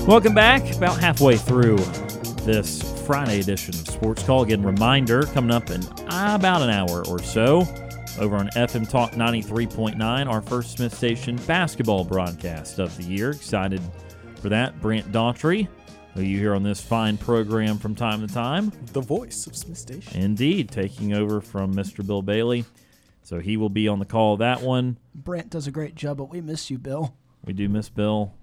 [0.07, 0.75] Welcome back.
[0.77, 1.77] About halfway through
[2.45, 4.43] this Friday edition of Sports Call.
[4.43, 7.61] Again, reminder coming up in about an hour or so
[8.19, 13.31] over on FM Talk 93.9, our first Smiths Station basketball broadcast of the year.
[13.31, 13.81] Excited
[14.41, 14.81] for that.
[14.81, 15.69] Brant Daughtry,
[16.15, 18.73] who you hear on this fine program from time to time.
[18.93, 20.21] The voice of Smiths Station.
[20.21, 22.05] Indeed, taking over from Mr.
[22.05, 22.65] Bill Bailey.
[23.23, 24.99] So he will be on the call of that one.
[25.15, 27.15] Brent does a great job, but we miss you, Bill.
[27.45, 28.35] We do miss Bill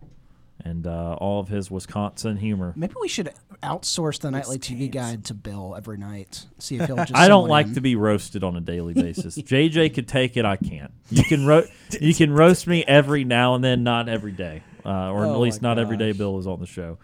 [0.64, 2.74] and uh, all of his Wisconsin humor.
[2.76, 3.32] Maybe we should
[3.64, 6.46] outsource the nightly TV guide to Bill every night.
[6.60, 7.16] See if he'll just.
[7.16, 9.38] I don't like one to be roasted on a daily basis.
[9.38, 10.92] JJ could take it, I can't.
[11.10, 11.68] You can ro-
[12.02, 15.40] you can roast me every now and then, not every day, uh, or Oh at
[15.40, 16.12] least my not every day.
[16.12, 16.98] Bill is on the show,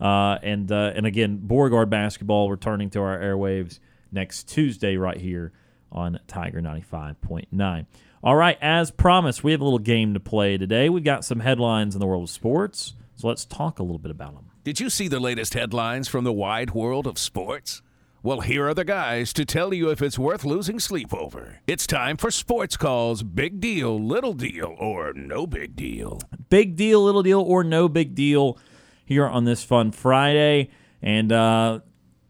[0.00, 3.78] uh, and uh, and again, Beauregard basketball returning to our airwaves
[4.10, 5.52] next Tuesday right here
[5.90, 7.86] on Tiger ninety five point nine.
[8.24, 10.88] All right, as promised, we have a little game to play today.
[10.88, 14.10] We've got some headlines in the world of sports, so let's talk a little bit
[14.10, 14.46] about them.
[14.64, 17.80] Did you see the latest headlines from the wide world of sports?
[18.20, 21.60] Well, here are the guys to tell you if it's worth losing sleep over.
[21.68, 26.20] It's time for Sports Calls Big Deal, Little Deal, or No Big Deal.
[26.48, 28.58] big deal, little deal, or no big deal
[29.04, 30.70] here on this fun Friday.
[31.00, 31.78] And uh,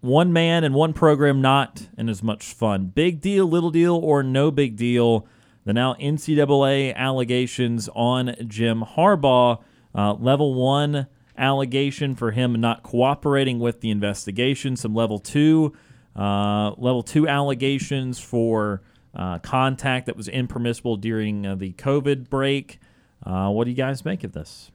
[0.02, 2.88] one man and one program not in as much fun.
[2.94, 5.26] Big deal, little deal, or no big deal.
[5.64, 9.62] The now NCAA allegations on Jim Harbaugh.
[9.94, 11.06] Uh, level one
[11.36, 14.76] allegation for him not cooperating with the investigation.
[14.76, 15.72] Some level two,
[16.16, 18.82] uh, level two allegations for
[19.14, 22.78] uh, contact that was impermissible during uh, the COVID break.
[23.24, 24.70] Uh, what do you guys make of this?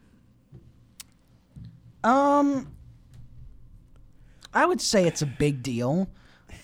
[2.04, 2.72] Um,
[4.54, 6.08] I would say it's a big deal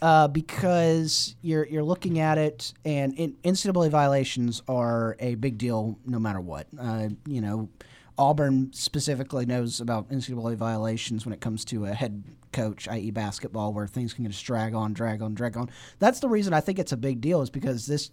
[0.01, 5.97] uh, because you're you're looking at it, and in, NCAA violations are a big deal
[6.05, 6.67] no matter what.
[6.79, 7.69] Uh, you know,
[8.17, 13.73] Auburn specifically knows about NCAA violations when it comes to a head coach, i.e., basketball,
[13.73, 15.69] where things can just drag on, drag on, drag on.
[15.99, 18.11] That's the reason I think it's a big deal, is because this,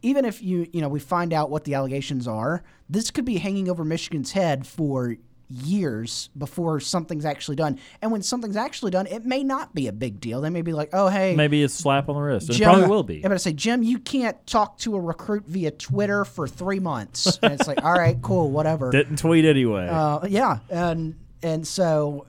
[0.00, 3.38] even if you, you know, we find out what the allegations are, this could be
[3.38, 5.16] hanging over Michigan's head for
[5.52, 7.78] years before something's actually done.
[8.00, 10.40] And when something's actually done, it may not be a big deal.
[10.40, 11.34] They may be like, oh, hey.
[11.36, 12.50] Maybe a slap on the wrist.
[12.50, 13.16] It Jim- probably will be.
[13.16, 16.80] I'm going to say, Jim, you can't talk to a recruit via Twitter for three
[16.80, 17.38] months.
[17.42, 18.90] and it's like, all right, cool, whatever.
[18.92, 19.88] Didn't tweet anyway.
[19.88, 22.26] Uh, yeah, and and so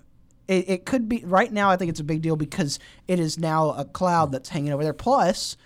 [0.48, 1.70] it, it could be right now.
[1.70, 4.84] I think it's a big deal because it is now a cloud that's hanging over
[4.84, 4.94] there.
[4.94, 5.58] Plus,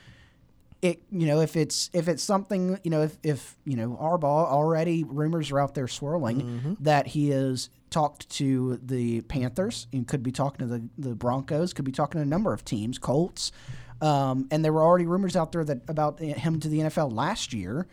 [0.82, 4.46] it you know if it's if it's something you know if if you know Harbaugh
[4.48, 10.22] already rumors are out there swirling that he has talked to the Panthers and could
[10.22, 13.52] be talking to the the Broncos, could be talking to a number of teams, Colts.
[14.00, 17.52] Um, and there were already rumors out there that about him to the NFL last
[17.54, 17.88] year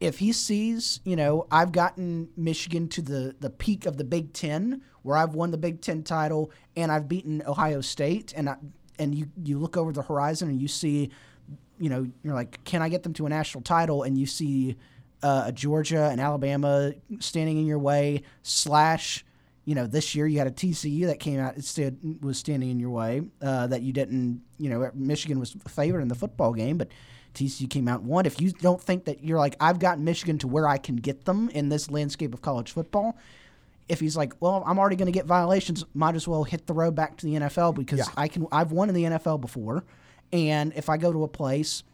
[0.00, 4.32] if he sees, you know, I've gotten Michigan to the the peak of the Big
[4.32, 8.56] Ten, where I've won the Big Ten title and I've beaten Ohio State, and I,
[8.98, 11.10] and you you look over the horizon and you see,
[11.78, 14.02] you know, you're like, can I get them to a national title?
[14.02, 14.76] And you see
[15.22, 18.22] uh, a Georgia and Alabama standing in your way.
[18.42, 19.24] Slash,
[19.64, 22.78] you know, this year you had a TCU that came out instead was standing in
[22.78, 24.42] your way uh, that you didn't.
[24.58, 26.88] You know, Michigan was favored in the football game, but
[27.34, 28.26] TCU came out and won.
[28.26, 31.24] If you don't think that you're like, I've gotten Michigan to where I can get
[31.24, 33.16] them in this landscape of college football.
[33.88, 36.72] If he's like, well, I'm already going to get violations, might as well hit the
[36.72, 38.46] road back to the NFL because I can.
[38.50, 39.84] I've won in the NFL before,
[40.34, 41.84] and if I go to a place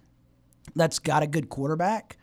[0.74, 2.16] that's got a good quarterback,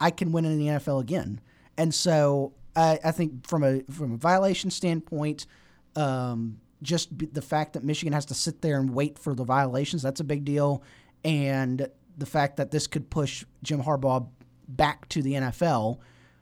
[0.00, 1.40] I can win in the NFL again.
[1.76, 5.46] And so I, I think from a from a violation standpoint,
[5.96, 10.00] um, just the fact that Michigan has to sit there and wait for the violations
[10.00, 10.84] that's a big deal,
[11.24, 14.28] and the fact that this could push Jim Harbaugh
[14.68, 15.98] back to the NFL,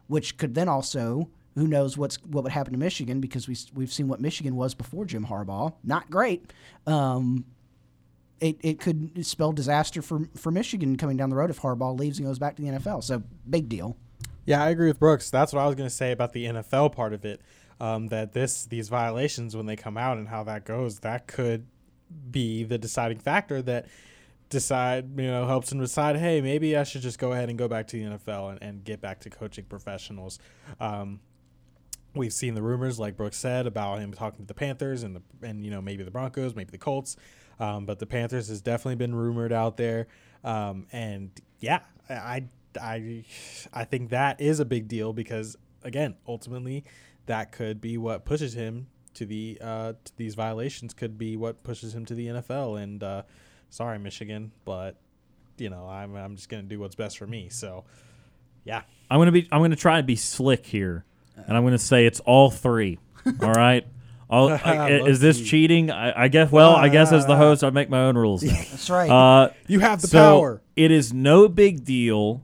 [0.08, 3.92] which could then also who knows what's what would happen to Michigan because we we've
[3.92, 6.52] seen what Michigan was before Jim Harbaugh, not great.
[6.86, 7.46] Um,
[8.42, 12.18] it, it could spell disaster for for Michigan coming down the road if Harbaugh leaves
[12.18, 13.04] and goes back to the NFL.
[13.04, 13.96] So big deal.
[14.44, 15.30] Yeah, I agree with Brooks.
[15.30, 17.40] That's what I was going to say about the NFL part of it.
[17.80, 21.66] Um, that this these violations when they come out and how that goes, that could
[22.30, 23.86] be the deciding factor that
[24.50, 26.16] decide you know helps them decide.
[26.16, 28.84] Hey, maybe I should just go ahead and go back to the NFL and, and
[28.84, 30.38] get back to coaching professionals.
[30.80, 31.20] Um,
[32.14, 35.22] we've seen the rumors, like Brooks said, about him talking to the Panthers and the
[35.46, 37.16] and you know maybe the Broncos, maybe the Colts.
[37.62, 40.08] Um, but the Panthers has definitely been rumored out there,
[40.42, 41.30] um, and
[41.60, 41.78] yeah,
[42.10, 42.46] I
[42.80, 43.24] I
[43.72, 46.82] I think that is a big deal because again, ultimately,
[47.26, 50.92] that could be what pushes him to the uh, to these violations.
[50.92, 52.82] Could be what pushes him to the NFL.
[52.82, 53.22] And uh,
[53.70, 54.96] sorry, Michigan, but
[55.56, 57.48] you know I'm I'm just gonna do what's best for me.
[57.48, 57.84] So
[58.64, 59.48] yeah, I'm gonna be.
[59.52, 61.04] I'm gonna try to be slick here,
[61.36, 62.98] and I'm gonna say it's all three.
[63.40, 63.86] all right.
[64.64, 65.48] I- is this Low-key.
[65.50, 65.90] cheating?
[65.90, 66.50] I, I guess.
[66.50, 68.40] Well, I guess as the host, I make my own rules.
[68.42, 69.10] That's right.
[69.10, 70.62] Uh, You have the so power.
[70.76, 72.42] It is no big deal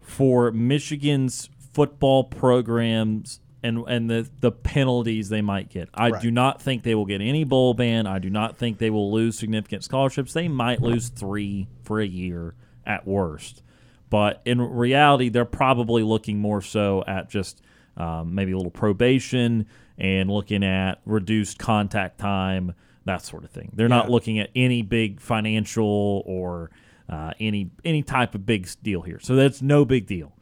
[0.00, 5.88] for Michigan's football programs and and the the penalties they might get.
[5.94, 6.22] I Right.
[6.22, 8.06] do not think they will get any bowl ban.
[8.06, 10.32] I do not think they will lose significant scholarships.
[10.32, 12.54] They might lose three for a year
[12.86, 13.62] at worst.
[14.08, 17.60] But in reality, they're probably looking more so at just
[17.96, 19.66] um, maybe a little probation
[19.98, 22.74] and looking at reduced contact time,
[23.04, 23.72] that sort of thing.
[23.74, 26.70] They're not looking at any big financial or
[27.08, 29.20] uh, any any type of big deal here.
[29.20, 30.32] So that's no big deal.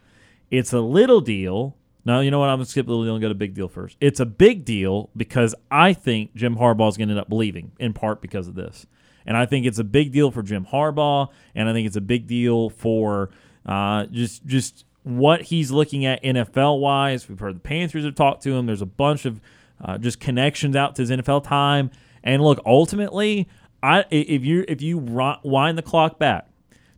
[0.50, 1.76] It's a little deal.
[2.06, 2.48] No, you know what?
[2.48, 3.96] I'm gonna skip the little deal and go to big deal first.
[4.00, 7.92] It's a big deal because I think Jim Harbaugh is gonna end up leaving in
[7.92, 8.86] part because of this,
[9.26, 12.02] and I think it's a big deal for Jim Harbaugh, and I think it's a
[12.02, 13.30] big deal for
[13.66, 17.28] uh, just just what he's looking at NFL wise.
[17.28, 18.66] We've heard the Panthers have talked to him.
[18.66, 19.40] There's a bunch of
[19.82, 21.90] uh, just connections out to his NFL time,
[22.22, 23.48] and look, ultimately,
[23.82, 26.48] I if you if you wind the clock back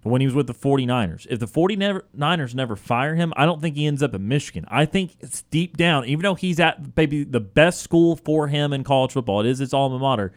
[0.04, 1.26] when he was with the 49ers.
[1.28, 4.64] If the 49ers never fire him, I don't think he ends up in Michigan.
[4.68, 8.72] I think it's deep down, even though he's at maybe the best school for him
[8.72, 10.32] in college football, it is its alma mater.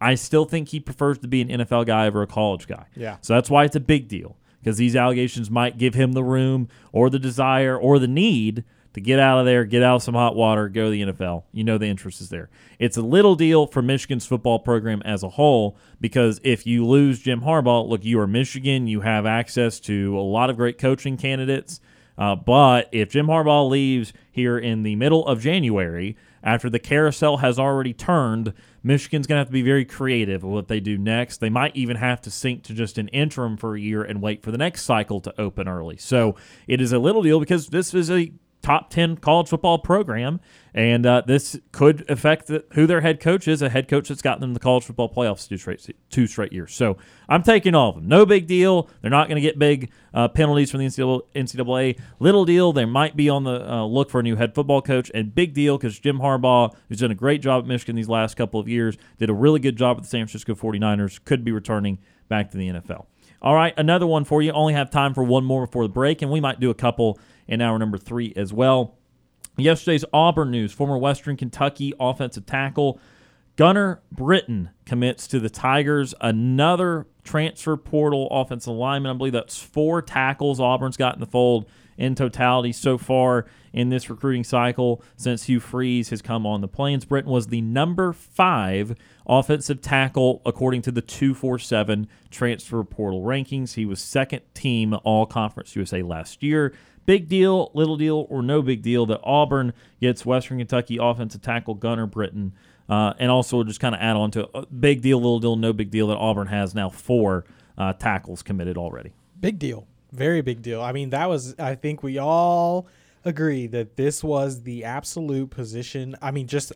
[0.00, 2.86] I still think he prefers to be an NFL guy over a college guy.
[2.94, 3.16] Yeah.
[3.22, 4.36] So that's why it's a big deal
[4.66, 8.64] because these allegations might give him the room or the desire or the need
[8.94, 11.44] to get out of there, get out of some hot water, go to the NFL.
[11.52, 12.50] You know the interest is there.
[12.80, 17.20] It's a little deal for Michigan's football program as a whole because if you lose
[17.20, 21.16] Jim Harbaugh, look, you are Michigan, you have access to a lot of great coaching
[21.16, 21.78] candidates.
[22.18, 27.38] Uh, but if Jim Harbaugh leaves here in the middle of January, after the carousel
[27.38, 28.54] has already turned,
[28.84, 31.40] Michigan's going to have to be very creative with what they do next.
[31.40, 34.44] They might even have to sink to just an interim for a year and wait
[34.44, 35.96] for the next cycle to open early.
[35.96, 36.36] So
[36.68, 38.32] it is a little deal because this is a
[38.62, 40.40] top 10 college football program.
[40.76, 44.20] And uh, this could affect the, who their head coach is, a head coach that's
[44.20, 46.74] gotten them the college football playoffs two straight, two straight years.
[46.74, 46.98] So
[47.30, 48.08] I'm taking all of them.
[48.08, 48.90] No big deal.
[49.00, 51.98] They're not going to get big uh, penalties from the NCAA.
[52.18, 52.74] Little deal.
[52.74, 55.10] They might be on the uh, look for a new head football coach.
[55.14, 58.36] And big deal because Jim Harbaugh, who's done a great job at Michigan these last
[58.36, 61.52] couple of years, did a really good job at the San Francisco 49ers, could be
[61.52, 61.98] returning
[62.28, 63.06] back to the NFL.
[63.40, 64.52] All right, another one for you.
[64.52, 67.18] Only have time for one more before the break, and we might do a couple
[67.46, 68.95] in hour number three as well.
[69.56, 73.00] Yesterday's Auburn news former Western Kentucky offensive tackle
[73.56, 76.14] Gunner Britton commits to the Tigers.
[76.20, 79.10] Another transfer portal offensive lineman.
[79.10, 81.66] I believe that's four tackles Auburn's got in the fold
[81.96, 86.68] in totality so far in this recruiting cycle since Hugh Freeze has come on the
[86.68, 87.06] Plains.
[87.06, 88.94] Britton was the number five
[89.26, 93.74] offensive tackle according to the 247 transfer portal rankings.
[93.74, 96.74] He was second team All Conference USA last year.
[97.06, 101.74] Big deal, little deal, or no big deal that Auburn gets Western Kentucky offensive tackle
[101.74, 102.52] Gunner Britton.
[102.88, 105.72] Uh, and also just kind of add on to a big deal, little deal, no
[105.72, 107.44] big deal that Auburn has now four
[107.78, 109.12] uh, tackles committed already.
[109.40, 109.86] Big deal.
[110.12, 110.80] Very big deal.
[110.80, 112.86] I mean, that was, I think we all
[113.24, 116.14] agree that this was the absolute position.
[116.22, 116.72] I mean, just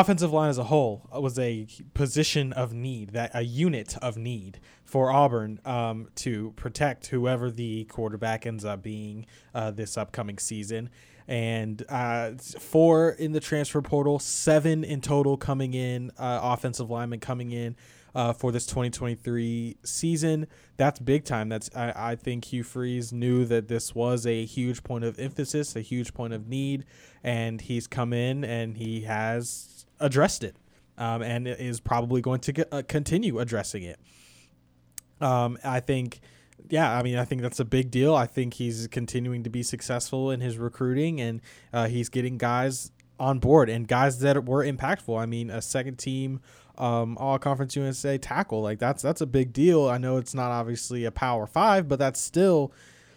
[0.00, 4.60] offensive line as a whole was a position of need, that a unit of need
[4.84, 10.90] for Auburn um, to protect whoever the quarterback ends up being uh, this upcoming season.
[11.26, 17.20] And uh, four in the transfer portal, seven in total coming in, uh, offensive linemen
[17.20, 17.76] coming in
[18.14, 20.46] uh, for this 2023 season.
[20.76, 21.48] That's big time.
[21.48, 25.74] That's I, I think Hugh Freeze knew that this was a huge point of emphasis,
[25.76, 26.84] a huge point of need,
[27.22, 30.56] and he's come in and he has addressed it,
[30.98, 33.98] um, and is probably going to uh, continue addressing it.
[35.20, 36.20] Um, I think
[36.70, 38.14] yeah, I mean, I think that's a big deal.
[38.14, 41.40] I think he's continuing to be successful in his recruiting, and
[41.72, 45.18] uh, he's getting guys on board and guys that were impactful.
[45.18, 46.40] I mean, a second team
[46.78, 49.88] um, All Conference USA tackle like that's that's a big deal.
[49.88, 52.72] I know it's not obviously a Power Five, but that's still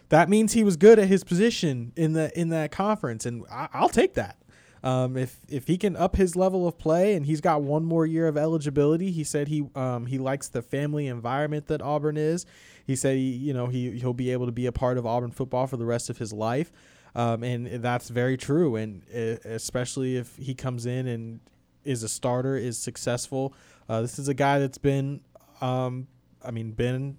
[0.09, 3.67] that means he was good at his position in the in that conference, and I,
[3.73, 4.37] I'll take that.
[4.83, 8.05] Um, if if he can up his level of play and he's got one more
[8.05, 12.45] year of eligibility, he said he um, he likes the family environment that Auburn is.
[12.85, 15.31] He said he you know he he'll be able to be a part of Auburn
[15.31, 16.71] football for the rest of his life,
[17.15, 18.75] um, and that's very true.
[18.75, 19.03] And
[19.45, 21.39] especially if he comes in and
[21.83, 23.53] is a starter, is successful.
[23.89, 25.21] Uh, this is a guy that's been,
[25.61, 26.07] um,
[26.43, 27.17] I mean, been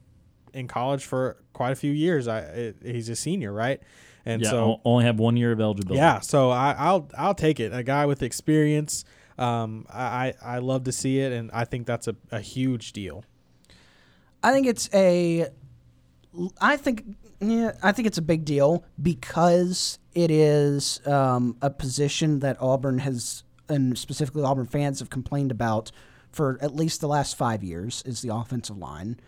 [0.53, 2.29] in college for quite a few years.
[2.29, 3.81] I it, he's a senior, right?
[4.29, 5.97] And yeah, so only have one year of eligibility.
[5.99, 7.73] Yeah, so I, will I'll take it.
[7.73, 9.07] A guy with experience.
[9.39, 13.25] Um, I I love to see it, and I think that's a, a huge deal.
[14.43, 15.47] I think it's a.
[16.61, 17.05] I think
[17.41, 22.99] yeah, I think it's a big deal because it is um, a position that Auburn
[22.99, 25.91] has and specifically Auburn fans have complained about
[26.31, 29.19] for at least the last five years is the offensive line,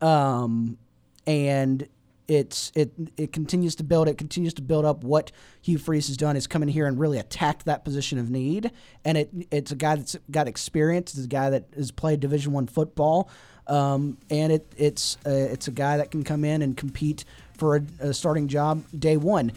[0.00, 0.78] um,
[1.26, 1.86] and
[2.28, 4.06] it's it it continues to build.
[4.06, 5.02] It continues to build up.
[5.02, 5.32] What
[5.62, 8.70] Hugh Freeze has done is come in here and really attacked that position of need.
[9.04, 11.14] And it it's a guy that's got experience.
[11.14, 13.30] It's a guy that has played Division One football,
[13.66, 17.24] um, and it it's uh, it's a guy that can come in and compete
[17.56, 19.50] for a, a starting job day one.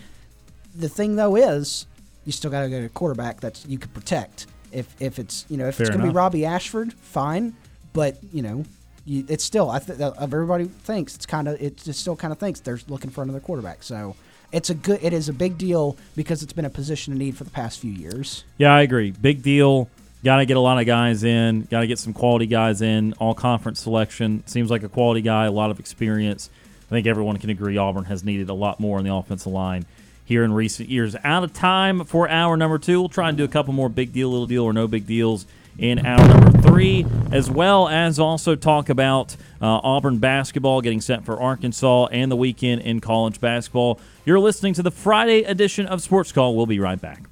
[0.74, 1.86] The thing though is
[2.24, 4.48] you still got to get a quarterback that you could protect.
[4.72, 6.16] If if it's you know if Fair it's going to be.
[6.16, 7.54] Robby Ashford, fine,
[7.92, 8.64] but you know.
[9.06, 12.38] You, it's still, I think uh, everybody thinks it's kind of, it still kind of
[12.38, 13.84] thinks they're looking for another quarterback.
[13.84, 14.16] So
[14.52, 17.38] it's a good, it is a big deal because it's been a position of need
[17.38, 18.44] for the past few years.
[18.58, 19.12] Yeah, I agree.
[19.12, 19.90] Big deal.
[20.24, 21.64] Got to get a lot of guys in.
[21.64, 23.14] Got to get some quality guys in.
[23.14, 26.50] All conference selection seems like a quality guy, a lot of experience.
[26.88, 29.86] I think everyone can agree Auburn has needed a lot more on the offensive line
[30.26, 31.16] here in recent years.
[31.24, 33.00] Out of time for hour number two.
[33.00, 35.48] We'll try and do a couple more big deal, little deal, or no big deals
[35.82, 41.26] in hour number three, as well as also talk about uh, Auburn basketball getting set
[41.26, 44.00] for Arkansas and the weekend in college basketball.
[44.24, 46.56] You're listening to the Friday edition of Sports Call.
[46.56, 47.24] We'll be right back.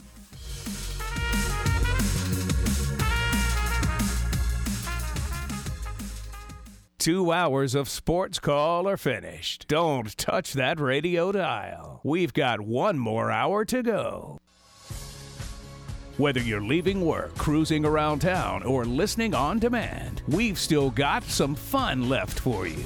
[6.97, 9.69] Two hours of sports call are finished.
[9.69, 12.01] Don't touch that radio dial.
[12.03, 14.39] We've got one more hour to go.
[16.19, 21.55] Whether you're leaving work, cruising around town, or listening on demand, we've still got some
[21.55, 22.83] fun left for you.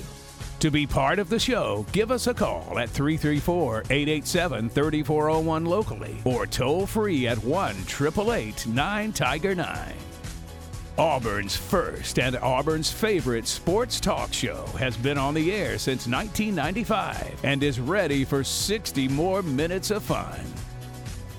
[0.60, 6.18] To be part of the show, give us a call at 334 887 3401 locally
[6.26, 9.94] or toll free at 1 888 9 Tiger 9.
[11.00, 17.44] Auburn's first and Auburn's favorite sports talk show has been on the air since 1995
[17.44, 20.40] and is ready for 60 more minutes of fun.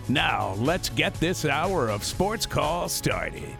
[0.08, 3.56] Now, let's get this hour of Sports Call started.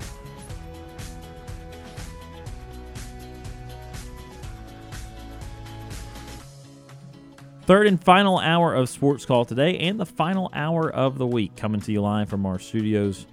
[7.63, 11.57] Third and final hour of Sports Call today, and the final hour of the week,
[11.57, 13.25] coming to you live from our studios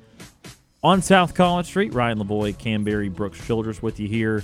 [0.81, 1.93] on South College Street.
[1.93, 4.41] Ryan Lavoie, Cam Berry, Brooks Childress with you here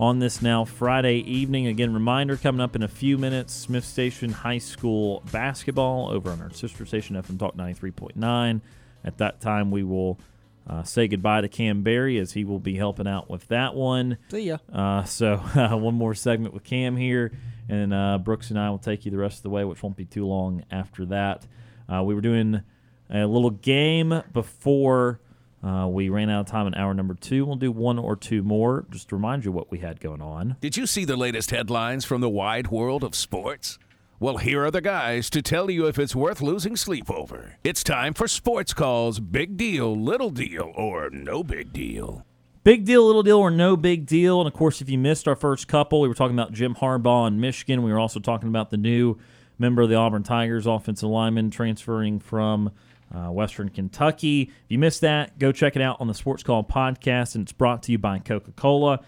[0.00, 1.66] on this now Friday evening.
[1.66, 6.40] Again, reminder coming up in a few minutes Smiths Station High School basketball over on
[6.40, 8.62] our sister station, FM Talk 93.9.
[9.04, 10.18] At that time, we will
[10.66, 14.16] uh, say goodbye to Cam Berry as he will be helping out with that one.
[14.30, 14.56] See ya.
[14.72, 15.36] Uh, so,
[15.76, 17.32] one more segment with Cam here,
[17.68, 19.96] and uh, Brooks and I will take you the rest of the way, which won't
[19.96, 21.46] be too long after that.
[21.92, 22.62] Uh, we were doing
[23.10, 25.20] a little game before
[25.62, 27.44] uh, we ran out of time in hour number two.
[27.44, 30.56] We'll do one or two more just to remind you what we had going on.
[30.60, 33.78] Did you see the latest headlines from the wide world of sports?
[34.18, 37.56] Well, here are the guys to tell you if it's worth losing sleep over.
[37.64, 42.26] It's time for Sports Calls Big Deal, Little Deal, or No Big Deal.
[42.62, 44.38] Big deal, little deal, or no big deal.
[44.38, 47.26] And of course, if you missed our first couple, we were talking about Jim Harbaugh
[47.26, 47.82] in Michigan.
[47.82, 49.16] We were also talking about the new
[49.58, 52.70] member of the Auburn Tigers, offensive lineman transferring from
[53.14, 54.42] uh, Western Kentucky.
[54.42, 57.52] If you missed that, go check it out on the Sports Call podcast, and it's
[57.52, 59.00] brought to you by Coca Cola.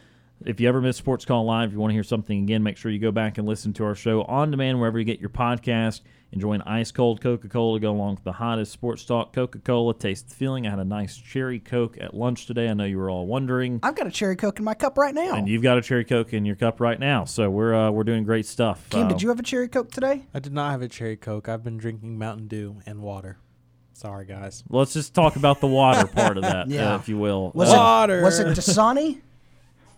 [0.44, 2.76] If you ever miss Sports Call Live, if you want to hear something again, make
[2.76, 5.30] sure you go back and listen to our show on demand wherever you get your
[5.30, 6.00] podcast.
[6.32, 9.32] Enjoy an ice cold Coca Cola to go along with the hottest sports talk.
[9.34, 10.66] Coca Cola, taste the feeling.
[10.66, 12.68] I had a nice cherry Coke at lunch today.
[12.70, 13.78] I know you were all wondering.
[13.82, 15.34] I've got a cherry coke in my cup right now.
[15.34, 17.24] And you've got a cherry Coke in your cup right now.
[17.26, 18.88] So we're uh, we're doing great stuff.
[18.90, 20.22] Cam, Uh, did you have a cherry coke today?
[20.34, 21.48] I did not have a cherry coke.
[21.50, 23.36] I've been drinking Mountain Dew and water.
[24.02, 24.64] Sorry, guys.
[24.68, 26.94] Let's just talk about the water part of that, Yeah.
[26.94, 27.52] uh, if you will.
[27.54, 28.18] Was Uh, Water.
[28.18, 29.20] it was it Dasani?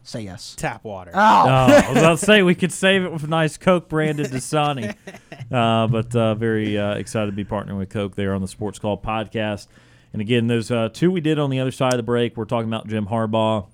[0.02, 0.54] Say yes.
[0.58, 1.10] Tap water.
[1.14, 3.88] Oh, Oh, I was about to say we could save it with a nice Coke
[3.88, 4.94] branded Dasani.
[5.52, 8.78] Uh, but uh, very uh, excited to be partnering with Coke there on the Sports
[8.78, 9.68] Call podcast.
[10.12, 12.46] And again, those uh, two we did on the other side of the break, we're
[12.46, 13.66] talking about Jim Harbaugh.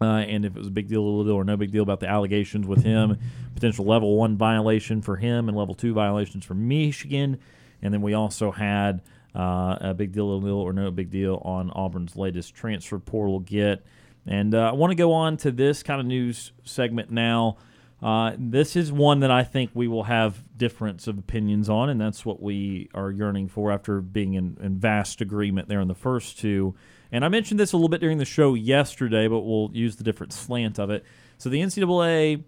[0.00, 1.82] Uh, and if it was a big deal, a little deal, or no big deal
[1.82, 3.18] about the allegations with him,
[3.54, 7.38] potential level one violation for him and level two violations for Michigan.
[7.82, 9.02] And then we also had
[9.34, 13.84] uh, a big deal, little or no big deal on Auburn's latest transfer portal get.
[14.26, 17.58] And uh, I want to go on to this kind of news segment now.
[18.02, 22.00] Uh, this is one that I think we will have difference of opinions on, and
[22.00, 25.94] that's what we are yearning for after being in, in vast agreement there in the
[25.94, 26.74] first two.
[27.10, 30.04] And I mentioned this a little bit during the show yesterday, but we'll use the
[30.04, 31.04] different slant of it.
[31.38, 32.42] So the NCAA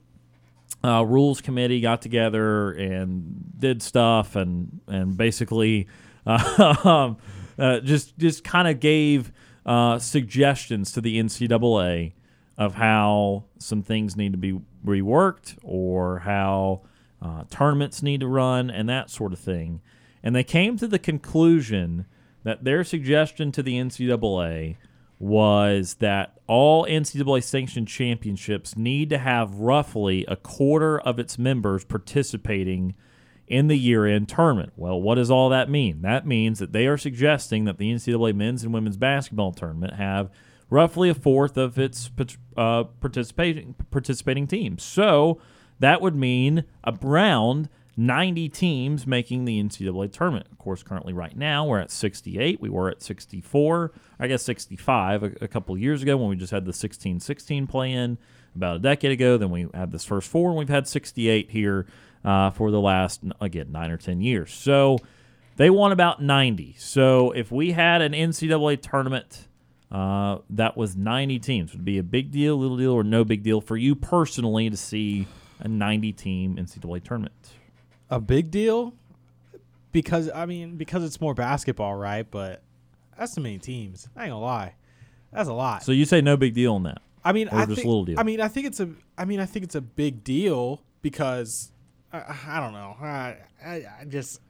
[0.84, 5.88] uh, rules committee got together and did stuff, and and basically
[6.27, 7.15] uh,
[7.59, 9.32] uh, just just kind of gave
[9.65, 12.12] uh, suggestions to the NCAA
[12.59, 16.82] of how some things need to be reworked or how
[17.20, 19.81] uh, tournaments need to run and that sort of thing.
[20.23, 22.07] And they came to the conclusion
[22.44, 24.77] that their suggestion to the NCAA
[25.19, 31.85] was that all NCAA sanctioned championships need to have roughly a quarter of its members
[31.85, 32.94] participating
[33.47, 34.73] in the year end tournament.
[34.77, 36.02] Well, what does all that mean?
[36.02, 40.31] That means that they are suggesting that the NCAA men's and women's basketball tournament have
[40.68, 42.10] roughly a fourth of its
[42.56, 44.82] uh, participating participating teams.
[44.82, 45.40] So
[45.78, 50.47] that would mean around 90 teams making the NCAA tournament.
[50.52, 52.60] Of course, currently right now we're at 68.
[52.60, 56.52] We were at 64, I guess 65 a, a couple years ago when we just
[56.52, 58.18] had the 16-16 play in
[58.55, 59.39] about a decade ago.
[59.39, 61.86] Then we had this first four, and we've had 68 here
[62.27, 64.53] uh, for the last again nine or 10 years.
[64.53, 64.98] So
[65.57, 66.74] they won about 90.
[66.78, 69.48] So if we had an NCAA tournament
[69.90, 73.43] uh, that was 90 teams, would be a big deal, little deal, or no big
[73.43, 75.27] deal for you personally to see
[75.61, 77.32] a 90 team NCAA tournament?
[78.11, 78.94] a big deal
[79.93, 82.28] because I mean because it's more basketball, right?
[82.28, 82.62] But
[83.19, 84.09] that's too many teams.
[84.16, 84.74] I ain't gonna lie,
[85.32, 85.82] that's a lot.
[85.82, 87.03] So you say no big deal on that?
[87.24, 88.20] I mean, or I just think, little deal?
[88.20, 88.90] I mean, I think it's a.
[89.19, 91.73] I mean, I think it's a big deal because
[92.12, 92.97] I, I don't know.
[93.01, 94.41] I, I I just.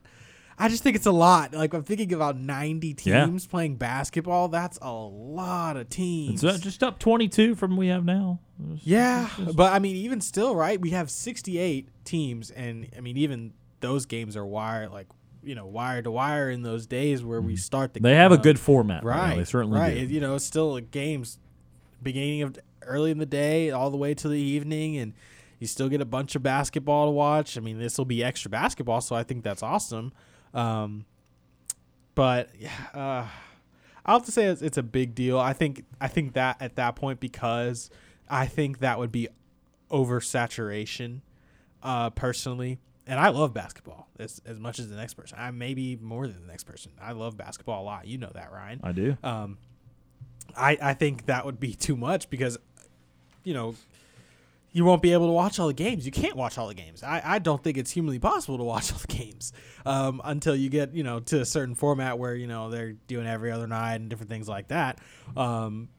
[0.59, 1.53] I just think it's a lot.
[1.53, 3.25] Like I'm thinking about 90 Yeah.
[3.25, 4.47] teams playing basketball.
[4.47, 6.43] That's a lot of teams.
[6.43, 8.39] It's uh, just up 22 from we have now.
[8.77, 10.81] Yeah, but I mean, even still, right?
[10.81, 15.05] We have 68 teams, and I mean, even those games are wired, like
[15.43, 17.99] you know, wire to wire in those days where we start the.
[17.99, 18.05] Mm-hmm.
[18.05, 19.03] They have a uh, good format.
[19.03, 19.15] right?
[19.15, 19.21] now.
[19.21, 19.37] right?
[19.37, 19.93] They certainly right.
[20.07, 20.13] do.
[20.13, 21.37] You know, it's still games,
[22.01, 25.13] beginning of early in the day, all the way to the evening, and
[25.59, 27.57] you still get a bunch of basketball to watch.
[27.57, 30.13] I mean, this will be extra basketball, so I think that's awesome.
[30.53, 31.05] Um,
[32.15, 33.27] but yeah, uh,
[34.05, 35.39] I'll have to say it's, it's a big deal.
[35.39, 37.89] I think I think that at that point because
[38.29, 39.27] I think that would be
[39.91, 41.21] oversaturation,
[41.83, 45.37] uh, personally, and I love basketball as as much as the next person.
[45.39, 46.91] I maybe more than the next person.
[47.01, 48.07] I love basketball a lot.
[48.07, 48.79] You know that, Ryan.
[48.83, 49.17] I do.
[49.23, 49.57] Um,
[50.55, 52.57] I I think that would be too much because,
[53.43, 53.75] you know,
[54.77, 56.05] you won't be able to watch all the games.
[56.05, 57.01] You can't watch all the games.
[57.01, 59.51] I, I don't think it's humanly possible to watch all the games
[59.87, 63.25] um, until you get you know to a certain format where you know they're doing
[63.25, 64.99] every other night and different things like that.
[65.35, 65.89] Um,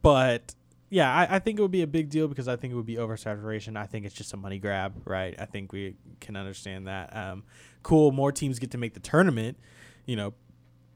[0.00, 0.54] but
[0.88, 2.86] yeah, I, I think it would be a big deal because I think it would
[2.86, 3.76] be oversaturation.
[3.76, 5.34] I think it's just a money grab, right?
[5.38, 7.14] I think we can understand that.
[7.14, 7.42] Um,
[7.82, 9.58] cool, more teams get to make the tournament,
[10.06, 10.32] you know,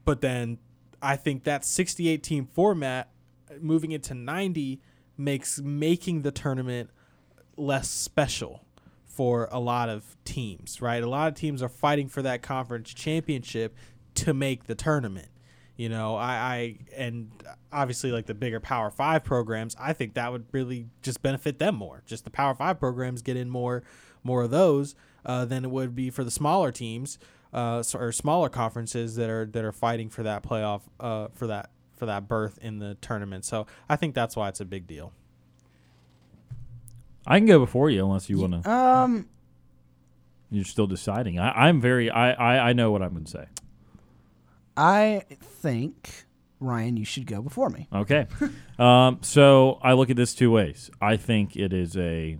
[0.05, 0.57] but then
[1.03, 3.11] I think that 68 team format
[3.59, 4.81] moving it to 90
[5.17, 6.89] makes making the tournament
[7.57, 8.63] less special
[9.05, 11.01] for a lot of teams, right?
[11.01, 13.75] A lot of teams are fighting for that conference championship
[14.15, 15.29] to make the tournament.
[15.75, 17.31] You know, I, I and
[17.71, 21.75] obviously like the bigger Power Five programs, I think that would really just benefit them
[21.75, 22.03] more.
[22.05, 23.83] Just the Power Five programs get in more,
[24.23, 27.19] more of those uh, than it would be for the smaller teams
[27.53, 31.69] uh, or smaller conferences that are that are fighting for that playoff uh, for that
[31.95, 33.45] for that berth in the tournament.
[33.45, 35.13] So I think that's why it's a big deal.
[37.27, 38.69] I can go before you unless you want to.
[38.71, 39.27] Um,
[40.49, 41.39] You're still deciding.
[41.39, 42.09] I, I'm very.
[42.09, 43.45] I, I I know what I'm going to say.
[44.75, 46.25] I think
[46.59, 47.87] Ryan, you should go before me.
[47.93, 48.27] Okay.
[48.79, 50.89] um, so I look at this two ways.
[51.01, 52.37] I think it is a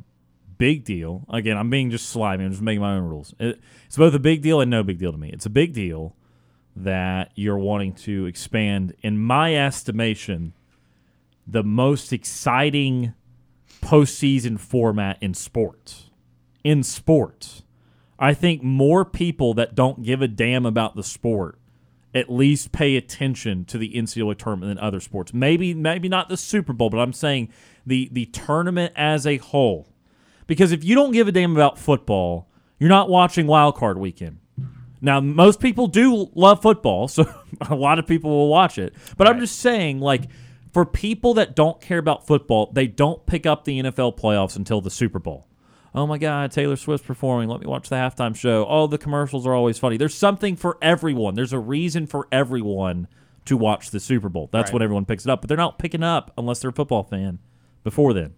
[0.57, 1.25] big deal.
[1.29, 2.45] Again, I'm being just slimy.
[2.45, 3.33] I'm just making my own rules.
[3.39, 5.29] It, it's both a big deal and no big deal to me.
[5.31, 6.15] It's a big deal
[6.75, 10.53] that you're wanting to expand, in my estimation,
[11.47, 13.13] the most exciting
[13.87, 16.09] postseason format in sports.
[16.63, 17.63] In sports.
[18.19, 21.57] I think more people that don't give a damn about the sport
[22.13, 25.33] at least pay attention to the NCAA tournament than other sports.
[25.33, 27.49] Maybe maybe not the Super Bowl, but I'm saying
[27.85, 29.87] the the tournament as a whole.
[30.47, 32.49] Because if you don't give a damn about football,
[32.79, 34.39] you're not watching Wild Card Weekend.
[34.99, 37.25] Now, most people do love football, so
[37.61, 38.93] a lot of people will watch it.
[39.15, 40.23] But I'm just saying, like,
[40.73, 44.81] for people that don't care about football, they don't pick up the NFL playoffs until
[44.81, 45.47] the Super Bowl.
[45.95, 47.49] Oh my God, Taylor Swift's performing.
[47.49, 48.65] Let me watch the halftime show.
[48.69, 49.97] Oh, the commercials are always funny.
[49.97, 51.33] There's something for everyone.
[51.35, 53.07] There's a reason for everyone
[53.45, 54.49] to watch the Super Bowl.
[54.51, 54.73] That's Right.
[54.73, 55.41] when everyone picks it up.
[55.41, 57.39] But they're not picking it up unless they're a football fan
[57.83, 58.33] before then.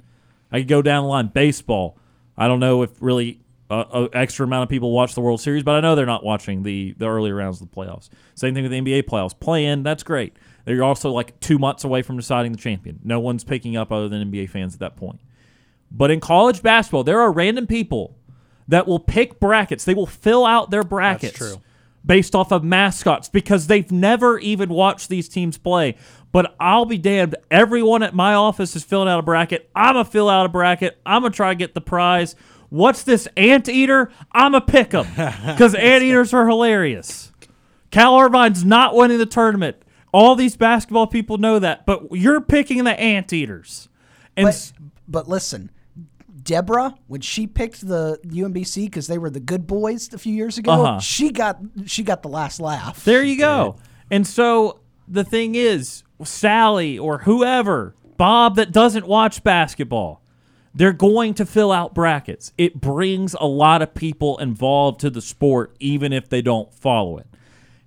[0.52, 1.28] I could go down the line.
[1.34, 1.98] Baseball.
[2.38, 5.64] I don't know if really uh, an extra amount of people watch the World Series,
[5.64, 8.10] but I know they're not watching the the early rounds of the playoffs.
[8.36, 9.38] Same thing with the NBA playoffs.
[9.38, 10.34] Playing, that's great.
[10.70, 13.00] They're also like two months away from deciding the champion.
[13.04, 15.20] No one's picking up other than NBA fans at that point.
[15.90, 18.16] But in college basketball, there are random people
[18.68, 19.84] that will pick brackets.
[19.84, 21.58] They will fill out their brackets
[22.06, 25.96] based off of mascots because they've never even watched these teams play.
[26.32, 27.36] But I'll be damned.
[27.50, 29.72] Everyone at my office is filling out a bracket.
[29.76, 31.00] I'm going to fill out a bracket.
[31.04, 32.36] I'm going to try to get the prize.
[32.70, 34.12] What's this anteater?
[34.32, 35.08] I'm a to pick them
[35.48, 37.32] because anteaters are hilarious.
[37.90, 39.78] Cal Irvine's not winning the tournament.
[40.12, 43.90] All these basketball people know that, but you're picking the anteaters.
[44.36, 44.72] And But
[45.08, 45.70] but listen,
[46.44, 50.58] Deborah, when she picked the UMBC because they were the good boys a few years
[50.58, 51.00] ago, Uh-huh.
[51.00, 53.04] she got she got the last laugh.
[53.04, 53.76] There you go.
[54.10, 60.22] And so the thing is, Sally or whoever, Bob that doesn't watch basketball,
[60.74, 62.52] they're going to fill out brackets.
[62.58, 67.18] It brings a lot of people involved to the sport, even if they don't follow
[67.18, 67.28] it.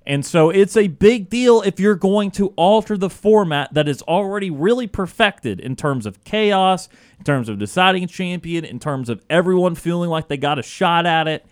[0.06, 4.02] And so it's a big deal if you're going to alter the format that is
[4.02, 6.88] already really perfected in terms of chaos,
[7.18, 11.06] in terms of deciding champion, in terms of everyone feeling like they got a shot
[11.06, 11.46] at it.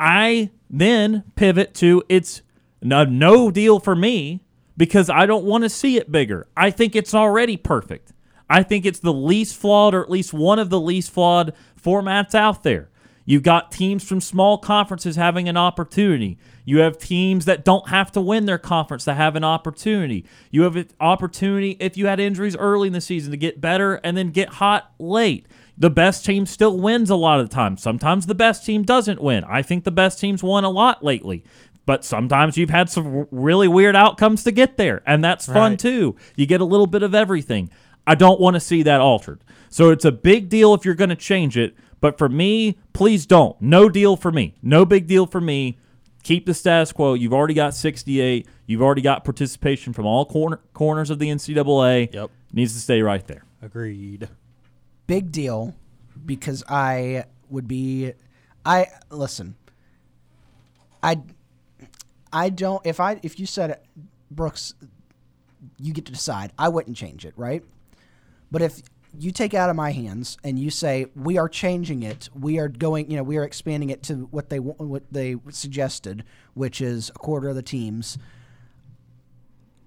[0.00, 2.42] I then pivot to it's
[2.82, 4.42] no, no deal for me
[4.76, 6.46] because I don't want to see it bigger.
[6.56, 8.12] I think it's already perfect.
[8.48, 11.52] I think it's the least flawed, or at least one of the least flawed
[11.82, 12.90] formats out there.
[13.24, 16.38] You've got teams from small conferences having an opportunity.
[16.66, 20.26] You have teams that don't have to win their conference that have an opportunity.
[20.50, 23.94] You have an opportunity if you had injuries early in the season to get better
[24.04, 25.46] and then get hot late.
[25.78, 27.76] The best team still wins a lot of the time.
[27.76, 29.44] Sometimes the best team doesn't win.
[29.44, 31.44] I think the best teams won a lot lately.
[31.86, 35.78] But sometimes you've had some really weird outcomes to get there, and that's fun Right.
[35.78, 36.16] too.
[36.34, 37.70] You get a little bit of everything.
[38.08, 39.38] I don't want to see that altered.
[39.68, 41.76] So it's a big deal if you're going to change it.
[42.00, 43.60] But for me, please don't.
[43.60, 44.54] No deal for me.
[44.62, 45.78] No big deal for me.
[46.26, 47.14] Keep the status quo.
[47.14, 48.48] You've already got 68.
[48.66, 52.12] You've already got participation from all corner, corners of the NCAA.
[52.12, 52.30] Yep.
[52.52, 53.44] Needs to stay right there.
[53.62, 54.28] Agreed.
[55.06, 55.76] Big deal
[56.24, 58.12] because I would be
[58.64, 59.54] I listen.
[61.00, 61.22] I
[62.32, 63.78] I don't if I if you said
[64.28, 64.74] Brooks
[65.78, 67.62] you get to decide, I wouldn't change it, right?
[68.50, 68.82] But if
[69.18, 72.28] you take out of my hands and you say we are changing it.
[72.34, 76.24] We are going, you know, we are expanding it to what they what they suggested,
[76.54, 78.18] which is a quarter of the teams.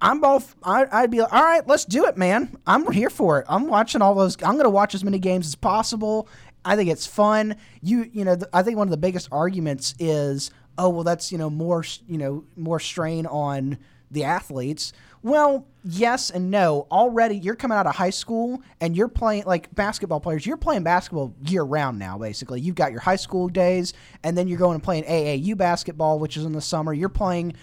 [0.02, 0.56] I'm both.
[0.64, 2.58] I, I'd be like, all right, let's do it, man.
[2.66, 3.46] I'm here for it.
[3.50, 4.38] I'm watching all those.
[4.38, 6.28] I'm going to watch as many games as possible.
[6.64, 7.56] I think it's fun.
[7.82, 11.32] You, you know, th- I think one of the biggest arguments is, oh, well, that's
[11.32, 13.78] you know more, you know, more strain on
[14.12, 14.94] the athletes.
[15.22, 16.88] Well, yes and no.
[16.92, 20.46] Already, you're coming out of high school and you're playing like basketball players.
[20.46, 22.18] You're playing basketball year round now.
[22.18, 23.94] Basically, you've got your high school days,
[24.24, 26.94] and then you're going and playing AAU basketball, which is in the summer.
[26.94, 27.54] You're playing.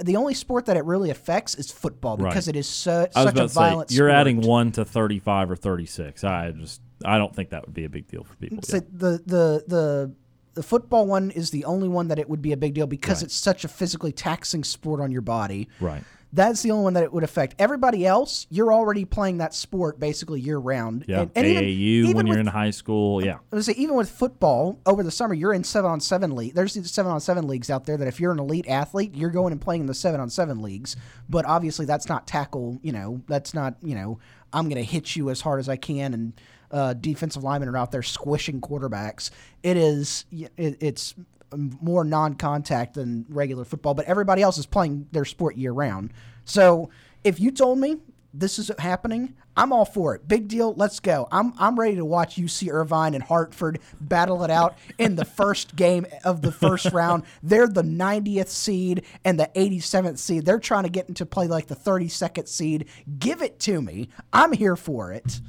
[0.00, 2.28] The only sport that it really affects is football Right.
[2.30, 4.10] because it is so, such a to say you're sport.
[4.10, 6.22] adding one to 35 or 36.
[6.24, 8.62] I just I don't think that would be a big deal for people.
[8.62, 10.12] So the the the
[10.54, 13.18] the football one is the only one that it would be a big deal because
[13.18, 13.26] Right.
[13.26, 15.68] it's such a physically taxing sport on your body.
[15.80, 16.02] Right.
[16.32, 17.54] That's the only one that it would affect.
[17.58, 21.04] Everybody else, you're already playing that sport basically year round.
[21.06, 21.20] Yeah.
[21.20, 23.24] And, and AAU even when you're in high school.
[23.24, 23.38] Yeah.
[23.52, 26.54] I say even with football over the summer, you're in seven on seven league.
[26.54, 29.52] There's seven on seven leagues out there that if you're an elite athlete, you're going
[29.52, 30.96] and playing in the seven on seven leagues.
[31.28, 32.78] But obviously, that's not tackle.
[32.82, 34.18] You know, that's not you know
[34.52, 36.32] I'm going to hit you as hard as I can, and
[36.70, 39.30] uh, defensive linemen are out there squishing quarterbacks.
[39.62, 41.14] It is it, it's
[41.56, 46.12] more non-contact than regular football, but everybody else is playing their sport year round.
[46.44, 46.90] So
[47.24, 47.98] if you told me
[48.32, 50.28] this is happening, I'm all for it.
[50.28, 50.74] Big deal.
[50.74, 51.26] Let's go.
[51.32, 55.74] I'm I'm ready to watch UC Irvine and Hartford battle it out in the first
[55.74, 57.24] game of the first round.
[57.42, 60.44] They're the 90th seed and the 87th seed.
[60.44, 62.86] They're trying to get into play like the 32nd seed.
[63.18, 64.08] Give it to me.
[64.32, 65.40] I'm here for it.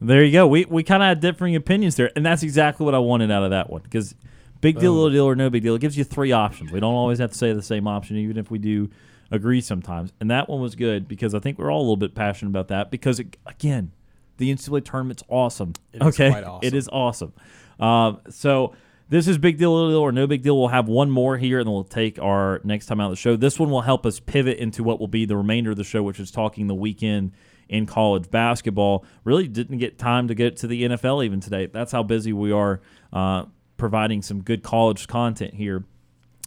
[0.00, 0.46] There you go.
[0.46, 3.42] We we kind of had differing opinions there, and that's exactly what I wanted out
[3.42, 3.82] of that one.
[3.82, 4.14] Because
[4.60, 6.72] big deal, little deal, or no big deal, it gives you three options.
[6.72, 8.90] We don't always have to say the same option, even if we do
[9.30, 10.12] agree sometimes.
[10.20, 12.68] And that one was good because I think we're all a little bit passionate about
[12.68, 12.90] that.
[12.90, 13.92] Because it, again,
[14.36, 15.74] the NCAA tournament's awesome.
[15.92, 16.66] It is okay, quite awesome.
[16.66, 17.32] it is awesome.
[17.78, 18.74] Um, so.
[19.08, 20.56] This is big deal, little deal, or no big deal.
[20.56, 23.16] We'll have one more here, and then we'll take our next time out of the
[23.16, 23.34] show.
[23.34, 26.00] This one will help us pivot into what will be the remainder of the show,
[26.00, 27.32] which is talking the weekend
[27.68, 29.04] in college basketball.
[29.24, 31.66] Really didn't get time to get to the NFL even today.
[31.66, 32.82] That's how busy we are
[33.12, 33.46] uh,
[33.80, 35.84] providing some good college content here.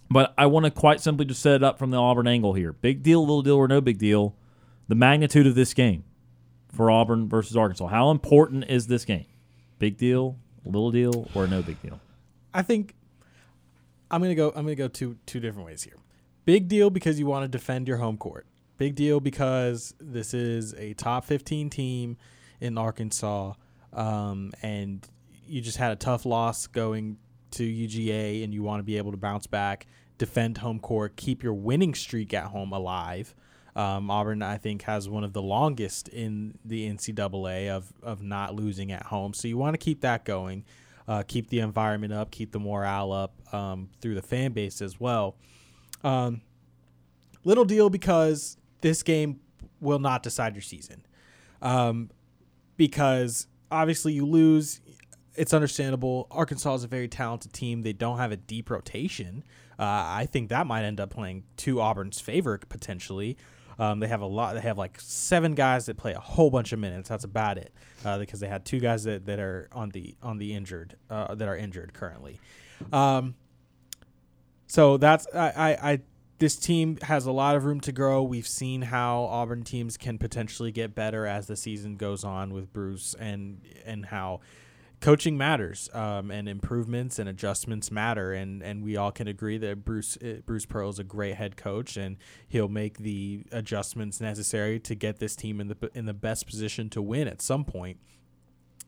[0.09, 2.71] But I want to quite simply just set it up from the Auburn angle here.
[2.71, 4.35] Big deal, little deal, or no big deal.
[4.87, 6.03] The magnitude of this game
[6.71, 7.87] for Auburn versus Arkansas.
[7.87, 9.25] How important is this game?
[9.79, 11.99] Big deal, little deal, or no big deal?
[12.53, 12.93] I think
[14.11, 14.49] I'm gonna go.
[14.49, 15.97] I'm gonna go two two different ways here.
[16.45, 18.45] Big deal because you want to defend your home court.
[18.77, 22.17] Big deal because this is a top 15 team
[22.59, 23.53] in Arkansas,
[23.93, 25.07] um, and
[25.47, 27.17] you just had a tough loss going
[27.53, 31.43] to UGA, and you want to be able to bounce back, defend home court, keep
[31.43, 33.33] your winning streak at home alive.
[33.75, 38.53] Um, Auburn, I think, has one of the longest in the NCAA of of not
[38.53, 40.63] losing at home, so you want to keep that going
[41.07, 44.99] uh, keep the environment up, keep the morale up um, through the fan base as
[44.99, 45.35] well.
[46.03, 46.41] Um,
[47.43, 49.39] little deal because this game
[49.79, 51.05] will not decide your season.
[51.61, 52.09] Um,
[52.77, 54.81] because obviously you lose,
[55.35, 56.27] it's understandable.
[56.31, 57.81] Arkansas is a very talented team.
[57.81, 59.43] They don't have a deep rotation.
[59.79, 63.37] Uh, I think that might end up playing to Auburn's favor potentially.
[63.79, 64.53] Um, they have a lot.
[64.53, 67.09] They have like seven guys that play a whole bunch of minutes.
[67.09, 67.73] That's about it,
[68.05, 71.33] uh, because they had two guys that, that are on the on the injured uh,
[71.35, 72.39] that are injured currently.
[72.91, 73.35] Um,
[74.67, 75.99] so that's I, I, I
[76.37, 78.21] this team has a lot of room to grow.
[78.21, 82.71] We've seen how Auburn teams can potentially get better as the season goes on with
[82.73, 84.41] Bruce and and how
[85.03, 89.83] coaching matters um, and improvements and adjustments matter and and we all can agree that
[89.83, 92.15] Bruce uh, Bruce Pearl is a great head coach and
[92.47, 96.89] he'll make the adjustments necessary to get this team in the in the best position
[96.89, 97.97] to win at some point.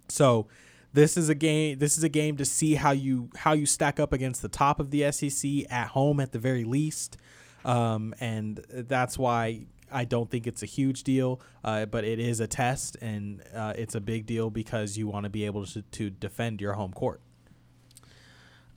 [0.07, 0.47] So
[0.93, 3.99] this is a game this is a game to see how you how you stack
[3.99, 7.17] up against the top of the SEC at home at the very least.
[7.65, 9.65] Um, and that's why
[9.95, 13.73] I don't think it's a huge deal, uh, but it is a test, and uh,
[13.77, 16.91] it's a big deal because you want to be able to, to defend your home
[16.91, 17.21] court.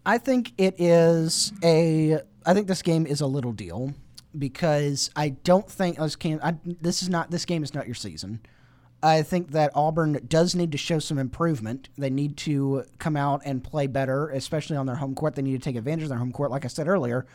[0.06, 2.20] I think it is a.
[2.46, 3.94] I think this game is a little deal
[4.38, 6.40] because I don't think can.
[6.40, 7.32] I, this is not.
[7.32, 8.40] This game is not your season.
[9.02, 11.88] I think that Auburn does need to show some improvement.
[11.98, 15.34] They need to come out and play better, especially on their home court.
[15.34, 16.50] They need to take advantage of their home court.
[16.50, 17.26] Like I said earlier,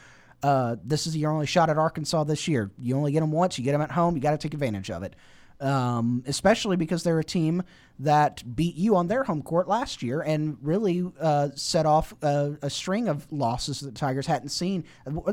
[0.43, 2.69] uh, this is your only shot at Arkansas this year.
[2.77, 3.57] You only get them once.
[3.57, 4.15] You get them at home.
[4.15, 5.15] You got to take advantage of it.
[5.61, 7.63] um, especially because they're a team
[7.99, 12.57] that beat you on their home court last year and really uh, set off a,
[12.61, 14.83] a string of losses that the Tigers hadn't seen.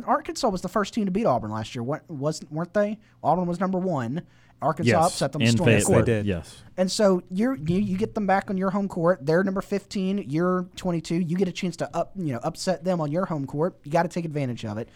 [0.07, 2.99] Arkansas was the first team to beat Auburn last year, What wasn't weren't they?
[3.25, 4.23] Auburn was number one.
[4.63, 5.43] Arkansas Yes, upset them.
[5.43, 5.95] in stormed the Fayetteville.
[5.95, 6.07] court.
[6.07, 6.27] They did.
[6.27, 6.63] Yes.
[6.77, 9.25] And so you're you, you get them back on your home court.
[9.25, 10.27] They're number 15.
[10.29, 11.15] You're 22.
[11.17, 13.79] You get a chance to up you know upset them on your home court.
[13.85, 14.89] You got to take advantage of it.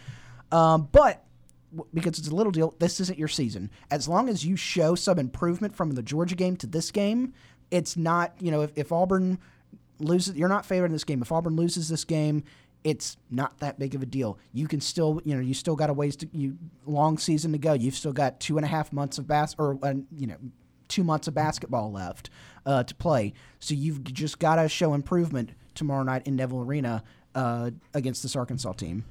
[0.51, 1.23] Um, but
[1.93, 3.69] because it's a little deal, this isn't your season.
[3.91, 7.33] As long as you show some improvement from the Georgia game to this game,
[7.71, 9.39] it's not you know if, if Auburn
[9.99, 11.21] loses, you're not favored in this game.
[11.21, 12.43] If Auburn loses this game.
[12.85, 14.37] It's not that big of a deal.
[14.53, 16.55] You can still, you know, you still got a ways to you
[16.85, 17.73] long season to go.
[17.73, 20.37] You've still got two and a half months of bas or uh, you know
[20.87, 22.29] two months of basketball left
[22.65, 23.33] uh, to play.
[23.59, 27.03] So you've just got to show improvement tomorrow night in Neville Arena
[27.33, 29.03] uh, against this Arkansas team.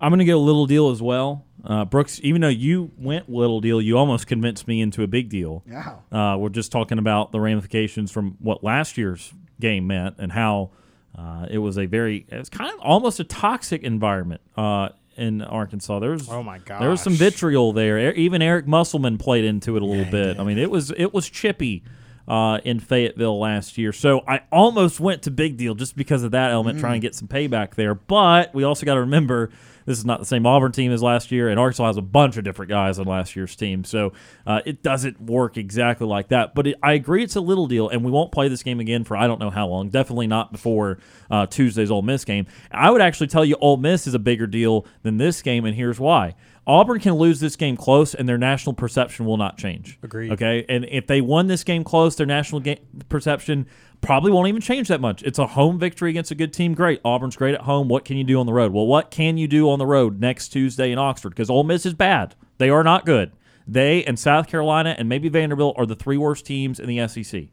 [0.00, 1.44] I'm going to go little deal as well.
[1.64, 5.28] Uh, Brooks, even though you went little deal, you almost convinced me into a big
[5.28, 5.62] deal.
[5.64, 5.98] Yeah.
[6.10, 10.70] Uh, we're just talking about the ramifications from what last year's game meant and how
[11.16, 15.42] uh, it was a very, it was kind of almost a toxic environment uh, in
[15.42, 15.98] Arkansas.
[15.98, 17.98] There was, Oh my god, there was some vitriol there.
[18.12, 20.38] E- Even Eric Musselman played into it a little bit.
[20.40, 21.82] I mean, it was it was chippy
[22.26, 23.92] uh, in Fayetteville last year.
[23.92, 27.14] So I almost went to big deal just because of that element, trying to get
[27.14, 27.94] some payback there.
[27.94, 29.50] But we also got to remember
[29.86, 32.36] this is not the same Auburn team as last year, and Arkansas has a bunch
[32.36, 33.84] of different guys on last year's team.
[33.84, 34.12] So
[34.46, 36.54] uh, it doesn't work exactly like that.
[36.54, 39.04] But it, I agree it's a little deal, and we won't play this game again
[39.04, 39.88] for I don't know how long.
[39.88, 40.98] Definitely not before
[41.30, 42.46] uh, Tuesday's Ole Miss game.
[42.70, 45.74] I would actually tell you Ole Miss is a bigger deal than this game, and
[45.74, 46.34] here's why.
[46.64, 49.98] Auburn can lose this game close, and their national perception will not change.
[50.02, 50.32] Agreed.
[50.32, 53.66] Okay, and if they won this game close, their national ga- perception
[54.02, 55.22] probably won't even change that much.
[55.22, 56.74] It's a home victory against a good team.
[56.74, 57.00] Great.
[57.04, 57.88] Auburn's great at home.
[57.88, 58.72] What can you do on the road?
[58.72, 61.30] Well, what can you do on the road next Tuesday in Oxford?
[61.30, 62.34] Because Ole Miss is bad.
[62.58, 63.32] They are not good.
[63.66, 67.44] They and South Carolina and maybe Vanderbilt are the three worst teams in the SEC.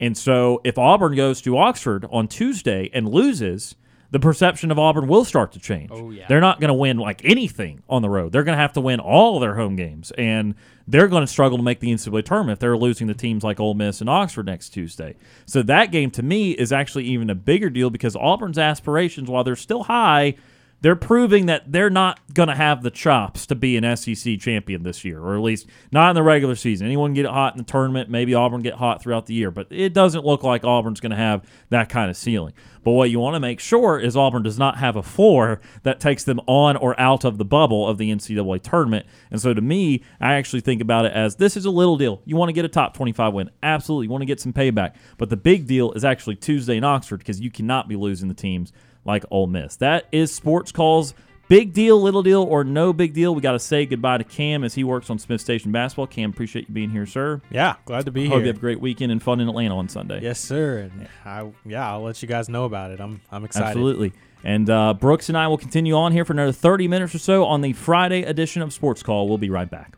[0.00, 3.76] And so if Auburn goes to Oxford on Tuesday and loses,
[4.12, 5.90] the perception of Auburn will start to change.
[5.90, 6.26] Oh, yeah.
[6.28, 8.30] They're not going to win like anything on the road.
[8.30, 10.12] They're going to have to win all their home games.
[10.18, 10.54] And
[10.86, 13.58] they're going to struggle to make the NCAA tournament if they're losing to teams like
[13.58, 15.16] Ole Miss and Oxford next Tuesday.
[15.46, 19.44] So that game to me is actually even a bigger deal because Auburn's aspirations, while
[19.44, 20.34] they're still high,
[20.82, 24.82] they're proving that they're not going to have the chops to be an SEC champion
[24.82, 26.86] this year, or at least not in the regular season.
[26.86, 29.94] Anyone get hot in the tournament, maybe Auburn get hot throughout the year, but it
[29.94, 32.52] doesn't look like Auburn's going to have that kind of ceiling.
[32.82, 36.00] But what you want to make sure is Auburn does not have a floor that
[36.00, 39.06] takes them on or out of the bubble of the NCAA tournament.
[39.30, 42.22] And so to me, I actually think about it as this is a little deal.
[42.24, 43.50] You want to get a top 25 win.
[43.62, 44.06] Absolutely.
[44.06, 44.94] You want to get some payback.
[45.16, 48.34] But the big deal is actually Tuesday in Oxford because you cannot be losing the
[48.34, 48.72] teams
[49.04, 49.76] like Ole Miss.
[49.76, 51.14] That is Sports Calls.
[51.48, 53.34] Big deal, little deal, or no big deal.
[53.34, 56.06] We got to say goodbye to Cam as he works on Smiths Station basketball.
[56.06, 57.42] Cam, appreciate you being here, sir.
[57.50, 58.40] Yeah, glad to be Hope here.
[58.40, 60.20] you have a great weekend and fun in Atlanta on Sunday.
[60.22, 60.78] Yes, sir.
[60.78, 63.00] And I yeah, I'll let you guys know about it.
[63.00, 63.66] I'm I'm excited.
[63.66, 64.12] Absolutely.
[64.44, 67.44] And uh, Brooks and I will continue on here for another 30 minutes or so
[67.44, 69.28] on the Friday edition of Sports Call.
[69.28, 69.96] We'll be right back.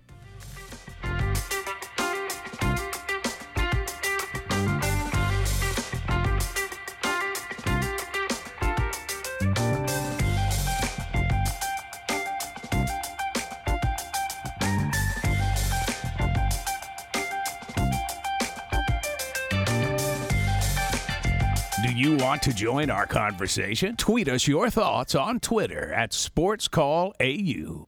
[22.25, 23.95] Want to join our conversation?
[23.97, 27.87] Tweet us your thoughts on Twitter at SportsCallAU.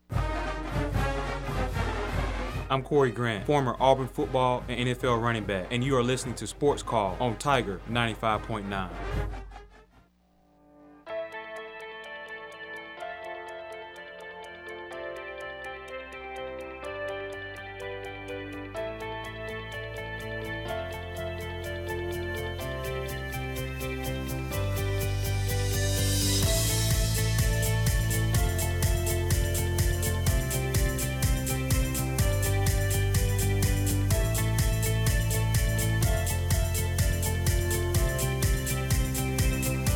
[2.69, 6.47] I'm Corey Grant, former Auburn football and NFL running back, and you are listening to
[6.47, 8.91] Sports Call on Tiger 95.9.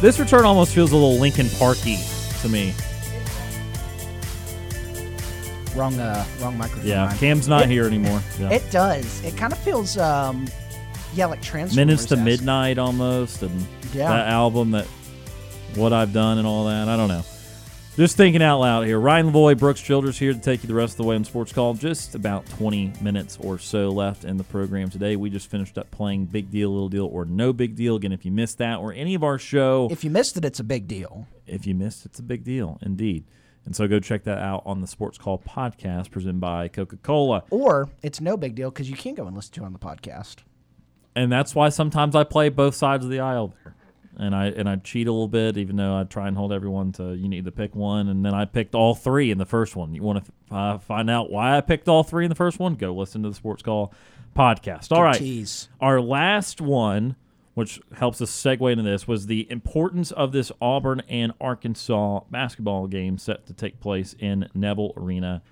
[0.01, 1.99] This return almost feels a little Linkin Parky
[2.41, 2.75] to me.
[5.77, 6.87] Wrong, uh, wrong microphone.
[6.87, 7.19] Yeah, line.
[7.19, 8.23] Cam's not It- here anymore.
[8.41, 8.51] Yeah.
[8.51, 9.23] It does.
[9.25, 10.47] It kind of feels, um,
[11.15, 11.77] yeah, like Transformers.
[11.77, 12.17] Minutes to.
[12.17, 14.09] Midnight almost, and Yeah.
[14.09, 14.87] that album that
[15.77, 16.89] what I've done and all that.
[16.89, 17.23] I don't know.
[17.97, 18.99] Just thinking out loud here.
[18.99, 21.53] Ryan Lavoie, Brooks Childers here to take you the rest of the way on Sports
[21.53, 21.75] Call.
[21.75, 25.17] Just about 20 minutes or so left in the program today.
[25.17, 27.97] We just finished up playing Big Deal, Little Deal, or No Big Deal.
[27.97, 30.61] Again, if you missed that or any of our show, If you missed it, it's
[30.61, 31.27] a big deal.
[31.47, 33.25] if you missed, it's a big deal indeed.
[33.67, 37.43] And so go check that out on the Sports Call podcast presented by Coca Cola.
[37.51, 39.79] Or it's no big deal because you can go and listen to it on the
[39.79, 40.37] podcast.
[41.15, 43.75] And that's why sometimes I play both sides of the aisle there.
[44.19, 46.93] And I and I cheat a little bit, even though I try and hold everyone
[46.93, 49.77] to you need to pick one, and then I picked all three in the first
[49.77, 49.95] one.
[49.95, 52.75] You want to uh, find out why I picked all three in the first one?
[52.75, 53.95] Go listen to the Sports Call
[54.37, 54.93] podcast.
[54.93, 55.69] All right, tease.
[55.81, 57.17] our last one,
[57.55, 62.89] which helps us segue into this, was the importance of this Auburn and Arkansas basketball
[62.89, 65.43] game set to take place in Neville Arena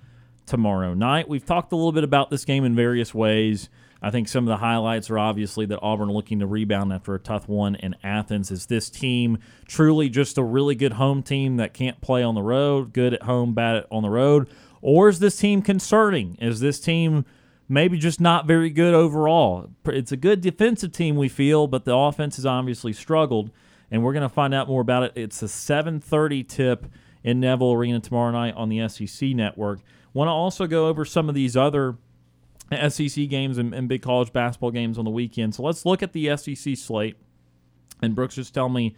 [0.45, 1.29] tomorrow night.
[1.29, 3.69] We've talked a little bit about this game in various ways.
[4.01, 7.19] I think some of the highlights are obviously that Auburn looking to rebound after a
[7.19, 8.49] tough one in Athens.
[8.49, 12.41] Is this team truly just a really good home team that can't play on the
[12.41, 14.47] road, good at home, bad on the road?
[14.81, 16.37] Or is this team concerning?
[16.39, 17.25] Is this team
[17.67, 19.69] maybe just not very good overall?
[19.85, 23.51] It's a good defensive team, we feel, but the offense has obviously struggled,
[23.91, 25.11] and we're going to find out more about it.
[25.15, 26.85] It's a 7:30 tip
[27.21, 29.81] in Neville Arena tomorrow night on the SEC network.
[30.13, 31.97] Want to also go over some of these other
[32.89, 35.55] SEC games and, and big college basketball games on the weekend.
[35.55, 37.15] So let's look at the SEC slate.
[38.01, 38.95] And Brooks, just tell me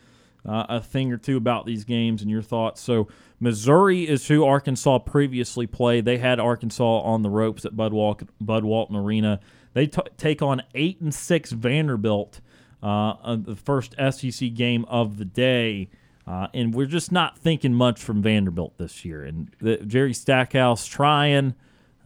[0.47, 2.81] uh, a thing or two about these games and your thoughts.
[2.81, 3.07] So
[3.39, 6.05] Missouri is who Arkansas previously played.
[6.05, 9.39] They had Arkansas on the ropes at Bud, Walk, Bud Walton Arena.
[9.73, 12.41] They t- take on eight and six Vanderbilt,
[12.83, 15.89] uh, the first SEC game of the day.
[16.27, 19.23] Uh, and we're just not thinking much from Vanderbilt this year.
[19.23, 21.55] And the, Jerry Stackhouse trying,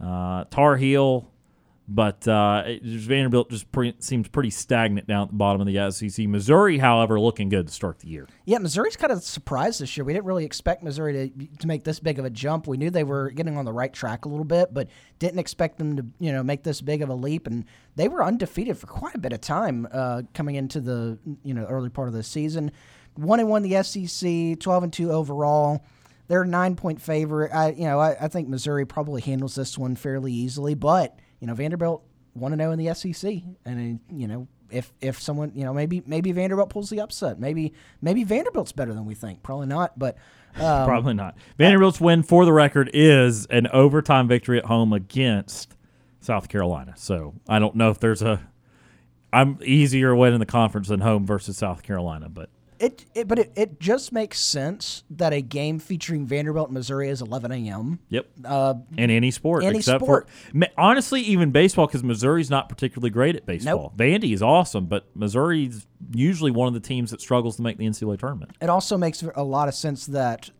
[0.02, 1.30] uh, Tar Heel,
[1.88, 6.26] but uh, Vanderbilt just pre- seems pretty stagnant down at the bottom of the SEC.
[6.26, 8.26] Missouri, however, looking good to start the year.
[8.44, 10.04] Yeah, Missouri's kind of surprised this year.
[10.04, 12.66] We didn't really expect Missouri to to make this big of a jump.
[12.66, 14.88] We knew they were getting on the right track a little bit, but
[15.18, 17.46] didn't expect them to you know make this big of a leap.
[17.46, 17.64] And
[17.94, 21.66] they were undefeated for quite a bit of time uh, coming into the you know
[21.66, 22.72] early part of the season.
[23.14, 25.84] One and one the SEC, twelve and two overall.
[26.28, 27.52] They're a nine point favorite.
[27.54, 31.46] I you know I, I think Missouri probably handles this one fairly easily, but you
[31.46, 32.02] know Vanderbilt
[32.34, 35.72] want to know in the SEC, and uh, you know if if someone you know
[35.72, 39.42] maybe maybe Vanderbilt pulls the upset, maybe maybe Vanderbilt's better than we think.
[39.42, 40.16] Probably not, but
[40.58, 41.36] um, Probably not.
[41.58, 45.76] Vanderbilt's win, for the record, is an overtime victory at home against
[46.20, 46.94] South Carolina.
[46.96, 48.40] So I don't know if there's a.
[49.32, 53.38] I'm easier win in the conference than home versus South Carolina, but It, it but
[53.38, 57.98] it, it just makes sense that a game featuring Vanderbilt Missouri is 11 a.m.
[58.08, 58.26] Yep.
[58.44, 60.28] Uh, in any sport any except sport.
[60.52, 63.92] for honestly even baseball because Missouri's not particularly great at baseball.
[63.96, 67.86] Vandy is awesome, but Missouri's usually one of the teams that struggles to make the
[67.86, 68.52] NCAA tournament.
[68.60, 70.50] It also makes a lot of sense that,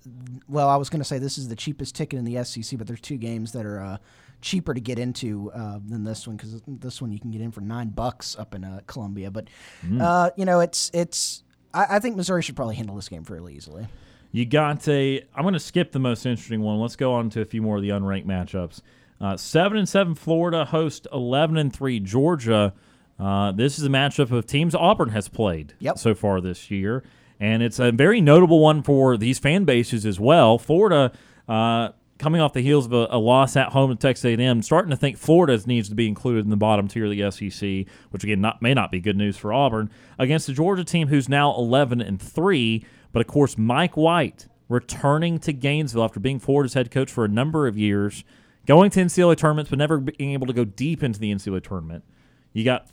[0.48, 2.86] well, I was going to say this is the cheapest ticket in the SEC, but
[2.86, 3.96] there's two games that are uh,
[4.40, 7.50] cheaper to get into uh, than this one because this one you can get in
[7.50, 9.30] for nine bucks up in uh, Columbia.
[9.30, 9.48] But
[9.86, 10.00] Mm.
[10.00, 11.42] uh, you know, it's it's.
[11.76, 13.86] I, I think Missouri should probably handle this game fairly easily.
[14.32, 15.22] You got a.
[15.34, 16.80] I'm going to skip the most interesting one.
[16.80, 18.80] Let's go on to a few more of the unranked matchups.
[19.20, 22.74] Uh, seven and seven Florida host eleven and three Georgia.
[23.18, 25.96] Uh, this is a matchup of teams Auburn has played Yep.
[25.98, 27.02] so far this year,
[27.40, 30.58] and it's a very notable one for these fan bases as well.
[30.58, 31.12] Florida.
[31.48, 34.90] Uh, Coming off the heels of a, a loss at home to Texas A&M, starting
[34.90, 38.24] to think Florida needs to be included in the bottom tier of the SEC, which
[38.24, 41.54] again not, may not be good news for Auburn against the Georgia team who's now
[41.56, 42.86] 11 and three.
[43.12, 47.28] But of course, Mike White returning to Gainesville after being Florida's head coach for a
[47.28, 48.24] number of years,
[48.66, 52.04] going to NCAA tournaments, but never being able to go deep into the NCAA tournament.
[52.52, 52.88] You got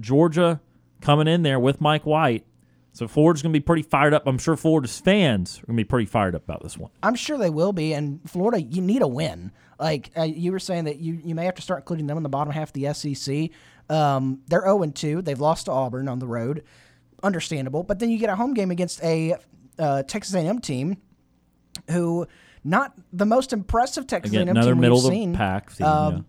[0.00, 0.60] Georgia
[1.00, 2.46] coming in there with Mike White.
[2.98, 4.26] So Florida's going to be pretty fired up.
[4.26, 6.90] I'm sure Florida's fans are going to be pretty fired up about this one.
[7.00, 7.94] I'm sure they will be.
[7.94, 9.52] And Florida, you need a win.
[9.78, 12.24] Like uh, you were saying that you, you may have to start including them in
[12.24, 13.50] the bottom half of the SEC.
[13.88, 15.22] Um, they're 0 2.
[15.22, 16.64] They've lost to Auburn on the road.
[17.22, 17.84] Understandable.
[17.84, 19.36] But then you get a home game against a
[19.78, 20.96] uh, Texas A&M team
[21.92, 22.26] who
[22.64, 25.28] not the most impressive Texas Again, A&M another team middle we've seen.
[25.28, 26.26] of the pack team, Um,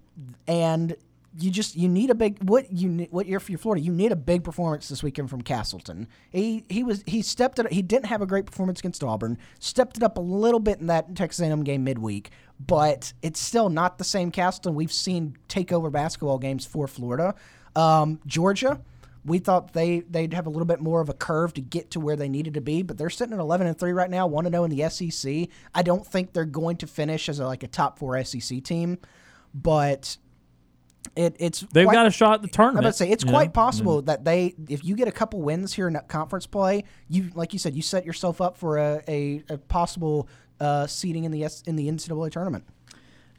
[0.47, 0.95] And
[1.41, 4.11] you just you need a big what you what year for your Florida you need
[4.11, 6.07] a big performance this weekend from Castleton.
[6.31, 9.37] He he was he stepped it he didn't have a great performance against Auburn.
[9.59, 13.69] Stepped it up a little bit in that Texas A&M game midweek, but it's still
[13.69, 17.35] not the same Castleton we've seen take over basketball games for Florida.
[17.75, 18.81] Um, Georgia.
[19.25, 21.99] We thought they they'd have a little bit more of a curve to get to
[21.99, 24.45] where they needed to be, but they're sitting at 11 and 3 right now, 1
[24.45, 25.49] to 0 in the SEC.
[25.75, 28.97] I don't think they're going to finish as a, like a top 4 SEC team,
[29.53, 30.17] but
[31.15, 32.80] it, it's They've quite- got a shot at the tournament.
[32.80, 33.53] I'm about to say it's quite know?
[33.53, 37.53] possible that they, if you get a couple wins here in conference play, you like
[37.53, 40.27] you said, you set yourself up for a, a, a possible
[40.60, 42.65] uh, seeding in the S, in the NCAA tournament.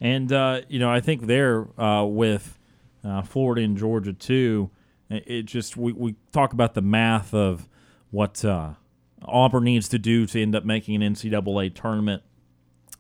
[0.01, 2.59] And uh, you know, I think there uh, with
[3.05, 4.71] uh, Florida and Georgia too,
[5.09, 7.69] it, it just we, we talk about the math of
[8.11, 8.71] what uh,
[9.25, 12.23] Auburn needs to do to end up making an NCAA tournament.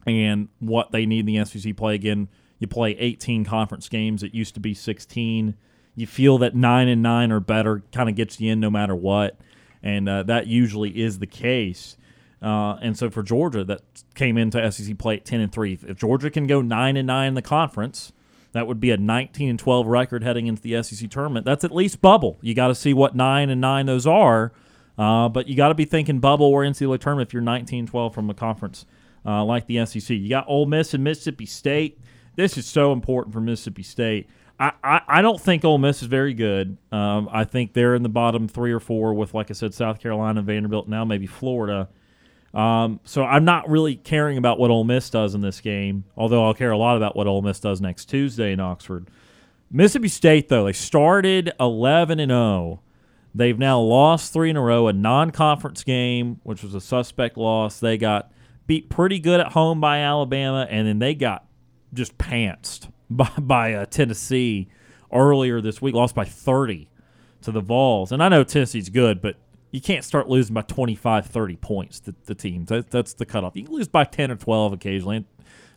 [0.06, 1.94] and what they need in the SEC play.
[1.94, 2.28] Again,
[2.60, 4.22] you play 18 conference games.
[4.22, 5.54] It used to be 16.
[5.96, 8.94] You feel that nine and nine or better kind of gets you in no matter
[8.94, 9.36] what,
[9.82, 11.96] and uh, that usually is the case.
[12.40, 13.82] Uh, and so for Georgia, that
[14.14, 15.78] came into SEC play at 10 and three.
[15.86, 18.12] If Georgia can go nine and nine in the conference,
[18.52, 21.44] that would be a 19 and 12 record heading into the SEC tournament.
[21.44, 22.38] That's at least bubble.
[22.40, 24.52] You got to see what nine and nine those are,
[24.98, 28.14] uh, but you got to be thinking bubble or NCAA tournament if you're 19 12
[28.14, 28.86] from a conference
[29.24, 30.10] uh, like the SEC.
[30.10, 32.00] You got Ole Miss and Mississippi State.
[32.40, 34.30] This is so important for Mississippi State.
[34.58, 36.78] I, I, I don't think Ole Miss is very good.
[36.90, 40.00] Um, I think they're in the bottom three or four with, like I said, South
[40.00, 41.90] Carolina, Vanderbilt, now maybe Florida.
[42.54, 46.46] Um, so I'm not really caring about what Ole Miss does in this game, although
[46.46, 49.10] I'll care a lot about what Ole Miss does next Tuesday in Oxford.
[49.70, 52.80] Mississippi State, though, they started 11 and 0.
[53.34, 54.88] They've now lost three in a row.
[54.88, 57.80] A non-conference game, which was a suspect loss.
[57.80, 58.32] They got
[58.66, 61.44] beat pretty good at home by Alabama, and then they got
[61.92, 64.68] just pantsed by, by uh, Tennessee
[65.12, 65.94] earlier this week.
[65.94, 66.88] Lost by 30
[67.42, 68.12] to the Vols.
[68.12, 69.36] And I know Tennessee's good, but
[69.70, 72.68] you can't start losing by 25, 30 points to the teams.
[72.68, 73.56] That, that's the cutoff.
[73.56, 75.24] You can lose by 10 or 12 occasionally.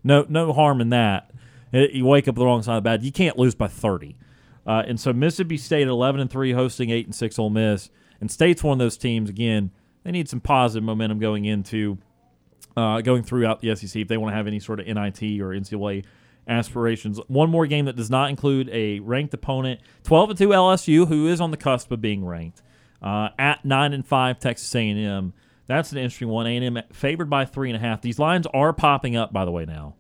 [0.04, 1.32] No, no harm in that.
[1.72, 3.04] You wake up the wrong side of the bed.
[3.04, 4.16] You can't lose by 30.
[4.66, 7.90] Uh, and so Mississippi State at 11 and 3 hosting 8 and 6 Ole Miss.
[8.22, 9.72] And State's one of those teams, again,
[10.04, 11.98] they need some positive momentum going into
[12.76, 15.50] uh, going throughout the SEC if they want to have any sort of NIT or
[15.50, 16.06] NCAA
[16.48, 17.20] aspirations.
[17.28, 21.28] One more game that does not include a ranked opponent 12 and 2 LSU, who
[21.28, 22.62] is on the cusp of being ranked.
[23.02, 25.34] Uh, at nine and five, Texas A&M.
[25.68, 26.48] That's an interesting one.
[26.48, 28.02] A&M favored by three and a half.
[28.02, 29.96] These lines are popping up, by the way, now.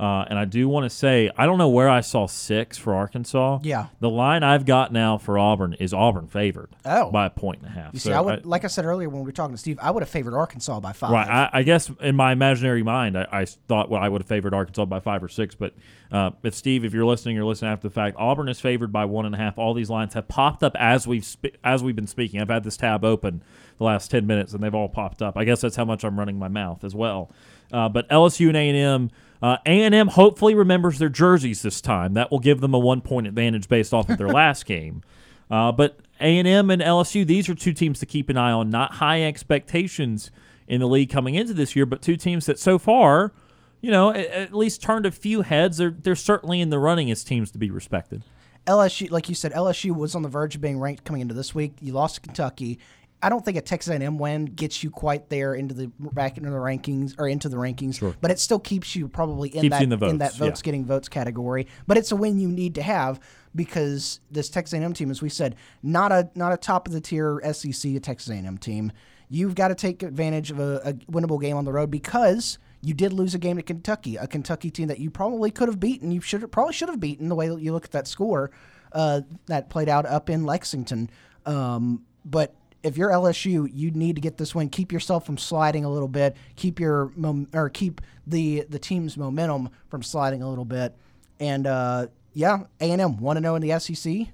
[0.00, 2.94] Uh, and I do want to say, I don't know where I saw six for
[2.94, 3.58] Arkansas.
[3.62, 3.88] Yeah.
[4.00, 7.10] The line I've got now for Auburn is Auburn favored Oh.
[7.10, 7.92] by a point and a half.
[7.92, 9.78] You So see, I would, like I said earlier when we were talking to Steve,
[9.82, 11.10] I would have favored Arkansas by five.
[11.10, 11.28] Right.
[11.28, 14.54] I, I guess in my imaginary mind, I, I thought well, I would have favored
[14.54, 15.54] Arkansas by five or six.
[15.54, 15.74] But
[16.10, 18.16] uh, if Steve, if you're listening, you're listening after the fact.
[18.18, 19.58] Auburn is favored by one and a half.
[19.58, 22.40] All these lines have popped up as we've spe- as we've been speaking.
[22.40, 23.42] I've had this tab open
[23.76, 25.36] the last ten minutes, and they've all popped up.
[25.36, 27.30] I guess that's how much I'm running my mouth as well.
[27.70, 29.10] Uh, but LSU and A&M.
[29.42, 32.14] Uh, A&M hopefully remembers their jerseys this time.
[32.14, 35.02] That will give them a one point advantage based off of their last game.
[35.50, 38.70] Uh, but A&M and LSU, these are two teams to keep an eye on.
[38.70, 40.30] Not high expectations
[40.68, 43.32] in the league coming into this year, but two teams that so far,
[43.80, 45.78] you know, at, at least turned a few heads.
[45.78, 48.22] They're they're certainly in the running as teams to be respected.
[48.66, 51.54] LSU, like you said, LSU was on the verge of being ranked coming into this
[51.54, 51.72] week.
[51.80, 52.78] You lost to Kentucky.
[53.22, 56.50] I don't think a Texas A&M win gets you quite there into the back into
[56.50, 58.14] the rankings or into the rankings, Sure.
[58.20, 60.64] but it still keeps you probably in Keeps that in votes, that votes yeah.
[60.64, 61.66] getting votes category.
[61.86, 63.20] But it's a win you need to have
[63.54, 67.00] because this Texas A&M team, as we said, not a not a top of the
[67.00, 68.92] tier SEC Texas A&M team.
[69.28, 72.94] You've got to take advantage of a, a winnable game on the road because you
[72.94, 76.10] did lose a game to Kentucky, a Kentucky team that you probably could have beaten.
[76.10, 78.50] You should probably should have beaten the way that you look at that score
[78.92, 81.10] uh, that played out up in Lexington.
[81.46, 84.70] Um, but if you're LSU, you need to get this win.
[84.70, 86.36] Keep yourself from sliding a little bit.
[86.56, 90.96] Keep your mom- or keep the the team's momentum from sliding a little bit.
[91.38, 94.28] And uh, yeah, A and M one to zero in the SEC.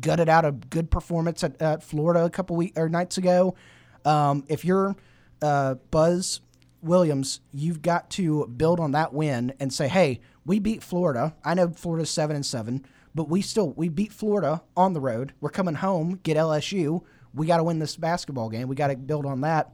[0.00, 3.54] Gutted out a good performance at, at Florida a couple week or nights ago.
[4.04, 4.96] Um, if you're
[5.40, 6.40] uh, Buzz
[6.82, 11.34] Williams, you've got to build on that win and say, "Hey, we beat Florida.
[11.44, 12.84] I know Florida's seven and seven,
[13.14, 15.32] but we still we beat Florida on the road.
[15.40, 17.02] We're coming home, get LSU.
[17.34, 18.68] We got to win this basketball game.
[18.68, 19.72] We got to build on that.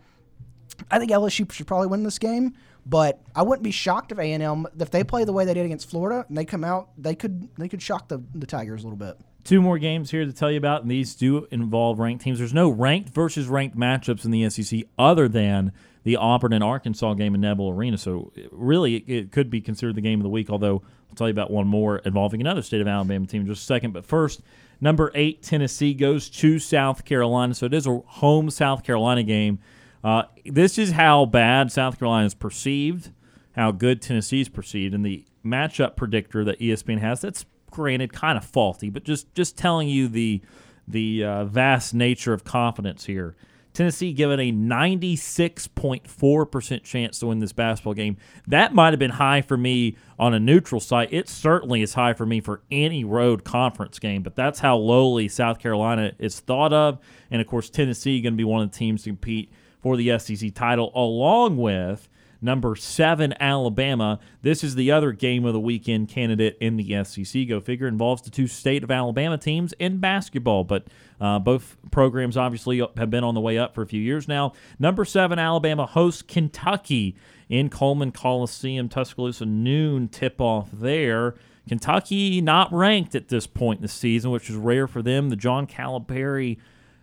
[0.91, 2.55] I think LSU should probably win this game,
[2.87, 5.55] but I wouldn't be shocked if A and M if they play the way they
[5.55, 8.83] did against Florida and they come out, they could they could shock the the Tigers
[8.83, 9.19] a little bit.
[9.45, 12.39] Two more games here to tell you about, and these do involve ranked teams.
[12.39, 15.73] There's no ranked versus ranked matchups in the SEC other than
[16.05, 17.97] the Auburn and Arkansas game in Neville Arena.
[17.97, 21.33] So, really, it, could be considered the game of the week, although I'll tell you
[21.33, 23.93] about one more involving another state of Alabama team in just a second.
[23.93, 24.43] But first,
[24.81, 27.55] number eight, Tennessee goes to South Carolina.
[27.55, 29.59] So, it is a home South Carolina game.
[30.03, 33.11] Uh, this is how bad South Carolina is perceived,
[33.53, 37.21] how good Tennessee is perceived, and the matchup predictor that ESPN has.
[37.21, 40.41] That's granted kind of faulty, but just just telling you the
[40.87, 43.37] the uh, vast nature of confidence here.
[43.73, 48.17] Tennessee given a 96.4% chance to win this basketball game.
[48.47, 51.13] That might have been high for me on a neutral site.
[51.13, 55.29] It certainly is high for me for any road conference game, but that's how lowly
[55.29, 56.99] South Carolina is thought of.
[57.31, 60.19] And of course, Tennessee going to be one of the teams to compete for the
[60.19, 62.09] SEC title, along with
[62.41, 64.19] number seven Alabama.
[64.43, 67.49] This is the other game of the weekend candidate in the SEC.
[67.49, 70.87] Go figure involves the two state of Alabama teams in basketball, but
[71.21, 74.53] uh, both programs obviously have been on the way up for a few years now.
[74.79, 77.17] Number seven Alabama hosts Kentucky
[77.49, 81.35] in Coleman Coliseum, Tuscaloosa noon tip off there.
[81.69, 85.29] Kentucky not ranked at this point in the season, which is rare for them.
[85.29, 86.59] The John Calipari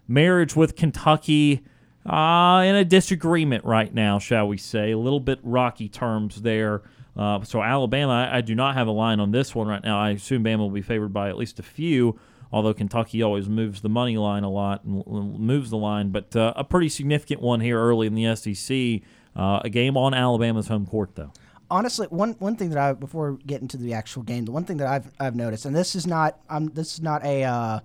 [0.07, 1.63] marriage with Kentucky
[2.05, 4.91] uh, in a disagreement right now, shall we say.
[4.91, 6.83] A little bit rocky terms there.
[7.15, 9.99] Uh, so Alabama, I, I, do not have a line on this one right now.
[9.99, 12.19] I assume Bama will be favored by at least a few,
[12.51, 16.09] although Kentucky always moves the money line a lot and moves the line.
[16.09, 19.01] But uh, a pretty significant one here early in the SEC.
[19.35, 21.31] Uh, a game on Alabama's home court, though.
[21.71, 24.77] Honestly, one, one thing that I before getting to the actual game, the one thing
[24.77, 27.79] that I've I've noticed, and this is not um, this is not a uh,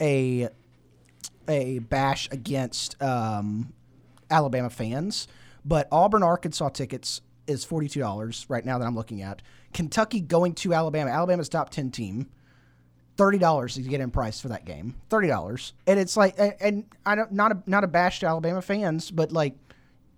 [0.00, 0.48] a
[1.48, 3.72] a bash against um,
[4.30, 5.28] Alabama fans,
[5.64, 9.42] but Auburn Arkansas tickets is forty two dollars right now that I'm looking at.
[9.72, 12.28] Kentucky going to Alabama, Alabama's top ten team,
[13.16, 14.94] thirty dollars to get in price for that game.
[15.08, 18.26] Thirty dollars, and it's like, and, and I don't not a not a bash to
[18.26, 19.54] Alabama fans, but like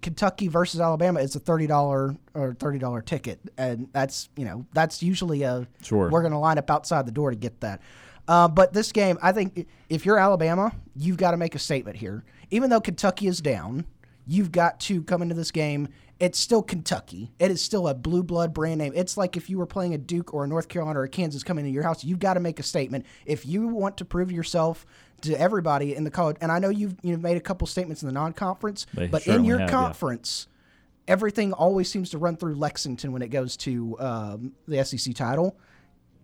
[0.00, 4.64] Kentucky versus Alabama is a thirty dollar or thirty dollar ticket, and that's you know
[4.72, 7.80] that's usually a sure we're going to line up outside the door to get that.
[8.28, 11.96] Uh, but this game, I think if you're Alabama, you've got to make a statement
[11.96, 12.24] here.
[12.50, 13.86] Even though Kentucky is down,
[14.26, 15.88] you've got to come into this game.
[16.20, 17.32] It's still Kentucky.
[17.38, 18.92] It is still a blue blood brand name.
[18.94, 21.42] It's like if you were playing a Duke or a North Carolina or a Kansas
[21.42, 22.05] coming into your house.
[22.05, 23.06] You've got to make a statement.
[23.24, 24.84] If you want to prove yourself
[25.22, 28.06] to everybody in the college, and I know you've you've made a couple statements in
[28.06, 31.12] the non-conference, but in your have, conference, yeah.
[31.12, 35.56] everything always seems to run through Lexington when it goes to um, the SEC title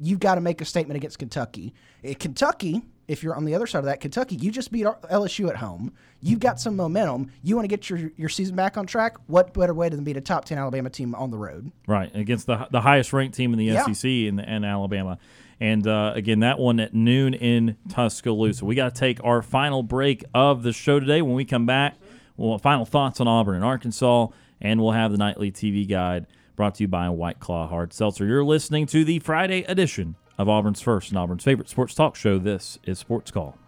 [0.01, 1.75] you've got to make a statement against Kentucky.
[2.03, 5.49] Eh, Kentucky, if you're on the other side of that, Kentucky, you just beat LSU
[5.49, 5.93] at home.
[6.21, 7.31] You've got some momentum.
[7.43, 9.17] You want to get your, your season back on track.
[9.27, 11.71] What better way than beat a top 10 Alabama team on the road?
[11.87, 13.85] Right, against the, the highest ranked team in the yeah.
[13.85, 15.19] SEC in, in Alabama.
[15.61, 18.65] And uh, again, that one at noon in Tuscaloosa.
[18.65, 21.23] We got to take our final break of the show today.
[21.23, 21.97] When we come back,
[22.37, 24.29] well, final thoughts on Auburn and Arkansas,
[24.61, 28.27] and we'll have the nightly TV guide brought to you by White Claw Hard Seltzer.
[28.27, 32.39] You're listening to the Friday edition of Auburn's first and Auburn's favorite sports talk show.
[32.39, 33.59] This is Sports Call.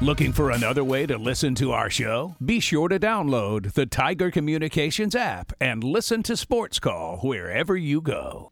[0.00, 2.34] Looking for another way to listen to our show?
[2.44, 8.00] Be sure to download the Tiger Communications app and listen to Sports Call wherever you
[8.00, 8.50] go.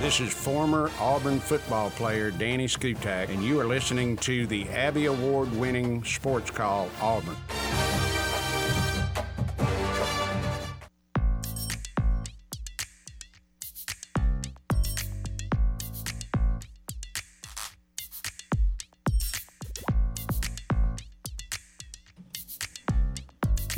[0.00, 5.06] This is former Auburn football player Danny Skutak, and you are listening to the Abby
[5.06, 7.36] Award winning sports call Auburn.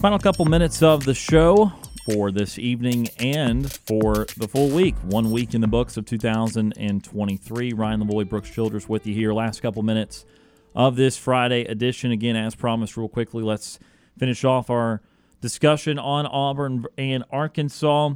[0.01, 1.73] Final couple minutes of the show
[2.07, 4.95] for this evening and for the full week.
[5.03, 7.73] One week in the books of 2023.
[7.73, 9.33] Ryan Lavoie, Brooks Childress with you here.
[9.33, 10.25] Last couple minutes
[10.73, 12.13] of this Friday edition.
[12.13, 13.81] Again, as promised, real quickly, let's
[14.17, 15.03] finish off our
[15.41, 18.13] discussion on Auburn and Arkansas.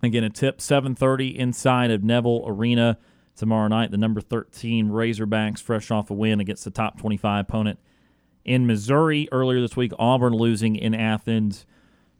[0.00, 2.98] Again, a tip 7:30 inside of Neville Arena
[3.34, 3.90] tomorrow night.
[3.90, 7.80] The number 13 Razorbacks, fresh off a win against the top 25 opponent
[8.44, 9.90] in Missouri earlier this week.
[9.98, 11.66] Auburn losing in Athens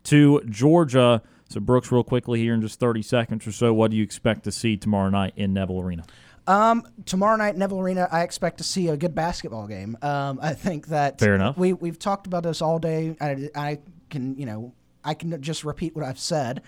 [0.09, 1.23] to Georgia.
[1.49, 4.45] So, Brooks, real quickly here in just 30 seconds or so, what do you expect
[4.45, 6.05] to see tomorrow night in Neville Arena?
[6.47, 9.99] Um, tomorrow night, Neville Arena, I expect to see a good basketball game.
[10.01, 11.59] Um, I think that fair enough.
[11.59, 13.17] We we've talked about this all day.
[13.21, 13.79] I, I
[14.09, 14.73] can you know
[15.05, 16.63] I can just repeat what I've said.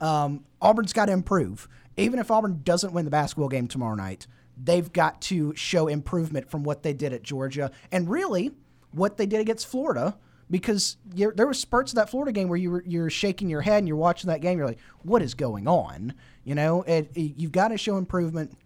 [0.00, 1.68] Um, Auburn's got to improve.
[1.98, 4.26] Even if Auburn doesn't win the basketball game tomorrow night,
[4.62, 8.52] they've got to show improvement from what they did at Georgia and really
[8.92, 10.16] what they did against Florida
[10.50, 13.78] because there were spurts of that Florida game where you were you're shaking your head
[13.78, 14.58] and you're watching that game.
[14.58, 16.14] You're like, what is going on?
[16.44, 18.56] You know, it, it, you've got to show improvement.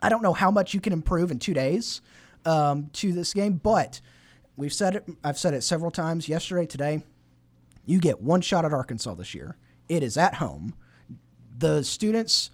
[0.00, 2.02] I don't know how much you can improve in two days
[2.44, 4.00] um, to this game, but
[4.56, 5.08] we've said it.
[5.24, 7.02] I've said it several times yesterday, today.
[7.84, 9.56] You get one shot at Arkansas this year.
[9.88, 10.74] It is at home.
[11.56, 12.50] The students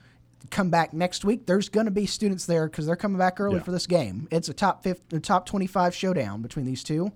[0.51, 1.47] come back next week.
[1.47, 3.62] There's going to be students there because they're coming back early yeah.
[3.62, 4.28] for this game.
[4.31, 7.12] It's a top 50, top 25 showdown between these two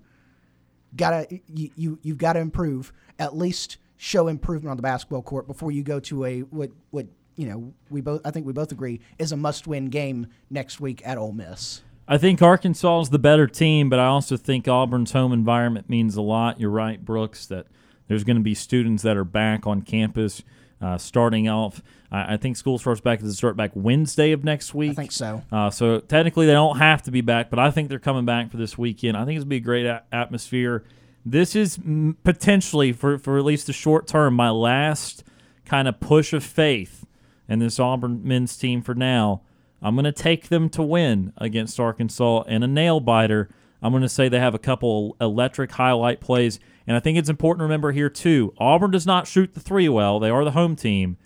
[0.95, 5.47] gotta you, you you've got to improve at least show improvement on the basketball court
[5.47, 7.05] before you go to a what what
[7.35, 10.79] you know we both I think we both agree is a must win game next
[10.79, 11.81] week at Ole Miss.
[12.07, 16.15] I think Arkansas is the better team, but I also think Auburn's home environment means
[16.15, 16.59] a lot.
[16.59, 17.67] You're right, Brooks, that
[18.07, 20.41] there's going to be students that are back on campus.
[20.81, 21.81] Uh, starting off.
[22.11, 23.21] I, I think school starts back.
[23.21, 24.91] It start back Wednesday of next week?
[24.91, 25.43] I think so.
[25.51, 28.51] Uh, so technically, they don't have to be back, but I think they're coming back
[28.51, 29.17] for this weekend.
[29.17, 30.83] I think it's be a great a- atmosphere.
[31.25, 35.23] This is mm, potentially, for for at least the short term, my last
[35.65, 37.05] kind of push of faith
[37.47, 39.41] in this Auburn men's team for now.
[39.81, 43.49] I'm going to take them to win against Arkansas and a nail biter.
[43.81, 46.59] I'm going to say they have a couple electric highlight plays.
[46.89, 49.87] And I think it's important to remember here, too Auburn does not shoot the three
[49.87, 50.19] well.
[50.19, 51.17] They are the home team.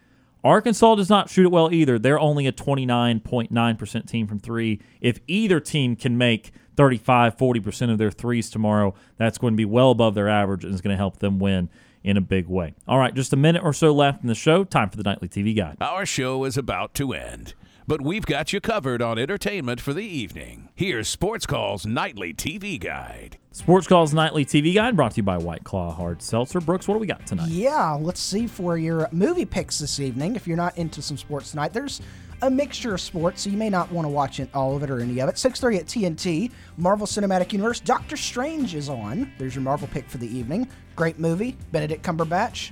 [0.43, 1.97] Arkansas does not shoot it well either.
[1.97, 4.81] They're only a 29.9% team from three.
[4.99, 9.63] If either team can make 35, 40% of their threes tomorrow, that's going to be
[9.63, 11.69] well above their average and is going to help them win
[12.03, 12.73] in a big way.
[12.85, 14.65] All right, just a minute or so left in the show.
[14.65, 15.77] Time for the nightly TV guide.
[15.79, 17.53] Our show is about to end,
[17.87, 20.69] but we've got you covered on entertainment for the evening.
[20.75, 23.37] Here's Sports Call's nightly TV guide.
[23.51, 26.59] Sports Call's nightly TV guide brought to you by White Claw Hard Seltzer.
[26.59, 27.49] Brooks, what do we got tonight?
[27.49, 30.35] Yeah, let's see for your movie picks this evening.
[30.35, 32.01] If you're not into some sports tonight, there's
[32.41, 34.89] a mixture of sports, so you may not want to watch it, all of it
[34.89, 35.35] or any of it.
[35.35, 37.79] 6:30 at TNT, Marvel Cinematic Universe.
[37.79, 39.31] Doctor Strange is on.
[39.37, 40.67] There's your Marvel pick for the evening.
[40.95, 41.57] Great movie.
[41.71, 42.71] Benedict Cumberbatch,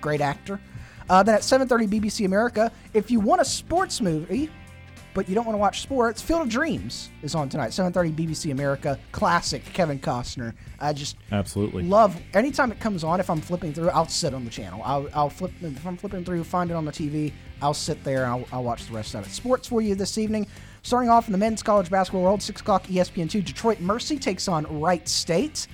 [0.00, 0.60] great actor.
[1.10, 4.48] Uh, then at 7:30 BBC America, if you want a sports movie,
[5.12, 7.70] but you don't want to watch sports, Field of Dreams is on tonight.
[7.72, 10.54] 7:30 BBC America, classic Kevin Costner.
[10.78, 11.82] I just Absolutely.
[11.82, 13.18] love anytime it comes on.
[13.18, 14.80] If I'm flipping through, I'll sit on the channel.
[14.84, 17.32] I'll, I'll flip if I'm flipping through, find it on the TV.
[17.60, 19.32] I'll sit there I'll, I'll watch the rest of it.
[19.32, 20.46] Sports for you this evening.
[20.82, 23.44] Starting off in the men's college basketball world, six o'clock E ESPN2.
[23.44, 25.66] Detroit Mercy takes on Wright State.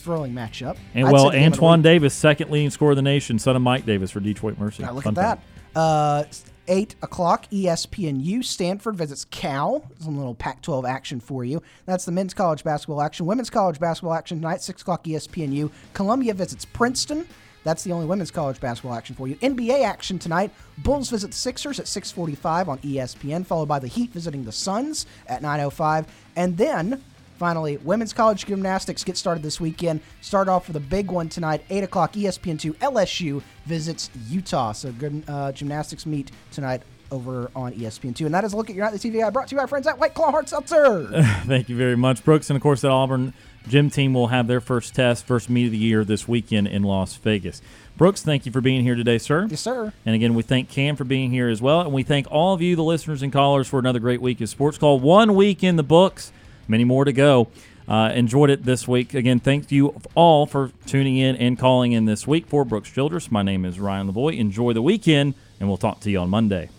[0.00, 0.76] Thrilling matchup.
[0.94, 1.82] And I'd well, say the game of the Antoine.
[1.82, 4.82] Davis, second leading scorer of the nation, son of Mike Davis for Detroit Mercy.
[4.82, 5.40] Now look Fun at
[5.74, 5.78] that.
[5.78, 6.24] Uh,
[6.68, 8.44] 8 o'clock, ESPNU.
[8.44, 9.84] Stanford visits Cal.
[9.98, 11.62] Some little Pac 12 action for you.
[11.84, 13.26] That's the men's college basketball action.
[13.26, 15.70] Women's college basketball action tonight, 6 o'clock ESPNU.
[15.94, 17.26] Columbia visits Princeton.
[17.64, 19.34] That's the only women's college basketball action for you.
[19.36, 20.50] NBA action tonight.
[20.78, 25.06] Bulls visit the Sixers at 6:45 on ESPN, followed by the Heat visiting the Suns
[25.26, 26.06] at 9:05,
[26.36, 27.02] and then
[27.40, 29.98] Finally, women's college gymnastics get started this weekend.
[30.20, 32.74] Start off with a big one tonight, 8 o'clock, E ESPN2.
[32.74, 34.72] LSU visits Utah.
[34.72, 38.26] So good uh, gymnastics meet tonight over on E ESPN2.
[38.26, 39.68] And that is a look at your nightly TV guide brought to you by our
[39.68, 41.08] friends at White Claw Hard Seltzer.
[41.46, 42.50] Thank you very much, Brooks.
[42.50, 43.32] And of course, that Auburn
[43.66, 46.82] gym team will have their first test, first meet of the year this weekend in
[46.82, 47.62] Las Vegas.
[47.96, 49.46] Brooks, thank you for being here today, sir.
[49.50, 49.94] yes, sir.
[50.04, 51.80] And again, we thank Cam for being here as well.
[51.80, 54.50] And we thank all of you, the listeners and callers, for another great week of
[54.50, 55.00] Sports Call.
[55.00, 56.32] One week in the books,
[56.70, 57.48] many more to go.
[57.88, 59.14] Uh, enjoyed it this week.
[59.14, 62.46] Again, thank you all for tuning in and calling in this week.
[62.46, 64.38] For Brooks Childress, my name is Ryan Lavoie.
[64.38, 66.70] Enjoy the weekend, and we'll talk to you on Monday.